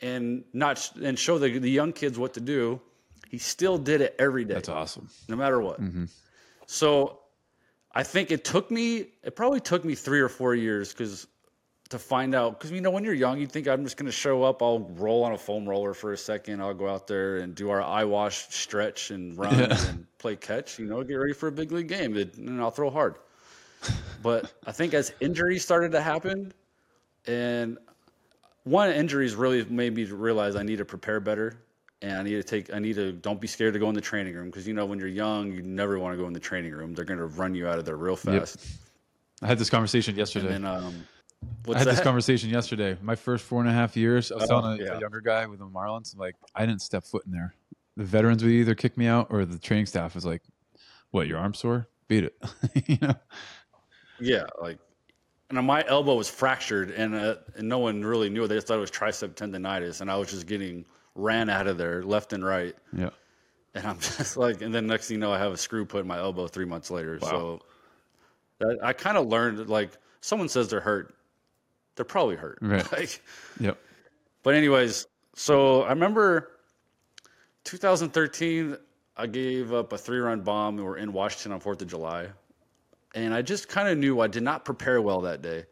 and 0.01 0.45
not 0.53 0.91
and 1.03 1.19
show 1.19 1.39
the, 1.39 1.59
the 1.59 1.71
young 1.71 1.93
kids 1.93 2.19
what 2.19 2.35
to 2.35 2.41
do, 2.41 2.81
he 3.29 3.39
still 3.39 3.77
did 3.77 4.01
it 4.01 4.15
every 4.19 4.45
day, 4.45 4.55
That's 4.55 4.69
awesome. 4.69 5.09
no 5.29 5.37
matter 5.37 5.61
what. 5.61 5.81
Mm-hmm. 5.83 6.05
So 6.67 7.19
I 7.95 8.03
think 8.03 8.31
it 8.31 8.45
took 8.45 8.71
me, 8.71 9.07
it 9.23 9.37
probably 9.37 9.61
took 9.61 9.85
me 9.85 9.95
three 9.95 10.21
or 10.21 10.29
four 10.29 10.55
years 10.55 10.93
because 10.93 11.29
to 11.91 11.99
find 11.99 12.35
out, 12.35 12.59
because 12.59 12.73
you 12.73 12.81
know, 12.81 12.91
when 12.91 13.05
you're 13.05 13.15
young, 13.15 13.39
you 13.39 13.47
think 13.47 13.69
I'm 13.69 13.85
just 13.85 13.97
going 13.97 14.07
to 14.07 14.13
show 14.13 14.43
up, 14.43 14.63
I'll 14.63 14.81
roll 14.81 15.23
on 15.23 15.33
a 15.33 15.39
foam 15.39 15.69
roller 15.69 15.95
for 15.95 16.13
a 16.13 16.19
second, 16.19 16.61
I'll 16.61 16.75
go 16.75 16.89
out 16.89 17.07
there 17.07 17.39
and 17.39 17.55
do 17.55 17.71
our 17.71 17.83
eye 17.83 18.05
wash 18.05 18.49
stretch 18.49 19.11
and 19.11 19.39
run 19.39 19.59
Yeah. 19.59 19.87
and 19.89 20.07
play 20.19 20.35
catch, 20.35 20.79
you 20.79 20.87
know, 20.87 21.03
get 21.05 21.15
ready 21.15 21.35
for 21.35 21.49
a 21.49 21.53
big 21.53 21.71
league 21.71 21.89
game, 21.89 22.17
and 22.17 22.61
I'll 22.61 22.71
throw 22.71 22.91
hard. 22.91 23.17
But 24.23 24.53
I 24.67 24.73
think 24.73 24.95
as 24.95 25.13
injuries 25.21 25.63
started 25.63 25.93
to 25.93 26.01
happen, 26.01 26.53
and 27.27 27.79
one 28.65 28.91
injuries 28.91 29.35
really 29.37 29.65
made 29.67 29.95
me 29.95 30.05
realize 30.05 30.57
I 30.57 30.63
need 30.63 30.79
to 30.79 30.85
prepare 30.87 31.21
better 31.21 31.59
and 32.05 32.19
I 32.19 32.23
need 32.23 32.35
to 32.35 32.43
take 32.43 32.73
I 32.73 32.79
need 32.79 32.97
to 32.97 33.13
don't 33.13 33.41
be 33.41 33.47
scared 33.47 33.73
to 33.73 33.81
go 33.81 33.89
in 33.89 33.95
the 33.95 34.01
training 34.01 34.35
room 34.35 34.47
because 34.47 34.69
you 34.69 34.75
know 34.75 34.85
when 34.85 34.99
you're 34.99 35.09
young 35.09 35.51
you 35.53 35.63
never 35.63 35.99
want 35.99 36.13
to 36.13 36.19
go 36.19 36.27
in 36.27 36.33
the 36.33 36.41
training 36.41 36.73
room 36.73 36.95
they're 36.95 37.05
going 37.05 37.19
to 37.19 37.27
run 37.27 37.55
you 37.55 37.67
out 37.67 37.79
of 37.79 37.85
there 37.85 37.97
real 37.97 38.17
fast 38.17 38.59
I 39.43 39.47
had 39.47 39.59
this 39.59 39.71
conversation 39.71 40.15
yesterday. 40.15 40.55
and 40.55 40.65
then 40.65 40.71
um 40.71 41.07
I 41.69 41.79
had 41.79 41.87
that 41.87 41.97
this 41.97 42.01
conversation 42.01 42.49
yesterday. 42.49 42.97
My 43.03 43.17
first 43.17 43.45
four 43.45 43.61
and 43.61 43.69
a 43.69 43.73
half 43.73 43.99
years, 43.99 44.33
I 44.33 44.37
was 44.37 44.45
Oh, 44.45 44.47
telling 44.47 44.81
a, 44.81 44.95
a 44.97 45.01
younger 45.01 45.21
guy 45.21 45.45
with 45.45 45.59
the 45.59 45.67
Marlins, 45.67 46.17
like, 46.17 46.37
I 46.55 46.65
didn't 46.65 46.81
step 46.81 47.05
foot 47.05 47.27
in 47.27 47.33
there. 47.33 47.55
The 47.99 48.05
veterans 48.05 48.43
would 48.43 48.51
either 48.51 48.75
kick 48.75 48.97
me 48.97 49.07
out 49.07 49.27
or 49.29 49.45
the 49.45 49.59
training 49.59 49.85
staff 49.85 50.15
was 50.15 50.25
like, 50.25 50.41
What, 51.11 51.27
your 51.27 51.37
arm 51.39 51.53
sore? 51.53 51.87
Beat 52.09 52.25
it. 52.25 52.37
you 52.87 52.97
know? 53.03 53.15
yeah 54.21 54.45
like 54.63 54.79
and 55.51 55.67
my 55.67 55.85
elbow 55.87 56.15
was 56.15 56.31
fractured 56.31 56.91
and, 56.93 57.15
uh, 57.15 57.35
and 57.57 57.69
no 57.69 57.79
one 57.79 58.03
really 58.05 58.31
knew 58.31 58.45
it. 58.45 58.49
they 58.49 58.55
just 58.55 58.67
thought 58.69 58.79
it 58.79 58.81
was 58.81 58.91
tricep 58.91 59.35
tendonitis 59.35 60.01
and 60.01 60.11
I 60.11 60.17
was 60.17 60.31
just 60.31 60.47
getting 60.47 60.87
ran 61.15 61.49
out 61.49 61.67
of 61.67 61.79
there 61.79 62.03
left 62.03 62.33
and 62.33 62.45
right 62.45 62.75
Yeah. 62.97 63.11
and 63.75 63.87
I'm 63.87 63.99
just 64.01 64.37
like, 64.37 64.63
and 64.63 64.75
then 64.75 64.87
next 64.87 65.09
thing 65.09 65.17
you 65.17 65.21
know, 65.21 65.33
I 65.33 65.39
have 65.39 65.53
a 65.53 65.57
screw 65.57 65.85
put 65.85 66.01
in 66.01 66.07
my 66.07 66.19
elbow 66.19 66.47
three 66.49 66.65
months 66.65 66.91
later. 66.91 67.19
So 67.21 67.61
that, 68.59 68.79
I 68.83 68.93
kind 68.93 69.17
of 69.17 69.27
learned 69.29 69.69
like 69.69 69.91
someone 70.21 70.49
says 70.49 70.69
they're 70.69 70.81
hurt, 70.81 71.15
they're 71.97 72.05
probably 72.05 72.37
hurt. 72.37 72.59
Right. 72.61 72.85
Like, 72.93 73.23
Yep. 73.61 73.79
but 74.43 74.55
anyways, 74.55 75.07
so 75.37 75.83
I 75.83 75.91
remember 75.91 76.51
2013, 77.65 78.77
I 79.17 79.27
gave 79.27 79.73
up 79.73 79.93
a 79.93 79.99
three-run 79.99 80.41
bomb. 80.43 80.77
We 80.77 80.83
were 80.83 80.97
in 80.97 81.13
Washington 81.13 81.53
on 81.53 81.61
Fourth 81.61 81.81
of 81.83 81.89
July, 81.89 82.29
and 83.15 83.33
I 83.33 83.43
just 83.43 83.69
kind 83.69 83.89
of 83.89 83.97
knew 83.99 84.21
I 84.21 84.27
did 84.27 84.43
not 84.43 84.65
prepare 84.65 85.01
well 85.01 85.21
that 85.23 85.41
day. 85.43 85.65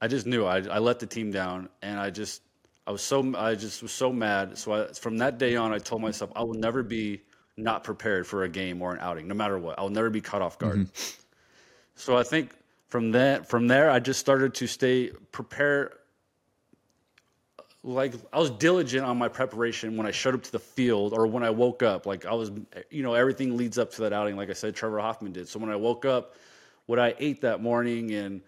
I 0.00 0.08
just 0.08 0.26
knew 0.26 0.46
I, 0.46 0.58
I 0.68 0.78
let 0.78 0.98
the 0.98 1.06
team 1.06 1.30
down, 1.30 1.68
and 1.82 2.00
I 2.00 2.08
just 2.10 2.42
I 2.90 2.92
was 2.92 3.02
so 3.02 3.32
I 3.36 3.54
just 3.54 3.82
was 3.82 3.92
so 3.92 4.12
mad. 4.12 4.58
So 4.58 4.72
I, 4.72 4.86
from 4.88 5.18
that 5.18 5.38
day 5.38 5.54
on, 5.54 5.72
I 5.72 5.78
told 5.78 6.02
myself 6.02 6.32
I 6.34 6.42
will 6.42 6.54
never 6.54 6.82
be 6.82 7.20
not 7.56 7.84
prepared 7.84 8.26
for 8.26 8.42
a 8.42 8.48
game 8.48 8.82
or 8.82 8.92
an 8.92 8.98
outing, 8.98 9.28
no 9.28 9.34
matter 9.36 9.58
what. 9.58 9.78
I'll 9.78 9.90
never 9.90 10.10
be 10.10 10.20
caught 10.20 10.42
off 10.42 10.58
guard. 10.58 10.78
Mm-hmm. 10.78 11.20
So 11.94 12.16
I 12.16 12.24
think 12.24 12.50
from 12.88 13.12
that 13.12 13.48
from 13.48 13.68
there, 13.68 13.92
I 13.92 14.00
just 14.00 14.18
started 14.18 14.54
to 14.54 14.66
stay 14.66 15.12
prepare. 15.30 15.98
Like 17.84 18.14
I 18.32 18.40
was 18.40 18.50
diligent 18.50 19.06
on 19.06 19.16
my 19.16 19.28
preparation 19.28 19.96
when 19.96 20.08
I 20.08 20.10
showed 20.10 20.34
up 20.34 20.42
to 20.42 20.50
the 20.50 20.58
field 20.58 21.12
or 21.12 21.28
when 21.28 21.44
I 21.44 21.50
woke 21.50 21.84
up. 21.84 22.06
Like 22.06 22.26
I 22.26 22.34
was, 22.34 22.50
you 22.90 23.04
know, 23.04 23.14
everything 23.14 23.56
leads 23.56 23.78
up 23.78 23.92
to 23.92 24.00
that 24.00 24.12
outing. 24.12 24.34
Like 24.34 24.50
I 24.50 24.54
said, 24.54 24.74
Trevor 24.74 24.98
Hoffman 24.98 25.30
did. 25.30 25.46
So 25.46 25.60
when 25.60 25.70
I 25.70 25.76
woke 25.76 26.04
up, 26.04 26.34
what 26.86 26.98
I 26.98 27.14
ate 27.20 27.42
that 27.42 27.62
morning 27.62 28.10
and 28.14 28.40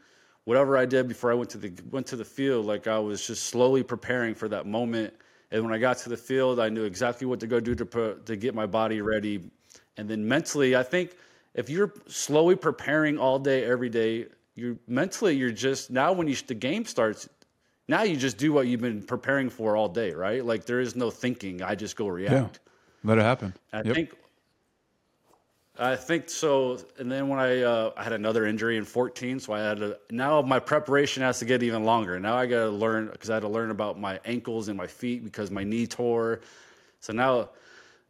whatever 0.45 0.77
I 0.77 0.87
did 0.87 1.09
before 1.09 1.31
I 1.31 1.35
went 1.35 1.51
to 1.51 1.59
the 1.59 1.73
went 1.91 2.07
to 2.09 2.17
the 2.17 2.25
field, 2.25 2.67
like 2.67 2.87
I 2.87 2.99
was 2.99 3.27
just 3.27 3.45
slowly 3.45 3.83
preparing 3.83 4.35
for 4.35 4.49
that 4.49 4.67
moment. 4.67 5.15
And 5.51 5.63
when 5.65 5.73
I 5.73 5.79
got 5.79 5.99
to 5.99 6.09
the 6.09 6.17
field, 6.17 6.59
I 6.59 6.69
knew 6.71 6.85
exactly 6.85 7.27
what 7.27 7.41
to 7.41 7.47
go 7.47 7.61
do 7.61 7.75
to 7.75 7.85
put, 7.85 8.25
to 8.27 8.37
get 8.37 8.55
my 8.55 8.65
body 8.67 9.03
ready. 9.03 9.51
And 9.99 10.09
then 10.09 10.27
mentally, 10.27 10.75
I 10.75 10.83
think 10.83 11.15
if 11.55 11.69
you're 11.69 11.93
slowly 12.07 12.57
preparing 12.57 13.19
all 13.19 13.39
day, 13.39 13.65
every 13.65 13.91
day, 13.91 14.27
you 14.55 14.79
mentally 14.87 15.37
you're 15.37 15.51
just 15.51 15.91
now 15.91 16.13
when 16.13 16.27
you 16.29 16.35
the 16.35 16.55
game 16.55 16.85
starts, 16.85 17.29
now 17.89 18.03
you 18.03 18.17
just 18.17 18.39
do 18.39 18.53
what 18.53 18.67
you've 18.67 18.81
been 18.81 19.03
preparing 19.03 19.51
for 19.51 19.77
all 19.77 19.89
day, 19.89 20.13
right? 20.13 20.45
Like 20.45 20.65
there 20.65 20.81
is 20.81 20.97
no 20.97 21.11
thinking. 21.11 21.63
I 21.63 21.75
just 21.75 21.97
go 21.97 22.09
react. 22.09 22.61
Yeah. 22.65 23.11
Let 23.11 23.19
it 23.19 23.23
happen. 23.23 23.55
I 23.73 23.83
Yep. 23.83 23.95
think 23.95 24.15
I 25.79 25.97
think 25.97 26.29
so. 26.29 26.79
And 26.99 27.11
then 27.11 27.29
when 27.29 27.39
I 27.39 27.63
uh, 27.63 27.93
I 27.97 28.05
had 28.05 28.13
another 28.13 28.45
injury 28.47 28.77
in 28.77 28.85
14, 28.85 29.41
so 29.41 29.55
I 29.55 29.61
had 29.61 29.79
to 29.79 29.99
now 30.11 30.43
my 30.43 30.59
preparation 30.59 31.23
has 31.23 31.39
to 31.39 31.47
get 31.47 31.63
even 31.63 31.85
longer. 31.85 32.21
Now 32.21 32.37
I 32.37 32.47
got 32.47 32.65
to 32.65 32.71
learn 32.71 33.09
because 33.11 33.31
I 33.31 33.35
had 33.35 33.41
to 33.41 33.49
learn 33.49 33.71
about 33.71 33.99
my 33.99 34.21
ankles 34.25 34.69
and 34.69 34.77
my 34.77 34.87
feet 34.87 35.25
because 35.25 35.51
my 35.51 35.65
knee 35.65 35.87
tore. 35.87 36.41
So 37.01 37.15
now, 37.15 37.49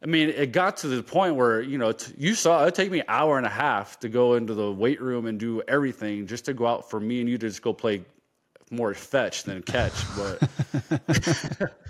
I 0.03 0.07
mean, 0.07 0.29
it 0.29 0.51
got 0.51 0.75
to 0.77 0.87
the 0.87 1.01
point 1.01 1.35
where 1.35 1.61
you 1.61 1.77
know 1.77 1.93
t- 1.93 2.13
you 2.17 2.35
saw 2.35 2.65
it 2.65 2.75
take 2.75 2.91
me 2.91 2.99
an 2.99 3.05
hour 3.07 3.37
and 3.37 3.45
a 3.45 3.49
half 3.49 3.97
to 4.01 4.09
go 4.09 4.33
into 4.33 4.53
the 4.53 4.69
weight 4.71 5.01
room 5.01 5.25
and 5.25 5.39
do 5.39 5.61
everything 5.69 6.27
just 6.27 6.45
to 6.45 6.53
go 6.53 6.67
out 6.67 6.89
for 6.89 6.99
me 6.99 7.21
and 7.21 7.29
you 7.29 7.37
to 7.37 7.47
just 7.47 7.61
go 7.61 7.71
play 7.71 8.03
more 8.71 8.93
fetch 8.93 9.43
than 9.43 9.61
catch, 9.63 9.93
but. 10.17 11.71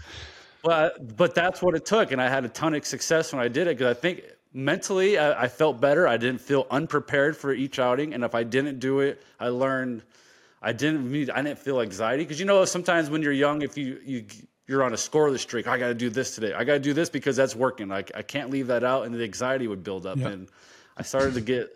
But 0.64 1.18
but 1.18 1.36
that's 1.36 1.62
what 1.62 1.76
it 1.76 1.86
took, 1.86 2.14
and 2.14 2.22
I 2.22 2.30
had 2.30 2.46
a 2.46 2.48
ton 2.48 2.74
of 2.74 2.86
success 2.86 3.34
when 3.34 3.42
I 3.42 3.50
did 3.50 3.68
it 3.68 3.78
because 3.78 3.98
I 3.98 4.00
think 4.00 4.24
mentally 4.54 5.18
I, 5.18 5.44
I 5.44 5.48
felt 5.48 5.82
better. 5.82 6.08
I 6.08 6.18
didn't 6.18 6.42
feel 6.42 6.68
unprepared 6.72 7.36
for 7.36 7.54
each 7.54 7.80
outing, 7.80 8.14
and 8.14 8.24
if 8.24 8.36
I 8.36 8.44
didn't 8.44 8.80
do 8.80 9.00
it, 9.00 9.24
I 9.40 9.50
learned 9.50 10.04
I 10.62 10.72
didn't 10.72 11.12
need 11.12 11.30
I 11.30 11.42
didn't 11.42 11.60
feel 11.60 11.82
anxiety 11.82 12.24
because 12.24 12.40
you 12.40 12.46
know 12.46 12.64
sometimes 12.66 13.10
when 13.10 13.22
you're 13.22 13.34
young, 13.34 13.62
if 13.62 13.78
you 13.78 14.00
you 14.04 14.26
you're 14.68 14.84
on 14.84 14.94
a 14.94 14.98
scoreless 14.98 15.40
streak, 15.40 15.68
I 15.68 15.78
got 15.78 15.88
to 15.88 15.94
do 15.94 16.10
this 16.10 16.36
today. 16.36 16.54
I 16.54 16.64
got 16.64 16.74
to 16.74 16.80
do 16.80 16.94
this 16.94 17.10
because 17.10 17.36
that's 17.36 17.56
working. 17.56 17.92
I 17.92 18.04
I 18.16 18.22
can't 18.22 18.50
leave 18.50 18.68
that 18.68 18.84
out, 18.84 19.06
and 19.06 19.14
the 19.14 19.24
anxiety 19.24 19.68
would 19.68 19.84
build 19.84 20.06
up, 20.06 20.18
Yep. 20.18 20.32
and 20.32 20.50
I 20.96 21.04
started 21.04 21.34
to 21.34 21.42
get. 21.42 21.70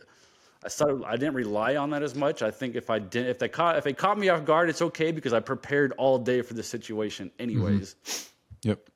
I 0.64 0.70
started. 0.70 1.04
I 1.06 1.18
didn't 1.18 1.36
rely 1.36 1.76
on 1.76 1.90
that 1.92 2.02
as 2.02 2.16
much. 2.16 2.42
I 2.42 2.50
think 2.50 2.76
if 2.76 2.90
I 2.90 3.00
didn't, 3.00 3.30
if 3.30 3.40
they 3.40 3.50
caught, 3.50 3.78
if 3.78 3.84
they 3.84 3.94
caught 3.94 4.18
me 4.18 4.30
off 4.30 4.46
guard, 4.46 4.70
it's 4.70 4.82
okay 4.82 5.12
because 5.12 5.34
I 5.34 5.40
prepared 5.40 5.94
all 5.98 6.18
day 6.18 6.42
for 6.42 6.54
the 6.54 6.64
situation, 6.64 7.28
mm-hmm. 7.28 7.44
anyways. 7.44 7.96
Yep. 8.64 8.90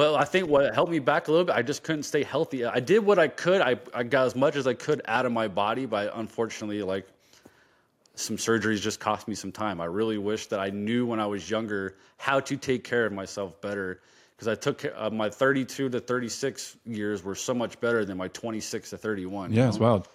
But 0.00 0.14
I 0.14 0.24
think 0.24 0.48
what 0.48 0.74
held 0.74 0.88
me 0.88 0.98
back 0.98 1.28
a 1.28 1.30
little 1.30 1.44
bit, 1.44 1.54
I 1.54 1.60
just 1.60 1.82
couldn't 1.82 2.04
stay 2.04 2.22
healthy. 2.22 2.64
I 2.64 2.80
did 2.80 3.00
what 3.00 3.18
I 3.18 3.28
could. 3.28 3.60
I, 3.60 3.76
I 3.92 4.02
got 4.02 4.24
as 4.24 4.34
much 4.34 4.56
as 4.56 4.66
I 4.66 4.72
could 4.72 5.02
out 5.04 5.26
of 5.26 5.32
my 5.32 5.46
body, 5.46 5.84
but 5.84 6.10
unfortunately, 6.14 6.82
like 6.82 7.06
some 8.14 8.38
surgeries 8.38 8.80
just 8.80 8.98
cost 8.98 9.28
me 9.28 9.34
some 9.34 9.52
time. 9.52 9.78
I 9.78 9.84
really 9.84 10.16
wish 10.16 10.46
that 10.46 10.58
I 10.58 10.70
knew 10.70 11.04
when 11.04 11.20
I 11.20 11.26
was 11.26 11.50
younger 11.50 11.96
how 12.16 12.40
to 12.40 12.56
take 12.56 12.82
care 12.82 13.04
of 13.04 13.12
myself 13.12 13.60
better 13.60 14.00
because 14.34 14.48
I 14.48 14.54
took 14.54 14.86
uh, 14.96 15.10
my 15.10 15.28
32 15.28 15.90
to 15.90 16.00
36 16.00 16.78
years 16.86 17.22
were 17.22 17.34
so 17.34 17.52
much 17.52 17.78
better 17.78 18.06
than 18.06 18.16
my 18.16 18.28
26 18.28 18.88
to 18.88 18.96
31. 18.96 19.52
you 19.52 19.58
Yeah, 19.58 19.68
it's 19.68 19.78
wild. 19.78 20.08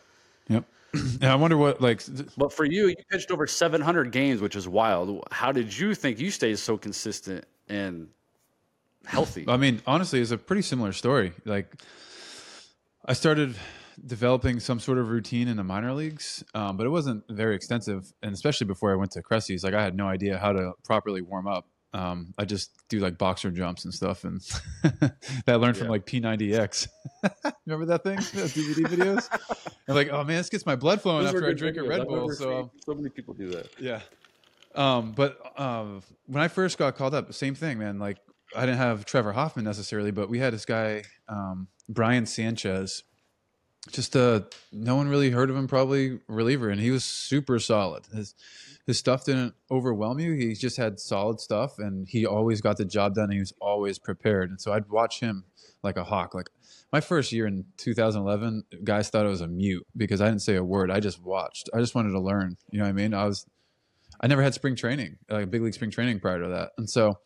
Yep. 0.48 0.66
And 0.96 1.26
I 1.26 1.36
wonder 1.36 1.58
what 1.58 1.80
like 1.80 2.02
But 2.36 2.52
for 2.52 2.66
you, 2.66 2.88
you 2.88 2.96
pitched 3.12 3.30
over 3.30 3.46
700 3.46 4.12
games, 4.12 4.42
which 4.42 4.56
is 4.56 4.68
wild. 4.68 5.28
How 5.30 5.52
did 5.52 5.78
you 5.78 5.94
think 5.94 6.20
you 6.20 6.32
stayed 6.32 6.58
so 6.58 6.76
consistent 6.76 7.46
and 7.70 8.08
healthy? 9.06 9.46
I 9.48 9.58
mean, 9.58 9.82
honestly, 9.88 10.20
it's 10.22 10.32
a 10.32 10.38
pretty 10.38 10.62
similar 10.62 10.92
story. 10.94 11.34
Like, 11.46 11.74
I 13.06 13.14
started 13.14 13.56
developing 14.06 14.60
some 14.60 14.80
sort 14.80 14.98
of 14.98 15.10
routine 15.10 15.48
in 15.48 15.58
the 15.58 15.64
minor 15.64 15.94
leagues, 15.94 16.44
um, 16.54 16.76
but 16.78 16.86
it 16.86 16.90
wasn't 16.90 17.24
very 17.30 17.56
extensive. 17.56 18.12
And 18.22 18.34
especially 18.34 18.68
before 18.68 18.92
I 18.92 18.96
went 18.96 19.12
to 19.12 19.22
Cressey's, 19.22 19.64
like 19.64 19.74
I 19.74 19.84
had 19.84 19.96
no 19.96 20.08
idea 20.08 20.38
how 20.38 20.52
to 20.52 20.74
properly 20.84 21.22
warm 21.22 21.48
up. 21.48 21.68
Um, 21.94 22.34
I 22.38 22.44
just 22.44 22.72
do 22.90 23.00
like 23.00 23.18
boxer 23.18 23.52
jumps 23.52 23.86
and 23.86 23.94
stuff, 23.94 24.26
and 24.26 24.42
that 24.84 25.16
I 25.48 25.56
learned 25.56 25.78
from 25.78 25.88
like 25.88 26.06
P90X. 26.06 26.90
Remember 27.66 27.86
that 27.86 28.04
thing, 28.04 28.18
DVD 28.18 28.86
videos? 28.86 29.30
I'm 29.88 29.96
like, 29.96 30.10
oh 30.10 30.26
man, 30.26 30.36
this 30.38 30.50
gets 30.50 30.66
my 30.66 30.76
blood 30.76 31.02
flowing 31.02 31.24
Those 31.24 31.36
after 31.36 31.48
I 31.48 31.54
drink 31.54 31.78
a. 31.78 31.84
Red 31.84 32.02
I've 32.02 32.08
Bull. 32.08 32.32
So 32.32 32.44
seen- 32.74 32.82
so 32.86 32.94
many 32.96 33.10
people 33.10 33.34
do 33.34 33.50
that. 33.52 33.70
yeah. 33.80 34.02
Um, 34.76 35.14
but 35.14 35.40
um, 35.58 36.04
when 36.26 36.44
I 36.44 36.50
first 36.50 36.78
got 36.78 36.98
called 36.98 37.14
up, 37.16 37.34
same 37.34 37.56
thing, 37.56 37.80
man. 37.80 37.98
Like 37.98 38.18
I 38.56 38.62
didn't 38.62 38.78
have 38.78 39.06
Trevor 39.06 39.34
Hoffman 39.34 39.66
necessarily, 39.66 40.12
but 40.12 40.30
we 40.30 40.40
had 40.40 40.54
this 40.54 40.66
guy, 40.66 41.04
um, 41.28 41.68
Brian 41.90 42.26
Sanches. 42.26 43.04
Just 43.92 44.16
uh, 44.16 44.42
no 44.72 44.96
one 44.96 45.08
really 45.08 45.30
heard 45.30 45.52
of 45.52 45.56
him, 45.56 45.68
probably 45.68 46.20
reliever, 46.28 46.70
and 46.70 46.82
he 46.82 46.90
was 46.90 47.04
super 47.04 47.60
solid. 47.60 48.04
His 48.14 48.34
his 48.88 48.98
stuff 48.98 49.26
didn't 49.26 49.54
overwhelm 49.70 50.20
you. 50.20 50.34
He 50.34 50.54
just 50.54 50.78
had 50.78 51.00
solid 51.00 51.40
stuff, 51.40 51.78
and 51.78 52.08
he 52.08 52.26
always 52.26 52.62
got 52.62 52.78
the 52.78 52.86
job 52.86 53.16
done. 53.16 53.30
He 53.30 53.40
was 53.40 53.54
always 53.62 54.00
prepared, 54.00 54.50
and 54.50 54.60
so 54.60 54.74
I'd 54.74 54.90
watch 54.90 55.20
him 55.20 55.46
like 55.84 55.98
a 55.98 56.04
hawk. 56.04 56.34
Like 56.34 56.50
my 56.92 57.00
first 57.00 57.32
year 57.32 57.46
in 57.46 57.66
2011, 57.78 58.64
guys 58.84 59.10
thought 59.10 59.26
I 59.26 59.30
was 59.30 59.42
a 59.42 59.48
mute 59.48 59.86
because 59.96 60.20
I 60.20 60.28
didn't 60.28 60.42
say 60.42 60.56
a 60.56 60.64
word. 60.64 60.90
I 60.90 61.00
just 61.00 61.22
watched. 61.22 61.70
I 61.74 61.80
just 61.80 61.94
wanted 61.94 62.12
to 62.12 62.20
learn. 62.20 62.58
You 62.72 62.80
know 62.80 62.86
what 62.86 62.90
I 62.90 62.94
mean? 62.94 63.14
I 63.14 63.26
was 63.26 63.46
I 64.20 64.28
never 64.28 64.42
had 64.42 64.54
spring 64.54 64.76
training, 64.76 65.18
like 65.30 65.52
big 65.52 65.62
league 65.62 65.74
spring 65.74 65.92
training 65.92 66.20
prior 66.20 66.42
to 66.42 66.50
that. 66.50 66.72
And 66.78 66.90
so 66.90 67.20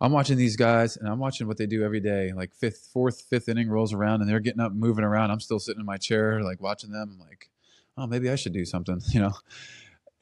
I'm 0.00 0.12
watching 0.12 0.36
these 0.36 0.56
guys 0.56 0.96
and 0.96 1.08
I'm 1.08 1.18
watching 1.18 1.46
what 1.46 1.56
they 1.56 1.66
do 1.66 1.84
every 1.84 2.00
day. 2.00 2.32
Like 2.32 2.54
fifth, 2.54 2.88
fourth, 2.92 3.22
fifth 3.22 3.48
inning 3.48 3.68
rolls 3.68 3.92
around 3.92 4.20
and 4.20 4.30
they're 4.30 4.40
getting 4.40 4.60
up, 4.60 4.72
moving 4.72 5.04
around. 5.04 5.30
I'm 5.30 5.40
still 5.40 5.58
sitting 5.58 5.80
in 5.80 5.86
my 5.86 5.96
chair, 5.96 6.42
like 6.42 6.60
watching 6.60 6.90
them. 6.90 7.18
I'm 7.20 7.26
like, 7.26 7.50
oh, 7.96 8.06
maybe 8.06 8.30
I 8.30 8.36
should 8.36 8.52
do 8.52 8.64
something, 8.64 9.00
you 9.10 9.20
know? 9.20 9.32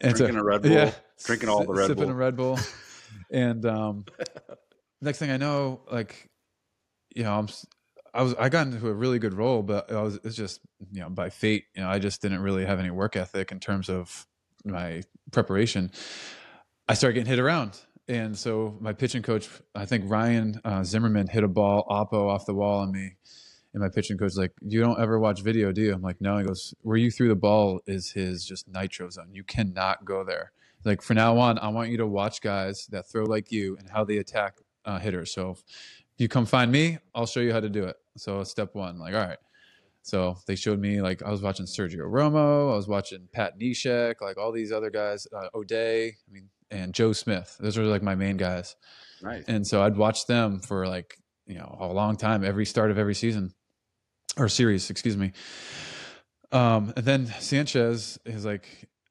And 0.00 0.14
Drinking 0.14 0.38
a 0.38 0.44
Red 0.44 0.62
Bull, 0.62 0.92
drinking 1.24 1.48
all 1.48 1.64
the 1.64 1.72
Red 1.72 1.86
sipping 1.86 2.04
Bull. 2.04 2.12
a 2.12 2.14
Red 2.14 2.36
Bull. 2.36 2.58
and 3.30 3.64
um, 3.66 4.04
next 5.00 5.18
thing 5.18 5.30
I 5.30 5.36
know, 5.36 5.80
like, 5.90 6.28
you 7.14 7.22
know, 7.22 7.38
I'm, 7.38 7.48
I 8.14 8.22
was 8.22 8.34
I 8.34 8.48
got 8.50 8.66
into 8.66 8.86
a 8.88 8.92
really 8.92 9.18
good 9.18 9.32
role, 9.32 9.62
but 9.62 9.90
I 9.90 10.02
was 10.02 10.18
it's 10.22 10.36
just 10.36 10.60
you 10.90 11.00
know 11.00 11.08
by 11.08 11.30
fate. 11.30 11.64
You 11.74 11.82
know, 11.82 11.88
I 11.88 11.98
just 11.98 12.20
didn't 12.20 12.40
really 12.40 12.64
have 12.66 12.78
any 12.78 12.90
work 12.90 13.16
ethic 13.16 13.52
in 13.52 13.58
terms 13.58 13.88
of 13.88 14.26
my 14.64 15.02
preparation. 15.30 15.90
I 16.88 16.94
started 16.94 17.14
getting 17.14 17.30
hit 17.30 17.38
around, 17.38 17.78
and 18.08 18.36
so 18.36 18.76
my 18.80 18.92
pitching 18.92 19.22
coach, 19.22 19.48
I 19.74 19.86
think 19.86 20.10
Ryan 20.10 20.60
uh, 20.64 20.82
Zimmerman, 20.84 21.28
hit 21.28 21.44
a 21.44 21.48
ball 21.48 21.86
oppo 21.88 22.28
off 22.28 22.46
the 22.46 22.54
wall 22.54 22.80
on 22.80 22.92
me. 22.92 23.16
And 23.74 23.82
my 23.82 23.88
pitching 23.88 24.18
coach 24.18 24.36
like, 24.36 24.52
"You 24.60 24.80
don't 24.80 25.00
ever 25.00 25.18
watch 25.18 25.40
video, 25.40 25.72
do 25.72 25.80
you?" 25.80 25.94
I'm 25.94 26.02
like, 26.02 26.20
"No." 26.20 26.36
He 26.36 26.44
goes, 26.44 26.74
"Where 26.82 26.98
you 26.98 27.10
threw 27.10 27.28
the 27.28 27.34
ball 27.36 27.80
is 27.86 28.10
his 28.10 28.44
just 28.44 28.68
nitro 28.68 29.08
zone. 29.08 29.30
You 29.32 29.44
cannot 29.44 30.04
go 30.04 30.24
there. 30.24 30.52
Like 30.84 31.00
for 31.00 31.14
now 31.14 31.38
on, 31.38 31.58
I 31.58 31.68
want 31.68 31.90
you 31.90 31.96
to 31.98 32.06
watch 32.06 32.42
guys 32.42 32.86
that 32.88 33.08
throw 33.08 33.24
like 33.24 33.50
you 33.50 33.76
and 33.78 33.88
how 33.88 34.04
they 34.04 34.18
attack 34.18 34.58
uh, 34.84 34.98
hitters. 34.98 35.32
So 35.32 35.52
if 35.52 35.62
you 36.18 36.28
come 36.28 36.44
find 36.44 36.70
me, 36.70 36.98
I'll 37.14 37.24
show 37.26 37.40
you 37.40 37.52
how 37.52 37.60
to 37.60 37.70
do 37.70 37.84
it." 37.84 37.96
So 38.18 38.44
step 38.44 38.74
one, 38.74 38.98
like, 38.98 39.14
all 39.14 39.20
right. 39.20 39.38
So 40.02 40.36
they 40.46 40.56
showed 40.56 40.80
me 40.80 41.00
like 41.00 41.22
I 41.22 41.30
was 41.30 41.40
watching 41.40 41.64
Sergio 41.66 42.00
Romo, 42.00 42.72
I 42.72 42.76
was 42.76 42.88
watching 42.88 43.28
Pat 43.32 43.58
Neshek, 43.58 44.16
like 44.20 44.36
all 44.36 44.52
these 44.52 44.72
other 44.72 44.90
guys, 44.90 45.26
uh, 45.32 45.48
O'Day, 45.54 46.08
I 46.08 46.32
mean, 46.32 46.48
and 46.72 46.92
Joe 46.92 47.12
Smith. 47.12 47.56
Those 47.60 47.76
were 47.76 47.84
like 47.84 48.02
my 48.02 48.14
main 48.14 48.36
guys. 48.36 48.74
Nice. 49.22 49.44
And 49.46 49.66
so 49.66 49.82
I'd 49.82 49.96
watch 49.96 50.26
them 50.26 50.60
for 50.60 50.86
like 50.86 51.16
you 51.46 51.54
know 51.54 51.76
a 51.80 51.86
long 51.86 52.16
time, 52.16 52.44
every 52.44 52.66
start 52.66 52.90
of 52.90 52.98
every 52.98 53.14
season 53.14 53.54
or 54.36 54.48
series, 54.48 54.90
excuse 54.90 55.16
me. 55.16 55.32
Um, 56.52 56.92
and 56.96 57.04
then 57.04 57.26
Sanches 57.26 58.18
is 58.24 58.44
like, 58.44 58.66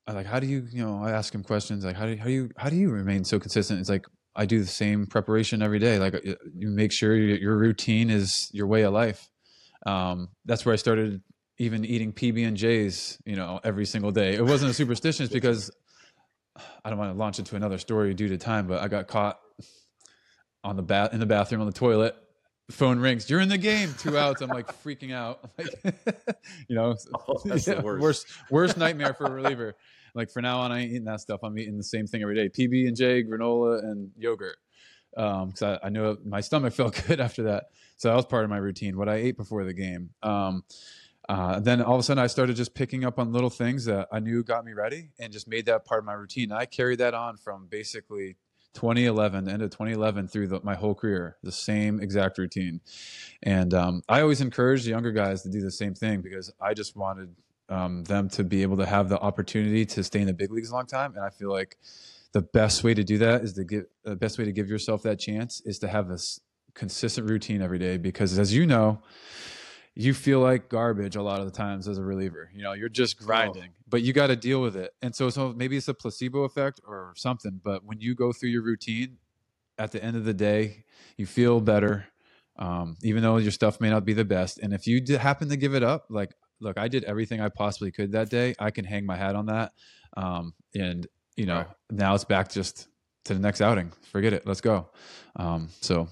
I 0.07 0.13
like, 0.13 0.25
how 0.25 0.39
do 0.39 0.47
you, 0.47 0.67
you 0.71 0.83
know, 0.83 1.03
I 1.03 1.11
ask 1.11 1.33
him 1.33 1.43
questions 1.43 1.83
like, 1.83 1.95
how 1.95 2.05
do 2.05 2.11
you, 2.11 2.17
how 2.17 2.25
do 2.25 2.31
you, 2.31 2.49
how 2.57 2.69
do 2.69 2.75
you 2.75 2.89
remain 2.89 3.23
so 3.23 3.39
consistent? 3.39 3.79
It's 3.79 3.89
like, 3.89 4.05
I 4.35 4.45
do 4.45 4.59
the 4.59 4.67
same 4.67 5.07
preparation 5.07 5.61
every 5.61 5.79
day. 5.79 5.99
Like 5.99 6.23
you 6.55 6.69
make 6.69 6.93
sure 6.93 7.15
your 7.15 7.57
routine 7.57 8.09
is 8.09 8.49
your 8.53 8.67
way 8.67 8.83
of 8.83 8.93
life. 8.93 9.29
Um, 9.85 10.29
that's 10.45 10.65
where 10.65 10.73
I 10.73 10.77
started 10.77 11.21
even 11.57 11.83
eating 11.83 12.13
PB 12.13 12.47
and 12.47 12.55
J's, 12.55 13.19
you 13.25 13.35
know, 13.35 13.59
every 13.63 13.85
single 13.85 14.11
day. 14.11 14.35
It 14.35 14.45
wasn't 14.45 14.71
a 14.71 14.73
superstition 14.73 15.27
because 15.31 15.69
I 16.83 16.89
don't 16.89 16.99
want 16.99 17.13
to 17.13 17.17
launch 17.17 17.39
into 17.39 17.55
another 17.55 17.77
story 17.77 18.13
due 18.13 18.27
to 18.29 18.37
time, 18.37 18.67
but 18.67 18.81
I 18.81 18.87
got 18.87 19.07
caught 19.07 19.39
on 20.63 20.75
the 20.75 20.83
bath 20.83 21.13
in 21.13 21.19
the 21.19 21.25
bathroom 21.25 21.61
on 21.61 21.67
the 21.67 21.73
toilet 21.73 22.15
phone 22.71 22.99
rings. 22.99 23.29
You're 23.29 23.39
in 23.39 23.49
the 23.49 23.57
game. 23.57 23.93
Two 23.97 24.17
outs. 24.17 24.41
I'm 24.41 24.49
like 24.49 24.67
freaking 24.83 25.13
out. 25.13 25.49
Like, 25.57 25.95
you 26.67 26.75
know, 26.75 26.95
oh, 27.27 27.39
that's 27.45 27.67
yeah, 27.67 27.75
the 27.75 27.81
worst. 27.81 28.01
worst. 28.01 28.27
worst 28.49 28.77
nightmare 28.77 29.13
for 29.13 29.25
a 29.25 29.31
reliever. 29.31 29.75
Like 30.15 30.29
for 30.31 30.41
now 30.41 30.59
on, 30.59 30.71
I 30.71 30.81
ain't 30.81 30.91
eating 30.91 31.05
that 31.05 31.21
stuff. 31.21 31.41
I'm 31.43 31.57
eating 31.57 31.77
the 31.77 31.83
same 31.83 32.07
thing 32.07 32.21
every 32.21 32.35
day: 32.35 32.49
PB 32.49 32.87
and 32.87 32.95
J, 32.95 33.23
granola, 33.23 33.79
and 33.83 34.11
yogurt. 34.17 34.57
Because 35.11 35.61
um, 35.61 35.79
I, 35.83 35.87
I 35.87 35.89
knew 35.89 36.17
my 36.25 36.41
stomach 36.41 36.73
felt 36.73 37.01
good 37.07 37.19
after 37.19 37.43
that, 37.43 37.65
so 37.97 38.09
that 38.09 38.15
was 38.15 38.25
part 38.25 38.43
of 38.43 38.49
my 38.49 38.57
routine. 38.57 38.97
What 38.97 39.09
I 39.09 39.15
ate 39.15 39.37
before 39.37 39.63
the 39.63 39.73
game. 39.73 40.09
Um, 40.23 40.63
uh, 41.29 41.59
then 41.59 41.81
all 41.81 41.95
of 41.95 41.99
a 41.99 42.03
sudden, 42.03 42.23
I 42.23 42.27
started 42.27 42.55
just 42.55 42.73
picking 42.73 43.05
up 43.05 43.19
on 43.19 43.31
little 43.31 43.49
things 43.49 43.85
that 43.85 44.07
I 44.11 44.19
knew 44.19 44.43
got 44.43 44.65
me 44.65 44.73
ready, 44.73 45.09
and 45.19 45.31
just 45.31 45.47
made 45.47 45.65
that 45.67 45.85
part 45.85 45.99
of 45.99 46.05
my 46.05 46.13
routine. 46.13 46.51
I 46.51 46.65
carried 46.65 46.99
that 46.99 47.13
on 47.13 47.37
from 47.37 47.67
basically 47.67 48.37
2011, 48.73 49.49
end 49.49 49.61
of 49.61 49.69
2011 49.69 50.27
through 50.27 50.47
the, 50.47 50.61
my 50.63 50.75
whole 50.75 50.95
career, 50.95 51.37
the 51.43 51.51
same 51.51 51.99
exact 51.99 52.37
routine. 52.37 52.81
And 53.43 53.73
um, 53.73 54.01
I 54.07 54.21
always 54.21 54.41
encourage 54.41 54.83
the 54.83 54.89
younger 54.89 55.11
guys 55.11 55.43
to 55.43 55.49
do 55.49 55.61
the 55.61 55.71
same 55.71 55.93
thing 55.93 56.21
because 56.21 56.51
I 56.59 56.73
just 56.73 56.95
wanted 56.95 57.35
um, 57.69 58.03
them 58.03 58.29
to 58.29 58.43
be 58.43 58.61
able 58.61 58.77
to 58.77 58.85
have 58.85 59.09
the 59.09 59.19
opportunity 59.19 59.85
to 59.85 60.03
stay 60.03 60.21
in 60.21 60.27
the 60.27 60.33
big 60.33 60.51
leagues 60.51 60.69
a 60.69 60.73
long 60.73 60.85
time. 60.85 61.15
And 61.15 61.23
I 61.23 61.29
feel 61.29 61.51
like 61.51 61.77
the 62.33 62.41
best 62.41 62.83
way 62.83 62.93
to 62.93 63.03
do 63.03 63.17
that 63.19 63.41
is 63.41 63.53
to 63.53 63.63
give 63.63 63.85
the 64.03 64.15
best 64.15 64.37
way 64.37 64.45
to 64.45 64.51
give 64.51 64.69
yourself 64.69 65.03
that 65.03 65.19
chance 65.19 65.61
is 65.61 65.79
to 65.79 65.87
have 65.87 66.07
this 66.07 66.39
consistent 66.73 67.29
routine 67.29 67.61
every 67.61 67.79
day 67.79 67.97
because 67.97 68.39
as 68.39 68.53
you 68.53 68.65
know 68.65 69.01
you 69.95 70.13
feel 70.13 70.39
like 70.39 70.69
garbage 70.69 71.15
a 71.15 71.21
lot 71.21 71.39
of 71.39 71.45
the 71.45 71.51
times 71.51 71.87
as 71.87 71.97
a 71.97 72.03
reliever. 72.03 72.49
You 72.53 72.63
know, 72.63 72.73
you're 72.73 72.89
just 72.89 73.19
grinding, 73.19 73.69
but 73.87 74.01
you 74.01 74.13
got 74.13 74.27
to 74.27 74.35
deal 74.35 74.61
with 74.61 74.75
it. 74.75 74.93
And 75.01 75.13
so, 75.13 75.29
so 75.29 75.53
maybe 75.53 75.75
it's 75.77 75.87
a 75.87 75.93
placebo 75.93 76.43
effect 76.43 76.79
or 76.87 77.13
something. 77.15 77.59
But 77.63 77.83
when 77.83 77.99
you 77.99 78.15
go 78.15 78.31
through 78.31 78.49
your 78.49 78.63
routine, 78.63 79.17
at 79.77 79.91
the 79.91 80.03
end 80.03 80.15
of 80.15 80.25
the 80.25 80.33
day, 80.33 80.85
you 81.17 81.25
feel 81.25 81.59
better, 81.59 82.05
um, 82.57 82.97
even 83.01 83.23
though 83.23 83.37
your 83.37 83.51
stuff 83.51 83.81
may 83.81 83.89
not 83.89 84.05
be 84.05 84.13
the 84.13 84.25
best. 84.25 84.59
And 84.59 84.73
if 84.73 84.85
you 84.85 85.01
happen 85.17 85.49
to 85.49 85.57
give 85.57 85.73
it 85.73 85.83
up, 85.83 86.05
like, 86.09 86.35
look, 86.59 86.77
I 86.77 86.87
did 86.87 87.03
everything 87.05 87.41
I 87.41 87.49
possibly 87.49 87.91
could 87.91 88.11
that 88.11 88.29
day. 88.29 88.53
I 88.59 88.69
can 88.69 88.85
hang 88.85 89.05
my 89.05 89.17
hat 89.17 89.35
on 89.35 89.47
that. 89.47 89.71
Um, 90.15 90.53
and 90.75 91.07
you 91.35 91.45
know, 91.45 91.57
right. 91.57 91.67
now 91.89 92.13
it's 92.13 92.25
back 92.25 92.51
just 92.51 92.87
to 93.25 93.33
the 93.33 93.39
next 93.39 93.61
outing. 93.61 93.91
Forget 94.11 94.33
it. 94.33 94.45
Let's 94.45 94.61
go. 94.61 94.89
Um, 95.35 95.69
so, 95.81 96.07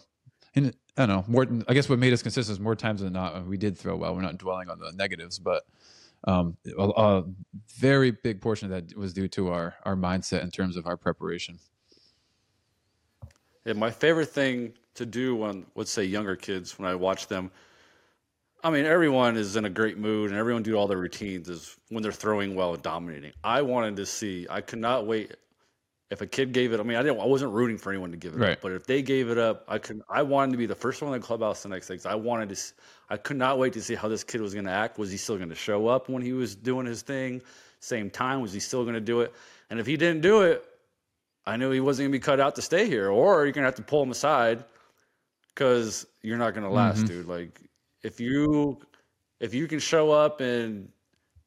and 0.55 0.73
I 0.97 1.05
don't 1.05 1.15
know. 1.15 1.23
More, 1.27 1.47
I 1.67 1.73
guess 1.73 1.87
what 1.87 1.99
made 1.99 2.13
us 2.13 2.21
consistent 2.21 2.57
is 2.57 2.59
more 2.59 2.75
times 2.75 3.01
than 3.01 3.13
not 3.13 3.45
we 3.45 3.57
did 3.57 3.77
throw 3.77 3.95
well. 3.95 4.15
We're 4.15 4.21
not 4.21 4.37
dwelling 4.37 4.69
on 4.69 4.79
the 4.79 4.91
negatives, 4.93 5.39
but 5.39 5.63
um, 6.25 6.57
a, 6.77 6.83
a, 6.83 7.23
very 7.77 8.11
big 8.11 8.41
portion 8.41 8.71
of 8.71 8.87
that 8.87 8.97
was 8.97 9.13
due 9.13 9.27
to 9.29 9.49
our 9.49 9.75
our 9.83 9.95
mindset 9.95 10.43
in 10.43 10.51
terms 10.51 10.75
of 10.75 10.85
our 10.85 10.97
preparation. 10.97 11.59
Yeah, 13.65 13.73
my 13.73 13.91
favorite 13.91 14.29
thing 14.29 14.73
to 14.95 15.05
do 15.05 15.35
when 15.35 15.65
let's 15.75 15.91
say 15.91 16.03
younger 16.03 16.35
kids 16.35 16.77
when 16.77 16.89
I 16.89 16.95
watch 16.95 17.27
them. 17.27 17.51
I 18.61 18.69
mean, 18.69 18.85
everyone 18.85 19.37
is 19.37 19.55
in 19.55 19.63
a 19.63 19.69
great 19.69 19.97
mood 19.97 20.31
and 20.31 20.37
everyone 20.37 20.63
do 20.63 20.75
all 20.75 20.87
their 20.87 20.97
routines 20.97 21.47
is 21.47 21.77
when 21.87 22.03
they're 22.03 22.11
throwing 22.11 22.55
well 22.55 22.73
and 22.73 22.83
dominating. 22.83 23.31
I 23.41 23.61
wanted 23.61 23.95
to 23.95 24.05
see. 24.05 24.45
I 24.49 24.59
could 24.59 24.79
not 24.79 25.07
wait 25.07 25.33
if 26.11 26.21
a 26.21 26.27
kid 26.27 26.53
gave 26.53 26.73
it, 26.73 26.79
I 26.79 26.83
mean, 26.83 26.97
I 26.97 27.03
didn't, 27.03 27.19
I 27.19 27.25
wasn't 27.25 27.53
rooting 27.53 27.77
for 27.77 27.91
anyone 27.91 28.09
to 28.11 28.17
give 28.17 28.33
it 28.33 28.39
right. 28.39 28.51
up, 28.53 28.61
but 28.61 28.71
if 28.71 28.87
they 28.87 29.01
gave 29.01 29.29
it 29.29 29.37
up, 29.37 29.63
I 29.67 29.77
could, 29.77 30.01
I 30.09 30.23
wanted 30.23 30.53
to 30.53 30.57
be 30.57 30.65
the 30.65 30.75
first 30.75 31.01
one 31.01 31.13
in 31.13 31.19
the 31.19 31.25
clubhouse 31.25 31.61
the 31.61 31.69
next 31.69 31.87
day. 31.87 31.99
I 32.05 32.15
wanted 32.15 32.49
to, 32.49 32.61
I 33.09 33.17
could 33.17 33.37
not 33.37 33.59
wait 33.59 33.73
to 33.73 33.81
see 33.81 33.93
how 33.93 34.07
this 34.07 34.23
kid 34.23 34.41
was 34.41 34.53
going 34.53 34.65
to 34.65 34.71
act. 34.71 34.97
Was 34.97 35.11
he 35.11 35.17
still 35.17 35.37
going 35.37 35.49
to 35.49 35.55
show 35.55 35.87
up 35.87 36.09
when 36.09 36.23
he 36.23 36.33
was 36.33 36.55
doing 36.55 36.87
his 36.87 37.03
thing? 37.03 37.41
Same 37.79 38.09
time, 38.09 38.41
was 38.41 38.51
he 38.51 38.59
still 38.59 38.83
going 38.83 38.95
to 38.95 39.01
do 39.01 39.21
it? 39.21 39.33
And 39.69 39.79
if 39.79 39.85
he 39.85 39.97
didn't 39.97 40.21
do 40.21 40.41
it, 40.41 40.65
I 41.45 41.57
knew 41.57 41.69
he 41.69 41.79
wasn't 41.79 42.05
going 42.05 42.11
to 42.13 42.17
be 42.17 42.23
cut 42.23 42.39
out 42.39 42.55
to 42.55 42.61
stay 42.61 42.87
here, 42.87 43.09
or 43.09 43.45
you're 43.45 43.53
going 43.53 43.63
to 43.63 43.67
have 43.67 43.75
to 43.75 43.83
pull 43.83 44.01
him 44.01 44.11
aside 44.11 44.63
because 45.49 46.07
you're 46.23 46.37
not 46.37 46.55
going 46.55 46.63
to 46.63 46.73
last, 46.73 46.97
mm-hmm. 46.97 47.07
dude. 47.07 47.27
Like 47.27 47.61
if 48.01 48.19
you, 48.19 48.79
if 49.39 49.53
you 49.53 49.67
can 49.67 49.79
show 49.79 50.11
up 50.11 50.41
and 50.41 50.89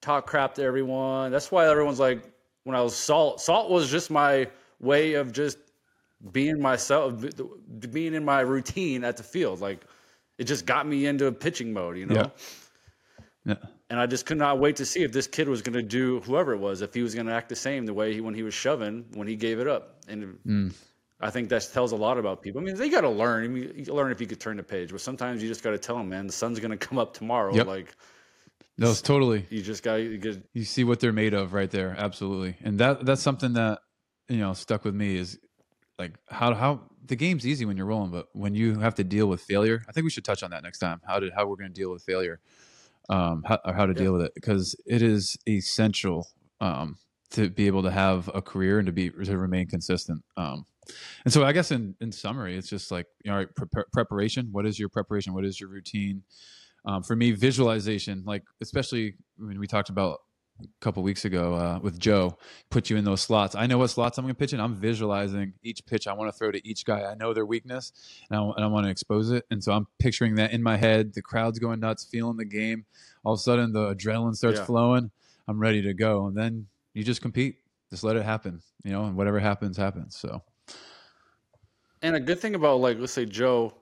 talk 0.00 0.26
crap 0.26 0.54
to 0.54 0.62
everyone, 0.62 1.32
that's 1.32 1.50
why 1.50 1.68
everyone's 1.68 2.00
like, 2.00 2.31
when 2.64 2.76
I 2.76 2.82
was 2.82 2.94
salt, 2.96 3.40
salt 3.40 3.70
was 3.70 3.90
just 3.90 4.10
my 4.10 4.48
way 4.80 5.14
of 5.14 5.32
just 5.32 5.58
being 6.30 6.60
myself, 6.60 7.24
being 7.90 8.14
in 8.14 8.24
my 8.24 8.40
routine 8.40 9.04
at 9.04 9.16
the 9.16 9.22
field. 9.22 9.60
Like 9.60 9.84
it 10.38 10.44
just 10.44 10.66
got 10.66 10.86
me 10.86 11.06
into 11.06 11.26
a 11.26 11.32
pitching 11.32 11.72
mode, 11.72 11.96
you 11.98 12.06
know? 12.06 12.14
Yeah. 12.14 13.54
yeah. 13.54 13.68
And 13.90 14.00
I 14.00 14.06
just 14.06 14.24
could 14.24 14.38
not 14.38 14.58
wait 14.58 14.76
to 14.76 14.86
see 14.86 15.02
if 15.02 15.12
this 15.12 15.26
kid 15.26 15.48
was 15.48 15.60
going 15.60 15.74
to 15.74 15.82
do 15.82 16.20
whoever 16.20 16.54
it 16.54 16.58
was, 16.58 16.80
if 16.80 16.94
he 16.94 17.02
was 17.02 17.14
going 17.14 17.26
to 17.26 17.32
act 17.32 17.48
the 17.48 17.56
same 17.56 17.84
the 17.84 17.92
way 17.92 18.14
he, 18.14 18.20
when 18.20 18.34
he 18.34 18.42
was 18.42 18.54
shoving, 18.54 19.04
when 19.12 19.28
he 19.28 19.36
gave 19.36 19.60
it 19.60 19.68
up. 19.68 19.96
And 20.08 20.38
mm. 20.46 20.74
I 21.20 21.30
think 21.30 21.50
that 21.50 21.68
tells 21.72 21.92
a 21.92 21.96
lot 21.96 22.16
about 22.16 22.40
people. 22.40 22.60
I 22.60 22.64
mean, 22.64 22.76
they 22.76 22.88
got 22.88 23.02
to 23.02 23.10
learn. 23.10 23.44
I 23.44 23.48
mean, 23.48 23.72
you 23.76 23.92
learn 23.92 24.10
if 24.10 24.20
you 24.20 24.26
could 24.26 24.40
turn 24.40 24.56
the 24.56 24.62
page, 24.62 24.90
but 24.90 25.00
sometimes 25.00 25.42
you 25.42 25.48
just 25.48 25.62
got 25.62 25.70
to 25.72 25.78
tell 25.78 25.96
them, 25.96 26.08
man, 26.08 26.26
the 26.26 26.32
sun's 26.32 26.58
going 26.58 26.70
to 26.70 26.76
come 26.76 26.98
up 26.98 27.12
tomorrow. 27.12 27.54
Yep. 27.54 27.66
Like, 27.66 27.94
no, 28.78 28.90
it's 28.90 29.02
totally. 29.02 29.46
You 29.50 29.62
just 29.62 29.82
got 29.82 29.96
you, 29.96 30.18
get, 30.18 30.42
you 30.52 30.64
see 30.64 30.84
what 30.84 31.00
they're 31.00 31.12
made 31.12 31.34
of 31.34 31.52
right 31.52 31.70
there. 31.70 31.94
Absolutely, 31.96 32.56
and 32.62 32.78
that 32.78 33.04
that's 33.04 33.22
something 33.22 33.52
that 33.54 33.80
you 34.28 34.38
know 34.38 34.54
stuck 34.54 34.84
with 34.84 34.94
me 34.94 35.16
is 35.16 35.38
like 35.98 36.12
how 36.28 36.54
how 36.54 36.80
the 37.04 37.16
game's 37.16 37.46
easy 37.46 37.64
when 37.64 37.76
you're 37.76 37.86
rolling, 37.86 38.10
but 38.10 38.28
when 38.32 38.54
you 38.54 38.78
have 38.78 38.94
to 38.96 39.04
deal 39.04 39.26
with 39.26 39.40
failure, 39.40 39.82
I 39.88 39.92
think 39.92 40.04
we 40.04 40.10
should 40.10 40.24
touch 40.24 40.42
on 40.42 40.50
that 40.50 40.62
next 40.62 40.78
time. 40.78 41.00
How 41.06 41.20
did 41.20 41.32
how 41.32 41.46
we're 41.46 41.56
going 41.56 41.72
to 41.72 41.74
deal 41.74 41.90
with 41.90 42.02
failure, 42.02 42.40
um, 43.08 43.42
how, 43.46 43.58
or 43.64 43.72
how 43.72 43.86
to 43.86 43.92
yeah. 43.92 43.98
deal 43.98 44.12
with 44.14 44.22
it 44.22 44.32
because 44.34 44.76
it 44.86 45.02
is 45.02 45.36
essential 45.48 46.28
um, 46.60 46.96
to 47.30 47.50
be 47.50 47.66
able 47.66 47.82
to 47.82 47.90
have 47.90 48.30
a 48.34 48.40
career 48.40 48.78
and 48.78 48.86
to 48.86 48.92
be 48.92 49.10
to 49.10 49.36
remain 49.36 49.66
consistent. 49.66 50.22
Um, 50.36 50.66
and 51.24 51.32
so 51.32 51.44
I 51.44 51.52
guess 51.52 51.70
in 51.70 51.94
in 52.00 52.12
summary, 52.12 52.56
it's 52.56 52.68
just 52.68 52.90
like 52.90 53.06
you 53.24 53.30
know 53.30 53.46
pre- 53.54 53.84
preparation. 53.92 54.48
What 54.52 54.66
is 54.66 54.78
your 54.78 54.88
preparation? 54.88 55.34
What 55.34 55.44
is 55.44 55.60
your 55.60 55.68
routine? 55.68 56.22
Um, 56.84 57.02
for 57.02 57.14
me, 57.16 57.32
visualization, 57.32 58.22
like 58.26 58.42
especially 58.60 59.14
when 59.36 59.58
we 59.58 59.66
talked 59.66 59.88
about 59.88 60.18
a 60.60 60.66
couple 60.80 61.02
weeks 61.02 61.24
ago 61.24 61.54
uh, 61.54 61.78
with 61.80 61.98
Joe, 61.98 62.36
put 62.70 62.90
you 62.90 62.96
in 62.96 63.04
those 63.04 63.20
slots. 63.20 63.54
I 63.54 63.66
know 63.66 63.78
what 63.78 63.90
slots 63.90 64.18
I'm 64.18 64.24
going 64.24 64.34
to 64.34 64.38
pitch 64.38 64.52
in. 64.52 64.60
I'm 64.60 64.74
visualizing 64.74 65.54
each 65.62 65.84
pitch 65.86 66.06
I 66.06 66.12
want 66.12 66.32
to 66.32 66.36
throw 66.36 66.50
to 66.50 66.66
each 66.66 66.84
guy. 66.84 67.02
I 67.02 67.14
know 67.14 67.32
their 67.32 67.46
weakness, 67.46 67.92
and 68.30 68.38
I, 68.38 68.42
and 68.42 68.64
I 68.64 68.66
want 68.68 68.86
to 68.86 68.90
expose 68.90 69.30
it. 69.30 69.44
And 69.50 69.62
so 69.62 69.72
I'm 69.72 69.86
picturing 69.98 70.36
that 70.36 70.52
in 70.52 70.62
my 70.62 70.76
head. 70.76 71.14
The 71.14 71.22
crowd's 71.22 71.58
going 71.58 71.80
nuts, 71.80 72.04
feeling 72.04 72.36
the 72.36 72.44
game. 72.44 72.84
All 73.24 73.34
of 73.34 73.38
a 73.38 73.42
sudden, 73.42 73.72
the 73.72 73.94
adrenaline 73.94 74.34
starts 74.34 74.58
yeah. 74.58 74.64
flowing. 74.64 75.10
I'm 75.48 75.58
ready 75.58 75.82
to 75.82 75.94
go, 75.94 76.26
and 76.26 76.36
then 76.36 76.66
you 76.94 77.04
just 77.04 77.22
compete. 77.22 77.56
Just 77.90 78.04
let 78.04 78.16
it 78.16 78.24
happen, 78.24 78.62
you 78.84 78.92
know, 78.92 79.04
and 79.04 79.16
whatever 79.16 79.38
happens, 79.38 79.76
happens. 79.76 80.16
So. 80.16 80.42
And 82.00 82.16
a 82.16 82.20
good 82.20 82.40
thing 82.40 82.54
about 82.54 82.80
like 82.80 82.98
let's 82.98 83.12
say 83.12 83.26
Joe, 83.26 83.74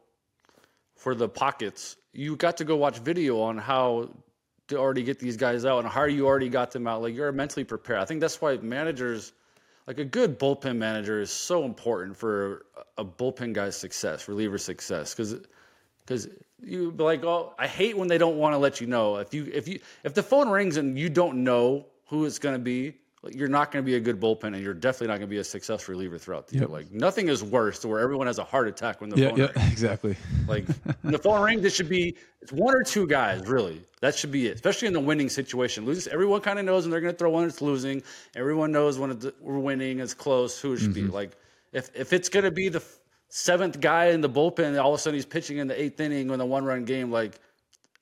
for 0.97 1.15
the 1.15 1.29
pockets, 1.29 1.97
you 2.13 2.37
got 2.37 2.59
to 2.59 2.65
go 2.65 2.77
watch 2.77 2.99
video 2.99 3.41
on 3.41 3.59
how 3.59 4.11
to 4.69 4.79
already 4.79 5.03
get 5.03 5.19
these 5.19 5.37
guys 5.37 5.65
out 5.65 5.81
and 5.81 5.89
how 5.89 6.05
you 6.05 6.27
already 6.27 6.49
got 6.49 6.71
them 6.71 6.87
out. 6.87 7.03
Like 7.03 7.15
you're 7.15 7.31
mentally 7.33 7.65
prepared. 7.65 8.01
I 8.01 8.05
think 8.05 8.21
that's 8.21 8.41
why 8.41 8.57
managers, 8.57 9.33
like 9.87 9.99
a 9.99 10.05
good 10.05 10.39
bullpen 10.39 10.77
manager, 10.77 11.21
is 11.21 11.31
so 11.31 11.65
important 11.65 12.17
for 12.17 12.67
a 12.97 13.05
bullpen 13.05 13.53
guy's 13.53 13.77
success, 13.77 14.29
reliever 14.29 14.59
success, 14.59 15.15
because 15.15 15.37
because 16.01 16.29
you 16.63 16.91
be 16.93 17.05
like, 17.05 17.25
oh, 17.25 17.55
I 17.59 17.67
hate 17.67 17.97
when 17.97 18.09
they 18.09 18.19
don't 18.19 18.37
want 18.37 18.55
to 18.55 18.59
let 18.59 18.81
you 18.81 18.87
know. 18.87 19.17
If 19.17 19.35
you 19.35 19.51
if 19.53 19.69
you 19.69 19.81
if 20.05 20.15
the 20.15 20.23
phone 20.23 20.49
rings 20.49 20.77
and 20.77 20.99
you 20.99 21.09
don't 21.09 21.45
know 21.45 21.87
who 22.07 22.25
it's 22.25 22.39
going 22.39 22.55
to 22.55 22.61
be, 22.63 22.97
you're 23.29 23.49
not 23.49 23.71
going 23.71 23.85
to 23.85 23.87
be 23.87 23.97
a 23.97 24.01
good 24.01 24.19
bullpen, 24.19 24.45
and 24.55 24.61
you're 24.61 24.73
definitely 24.73 25.09
not 25.09 25.15
going 25.19 25.29
to 25.29 25.35
be 25.35 25.39
a 25.39 25.45
successful 25.45 25.93
reliever 25.93 26.17
throughout 26.19 26.49
the 26.49 26.55
Yep. 26.57 26.61
year. 26.61 26.69
Like 26.69 26.91
nothing 26.91 27.29
is 27.29 27.43
worse 27.45 27.79
to 27.81 27.89
where 27.89 28.01
everyone 28.01 28.27
has 28.27 28.39
a 28.39 28.45
heart 28.45 28.67
attack 28.67 29.01
when 29.01 29.11
the 29.11 29.19
Yeah, 29.19 29.29
phone 29.29 29.39
yeah, 29.39 29.47
rings. 29.57 29.73
exactly. 29.73 30.17
Like 30.47 30.67
when 31.03 31.13
the 31.13 31.19
phone 31.19 31.43
rings, 31.43 31.65
it 31.65 31.73
should 31.73 31.89
be 31.89 32.17
it's 32.41 32.53
one 32.53 32.75
or 32.75 32.83
two 32.83 33.07
guys 33.07 33.47
really. 33.47 33.83
That 34.01 34.15
should 34.15 34.31
be 34.33 34.47
it, 34.47 34.55
especially 34.55 34.89
in 34.89 34.95
the 34.95 35.01
winning 35.01 35.29
situation. 35.29 35.85
Loses, 35.85 36.07
everyone 36.09 36.41
kind 36.41 36.59
of 36.59 36.65
knows 36.65 36.85
when 36.85 36.91
they're 36.93 37.03
going 37.03 37.13
to 37.13 37.19
throw 37.19 37.31
when 37.31 37.45
it's 37.45 37.61
losing. 37.61 38.03
Everyone 38.35 38.73
knows 38.73 38.99
when 38.99 39.11
it's, 39.11 39.27
we're 39.41 39.59
winning, 39.59 40.01
it's 40.01 40.15
close. 40.15 40.59
Who 40.59 40.73
it 40.73 40.79
should 40.79 40.93
Mm-hmm. 40.93 41.07
be 41.09 41.13
like 41.13 41.37
if 41.73 41.91
if 41.95 42.13
it's 42.15 42.31
going 42.31 42.45
to 42.45 42.51
be 42.51 42.71
the 42.71 42.83
seventh 43.29 43.81
guy 43.81 44.07
in 44.07 44.23
the 44.23 44.31
bullpen, 44.31 44.83
all 44.83 44.95
of 44.95 44.99
a 44.99 45.03
sudden 45.03 45.17
he's 45.17 45.27
pitching 45.27 45.59
in 45.59 45.67
the 45.69 45.81
eighth 45.81 46.01
inning 46.01 46.31
in 46.31 46.41
a 46.41 46.47
one 46.47 46.65
run 46.65 46.85
game. 46.87 47.11
Like 47.13 47.39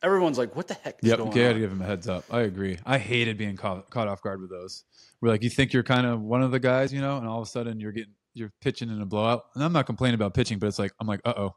everyone's 0.03 0.39
like, 0.39 0.55
what 0.57 0.69
the 0.69 0.75
heck 0.75 0.99
is 1.03 1.09
Yep, 1.09 1.19
going 1.19 1.33
you 1.33 1.43
gotta 1.43 1.59
give 1.59 1.73
him 1.73 1.83
a 1.83 1.87
heads 1.87 2.09
up. 2.09 2.25
I 2.31 2.43
agree. 2.43 2.79
I 2.85 2.99
hated 2.99 3.39
being 3.39 3.57
caught, 3.57 3.91
caught 3.91 4.09
off 4.09 4.23
guard 4.23 4.41
with 4.41 4.51
those. 4.51 4.85
Where 5.21 5.33
like 5.33 5.43
you 5.43 5.51
think 5.51 5.73
you're 5.73 5.83
kind 5.83 6.07
of 6.07 6.21
one 6.21 6.43
of 6.43 6.51
the 6.51 6.61
guys, 6.61 6.93
you 6.93 7.01
know, 7.01 7.19
and 7.19 7.27
all 7.27 7.41
of 7.41 7.47
a 7.47 7.51
sudden 7.51 7.81
you're 7.81 7.93
getting 7.93 8.15
you're 8.35 8.53
pitching 8.61 8.89
in 8.89 9.03
a 9.03 9.07
blowout. 9.07 9.47
And 9.55 9.65
I'm 9.65 9.73
not 9.73 9.87
complaining 9.87 10.15
about 10.15 10.35
pitching, 10.35 10.59
but 10.59 10.67
it's 10.67 10.79
like 10.79 10.93
I'm 11.01 11.07
like, 11.07 11.21
uh 11.25 11.35
oh. 11.37 11.57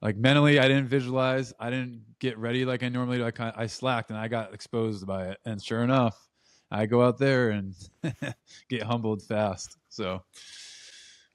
Like 0.00 0.16
mentally, 0.16 0.58
I 0.58 0.68
didn't 0.68 0.88
visualize. 0.88 1.54
I 1.58 1.70
didn't 1.70 2.02
get 2.18 2.36
ready 2.38 2.64
like 2.64 2.82
I 2.82 2.88
normally 2.88 3.18
do. 3.18 3.24
I 3.24 3.30
kind 3.30 3.54
I 3.56 3.66
slacked 3.66 4.10
and 4.10 4.18
I 4.18 4.28
got 4.28 4.52
exposed 4.52 5.06
by 5.06 5.28
it. 5.28 5.38
And 5.44 5.62
sure 5.62 5.82
enough, 5.82 6.28
I 6.70 6.86
go 6.86 7.02
out 7.02 7.18
there 7.18 7.50
and 7.50 7.74
get 8.68 8.82
humbled 8.82 9.22
fast. 9.22 9.76
So 9.88 10.22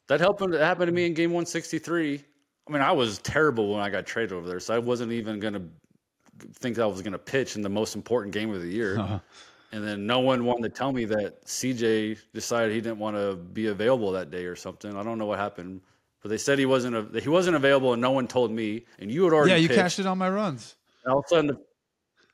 That 0.08 0.20
happened. 0.20 0.54
That 0.54 0.66
happened 0.66 0.88
to 0.88 0.94
me 0.94 1.06
in 1.06 1.14
game 1.14 1.32
163. 1.32 2.24
I 2.68 2.72
mean, 2.72 2.82
I 2.82 2.92
was 2.92 3.18
terrible 3.20 3.74
when 3.74 3.82
I 3.82 3.90
got 3.90 4.06
traded 4.06 4.34
over 4.34 4.48
there, 4.48 4.60
so 4.60 4.76
I 4.76 4.80
wasn't 4.80 5.12
even 5.12 5.40
going 5.40 5.54
to 5.56 5.64
think 6.54 6.80
I 6.80 6.86
was 6.86 7.02
going 7.02 7.14
to 7.14 7.20
pitch 7.20 7.56
in 7.56 7.62
the 7.62 7.70
most 7.70 7.96
important 7.96 8.34
game 8.34 8.54
of 8.54 8.62
the 8.62 8.70
year. 8.70 9.00
uh, 9.00 9.20
And 9.72 9.88
then 9.88 10.08
no 10.08 10.20
one 10.20 10.46
wanted 10.46 10.64
to 10.64 10.70
tell 10.70 10.92
me 10.92 11.06
that 11.06 11.46
CJ 11.46 12.18
decided 12.34 12.74
he 12.74 12.82
didn't 12.82 12.98
want 12.98 13.16
to 13.16 13.36
be 13.36 13.68
available 13.68 14.12
that 14.14 14.32
day 14.32 14.46
or 14.46 14.56
something. 14.56 14.96
I 14.96 15.04
don't 15.04 15.20
know 15.20 15.28
what 15.28 15.38
happened, 15.38 15.82
but 16.24 16.30
they 16.30 16.38
said 16.38 16.58
he 16.58 16.66
wasn't 16.66 16.96
a, 16.96 17.22
he 17.22 17.30
wasn't 17.30 17.56
available, 17.56 17.94
and 17.94 18.02
no 18.02 18.10
one 18.12 18.28
told 18.28 18.50
me. 18.52 18.86
And 18.98 19.12
you 19.12 19.24
had 19.26 19.34
already 19.34 19.52
yeah, 19.52 19.58
you 19.58 19.68
pitched. 19.68 19.80
cashed 19.80 20.00
it 20.00 20.08
on 20.08 20.18
my 20.18 20.30
runs. 20.30 20.76
And 21.04 21.14
all 21.14 21.20
of 21.20 21.26
a 21.26 21.30
sudden, 21.30 21.48
the 21.48 21.58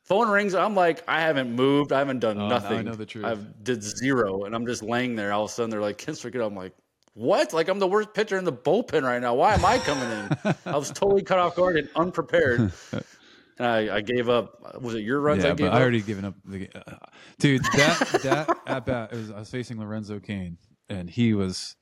phone 0.03 0.29
rings. 0.29 0.55
I'm 0.55 0.75
like, 0.75 1.03
I 1.09 1.19
haven't 1.19 1.51
moved. 1.51 1.91
I 1.91 1.99
haven't 1.99 2.19
done 2.19 2.37
Oh, 2.37 2.47
now 2.47 2.55
I 2.55 2.59
nothing. 2.59 2.85
know 2.85 2.95
the 2.95 3.05
truth. 3.05 3.25
I've 3.25 3.63
did 3.63 3.83
zero, 3.83 4.45
and 4.45 4.55
I'm 4.55 4.65
just 4.65 4.81
laying 4.81 5.15
there. 5.15 5.33
All 5.33 5.43
of 5.43 5.49
a 5.49 5.53
sudden, 5.53 5.69
they're 5.69 5.81
like, 5.81 6.07
up. 6.07 6.25
I'm 6.33 6.55
like, 6.55 6.73
what? 7.15 7.53
Like, 7.53 7.67
I'm 7.67 7.79
the 7.79 7.87
worst 7.87 8.13
pitcher 8.13 8.37
in 8.37 8.45
the 8.45 8.53
bullpen 8.53 9.03
right 9.03 9.21
now. 9.21 9.33
Why 9.35 9.53
am 9.55 9.65
I 9.65 9.77
coming 9.79 10.09
in? 10.09 10.55
I 10.73 10.77
was 10.77 10.89
totally 10.89 11.23
cut 11.23 11.39
off 11.39 11.55
guard 11.55 11.77
and 11.77 11.89
unprepared. 11.95 12.71
And 13.57 13.67
I, 13.67 13.97
I 13.97 14.01
gave 14.01 14.27
up. 14.27 14.81
Was 14.81 14.95
it 14.95 15.01
your 15.01 15.21
runs? 15.21 15.43
yeah, 15.43 15.51
I 15.51 15.53
gave 15.55 15.71
but 15.71 15.73
I 15.77 15.81
already 15.81 16.01
given 16.01 16.25
up. 16.25 16.35
The, 16.43 16.69
uh, 16.75 16.97
dude, 17.39 17.61
that 17.63 17.99
that 18.23 18.57
at 18.67 18.85
bat 18.85 19.13
it 19.13 19.15
was 19.15 19.31
I 19.31 19.39
was 19.39 19.49
facing 19.49 19.79
Lorenzo 19.79 20.19
Cain, 20.19 20.57
and 20.89 21.09
he 21.09 21.33
was 21.33 21.75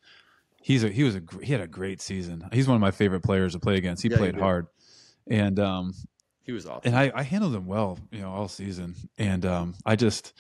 he's 0.62 0.84
a 0.84 0.90
he 0.90 1.04
was 1.04 1.16
a 1.16 1.22
he 1.42 1.52
had 1.52 1.62
a 1.62 1.68
great 1.68 2.02
season. 2.02 2.48
He's 2.54 2.68
one 2.68 2.76
of 2.76 2.82
my 2.82 2.92
favorite 2.92 3.22
players 3.24 3.54
to 3.54 3.60
play 3.60 3.78
against. 3.78 4.04
He 4.04 4.10
Yeah, 4.10 4.18
played 4.18 4.36
did. 4.36 4.42
hard, 4.42 4.68
and 5.28 5.60
um 5.60 5.94
he 6.44 6.52
was 6.52 6.66
awesome. 6.68 6.82
and 6.86 6.96
I 6.96 7.12
I 7.16 7.24
handled 7.24 7.56
him 7.56 7.66
well, 7.66 7.98
you 8.12 8.20
know, 8.22 8.32
all 8.32 8.48
season. 8.48 8.96
And 9.18 9.46
um 9.46 9.76
I 9.86 9.96
just 9.96 10.34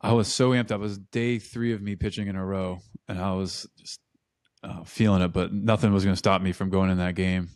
I 0.00 0.12
was 0.12 0.28
so 0.32 0.50
amped 0.50 0.70
up. 0.70 0.78
It 0.78 0.78
was 0.78 0.98
day 0.98 1.38
three 1.38 1.72
of 1.72 1.82
me 1.82 1.96
pitching 1.96 2.28
in 2.28 2.36
a 2.36 2.44
row, 2.44 2.80
and 3.08 3.18
I 3.18 3.32
was 3.32 3.66
just 3.78 4.00
uh, 4.62 4.82
feeling 4.84 5.22
it, 5.22 5.28
but 5.32 5.52
nothing 5.52 5.92
was 5.92 6.04
going 6.04 6.14
to 6.14 6.18
stop 6.18 6.40
me 6.42 6.52
from 6.52 6.68
going 6.70 6.90
in 6.90 6.98
that 6.98 7.14
game. 7.14 7.48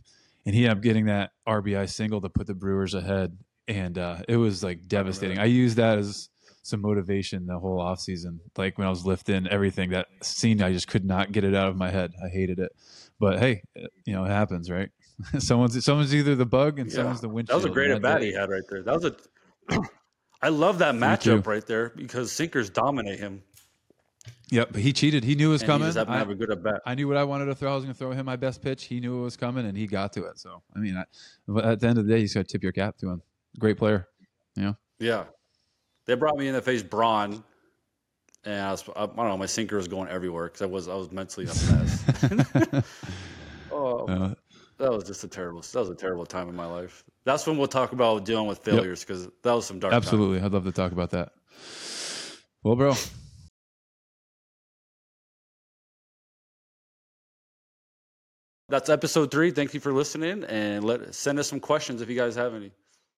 And 0.49 0.55
he 0.55 0.65
ended 0.65 0.79
up 0.79 0.83
getting 0.83 1.05
that 1.07 1.33
RBI 1.47 1.91
single 1.91 2.23
to 2.23 2.31
put 2.31 2.47
the 2.47 2.55
Brewers 2.55 2.95
ahead, 2.95 3.37
and 3.67 3.99
uh, 3.99 4.21
it 4.27 4.39
was 4.39 4.65
like 4.65 4.89
devastating. 4.89 5.39
I 5.39 5.45
used 5.45 5.77
that 5.77 5.99
as 5.99 6.31
some 6.63 6.81
motivation 6.81 7.45
the 7.45 7.59
whole 7.59 7.81
offseason. 7.81 8.39
Like 8.57 8.79
when 8.79 8.87
I 8.87 8.91
was 8.91 9.05
lifting 9.05 9.47
everything, 9.47 9.91
that 9.91 10.07
scene 10.23 10.63
I 10.63 10.73
just 10.73 10.89
could 10.89 11.05
not 11.05 11.33
get 11.33 11.45
it 11.45 11.55
out 11.55 11.69
of 11.69 11.77
my 11.77 11.91
head. 11.91 12.13
I 12.25 12.31
hated 12.31 12.61
it, 12.61 12.73
but 13.21 13.39
hey, 13.39 13.63
you 14.07 14.15
know 14.15 14.25
it 14.25 14.31
happens, 14.31 14.71
right? 14.71 14.89
someone's 15.39 15.85
someone's 15.85 16.15
either 16.15 16.35
the 16.35 16.47
bug 16.47 16.79
and 16.79 16.89
Yeah. 16.89 16.97
someone's 16.97 17.21
the 17.21 17.29
wind. 17.29 17.49
That 17.49 17.57
was 17.57 17.67
a 17.67 17.69
great 17.69 17.91
at 17.91 18.01
bat 18.01 18.23
he 18.23 18.33
had 18.33 18.49
right 18.49 18.63
there. 18.71 18.83
That 18.83 18.95
was 18.95 19.05
a. 19.05 19.17
I 20.41 20.49
love 20.49 20.79
that 20.79 20.95
matchup 20.95 21.47
right 21.47 21.67
there 21.67 21.91
because 21.91 22.33
sinkers 22.33 22.71
dominate 22.71 23.19
him. 23.19 23.43
Yep, 24.51 24.69
but 24.73 24.81
he 24.81 24.93
cheated. 24.93 25.25
He 25.25 25.35
knew 25.35 25.51
it 25.51 25.53
was 25.53 25.63
And 25.63 25.67
coming. 25.69 25.93
to 25.93 26.07
I, 26.09 26.17
have 26.19 26.31
a 26.31 26.35
good 26.35 26.51
at 26.51 26.63
bat. 26.63 26.81
I 26.87 26.95
knew 26.95 27.07
what 27.09 27.17
I 27.17 27.25
wanted 27.25 27.47
to 27.47 27.55
throw. 27.55 27.73
I 27.73 27.75
was 27.75 27.85
going 27.85 27.93
to 27.95 27.99
throw 27.99 28.13
him 28.13 28.25
my 28.27 28.37
best 28.37 28.63
pitch. 28.63 28.85
He 28.85 29.01
knew 29.01 29.21
it 29.21 29.23
was 29.23 29.37
coming, 29.37 29.67
and 29.67 29.77
he 29.77 29.87
got 29.87 30.13
to 30.15 30.25
it. 30.25 30.39
So, 30.39 30.63
I 30.75 30.79
mean, 30.79 30.97
I, 30.97 31.05
but 31.47 31.65
at 31.65 31.81
the 31.81 31.87
end 31.89 31.99
of 31.99 32.07
the 32.07 32.13
day, 32.13 32.19
you 32.21 32.25
just 32.25 32.35
got 32.35 32.47
to 32.47 32.53
tip 32.53 32.63
your 32.63 32.73
cap 32.73 32.97
to 32.99 33.11
him. 33.11 33.23
Great 33.59 33.77
player. 33.77 34.09
Yeah. 35.01 35.25
They 36.07 36.15
brought 36.15 36.37
me 36.39 36.49
in 36.49 36.55
to 36.55 36.63
face 36.63 36.83
Braun, 36.83 37.45
and 38.45 38.61
I, 38.61 38.71
was, 38.71 38.89
I, 38.97 39.03
I 39.03 39.07
don't 39.07 39.17
know, 39.17 39.37
my 39.37 39.47
sinker 39.47 39.77
was 39.77 39.87
going 39.89 40.09
everywhere 40.09 40.47
because 40.47 40.63
I 40.63 40.67
was 40.67 40.89
I 40.89 40.95
was 40.95 41.13
mentally 41.13 41.45
a 41.47 41.49
mess. 41.49 42.85
oh, 43.73 44.07
Uh, 44.09 44.35
that 44.79 44.91
was 44.91 45.05
just 45.05 45.23
a 45.25 45.29
terrible 45.29 45.61
that 45.61 45.79
was 45.79 45.91
a 45.91 45.95
terrible 45.95 46.25
time 46.27 46.49
in 46.49 46.57
my 46.57 46.67
life. 46.67 47.05
That's 47.25 47.47
when 47.47 47.59
we'll 47.59 47.69
talk 47.69 47.93
about 47.93 48.25
dealing 48.25 48.47
with 48.47 48.61
failures 48.61 49.05
because 49.05 49.29
that 49.43 49.53
was 49.53 49.67
some 49.67 49.79
dark. 49.79 49.93
time. 49.93 49.97
absolutely. 49.99 50.41
I'd 50.41 50.53
love 50.53 50.65
to 50.65 50.73
talk 50.73 50.93
about 50.93 51.11
that. 51.11 51.33
Well, 52.63 52.75
bro, 52.75 52.95
That's 58.71 58.91
episode 58.91 59.31
three. 59.31 59.51
Thank 59.51 59.73
you 59.73 59.81
for 59.81 59.95
listening, 59.95 60.45
and 60.45 60.85
let 60.85 61.15
send 61.15 61.39
us 61.39 61.49
some 61.49 61.59
questions 61.59 62.03
if 62.03 62.11
you 62.11 62.17
guys 62.17 62.37
have 62.37 62.55
any. 62.55 62.71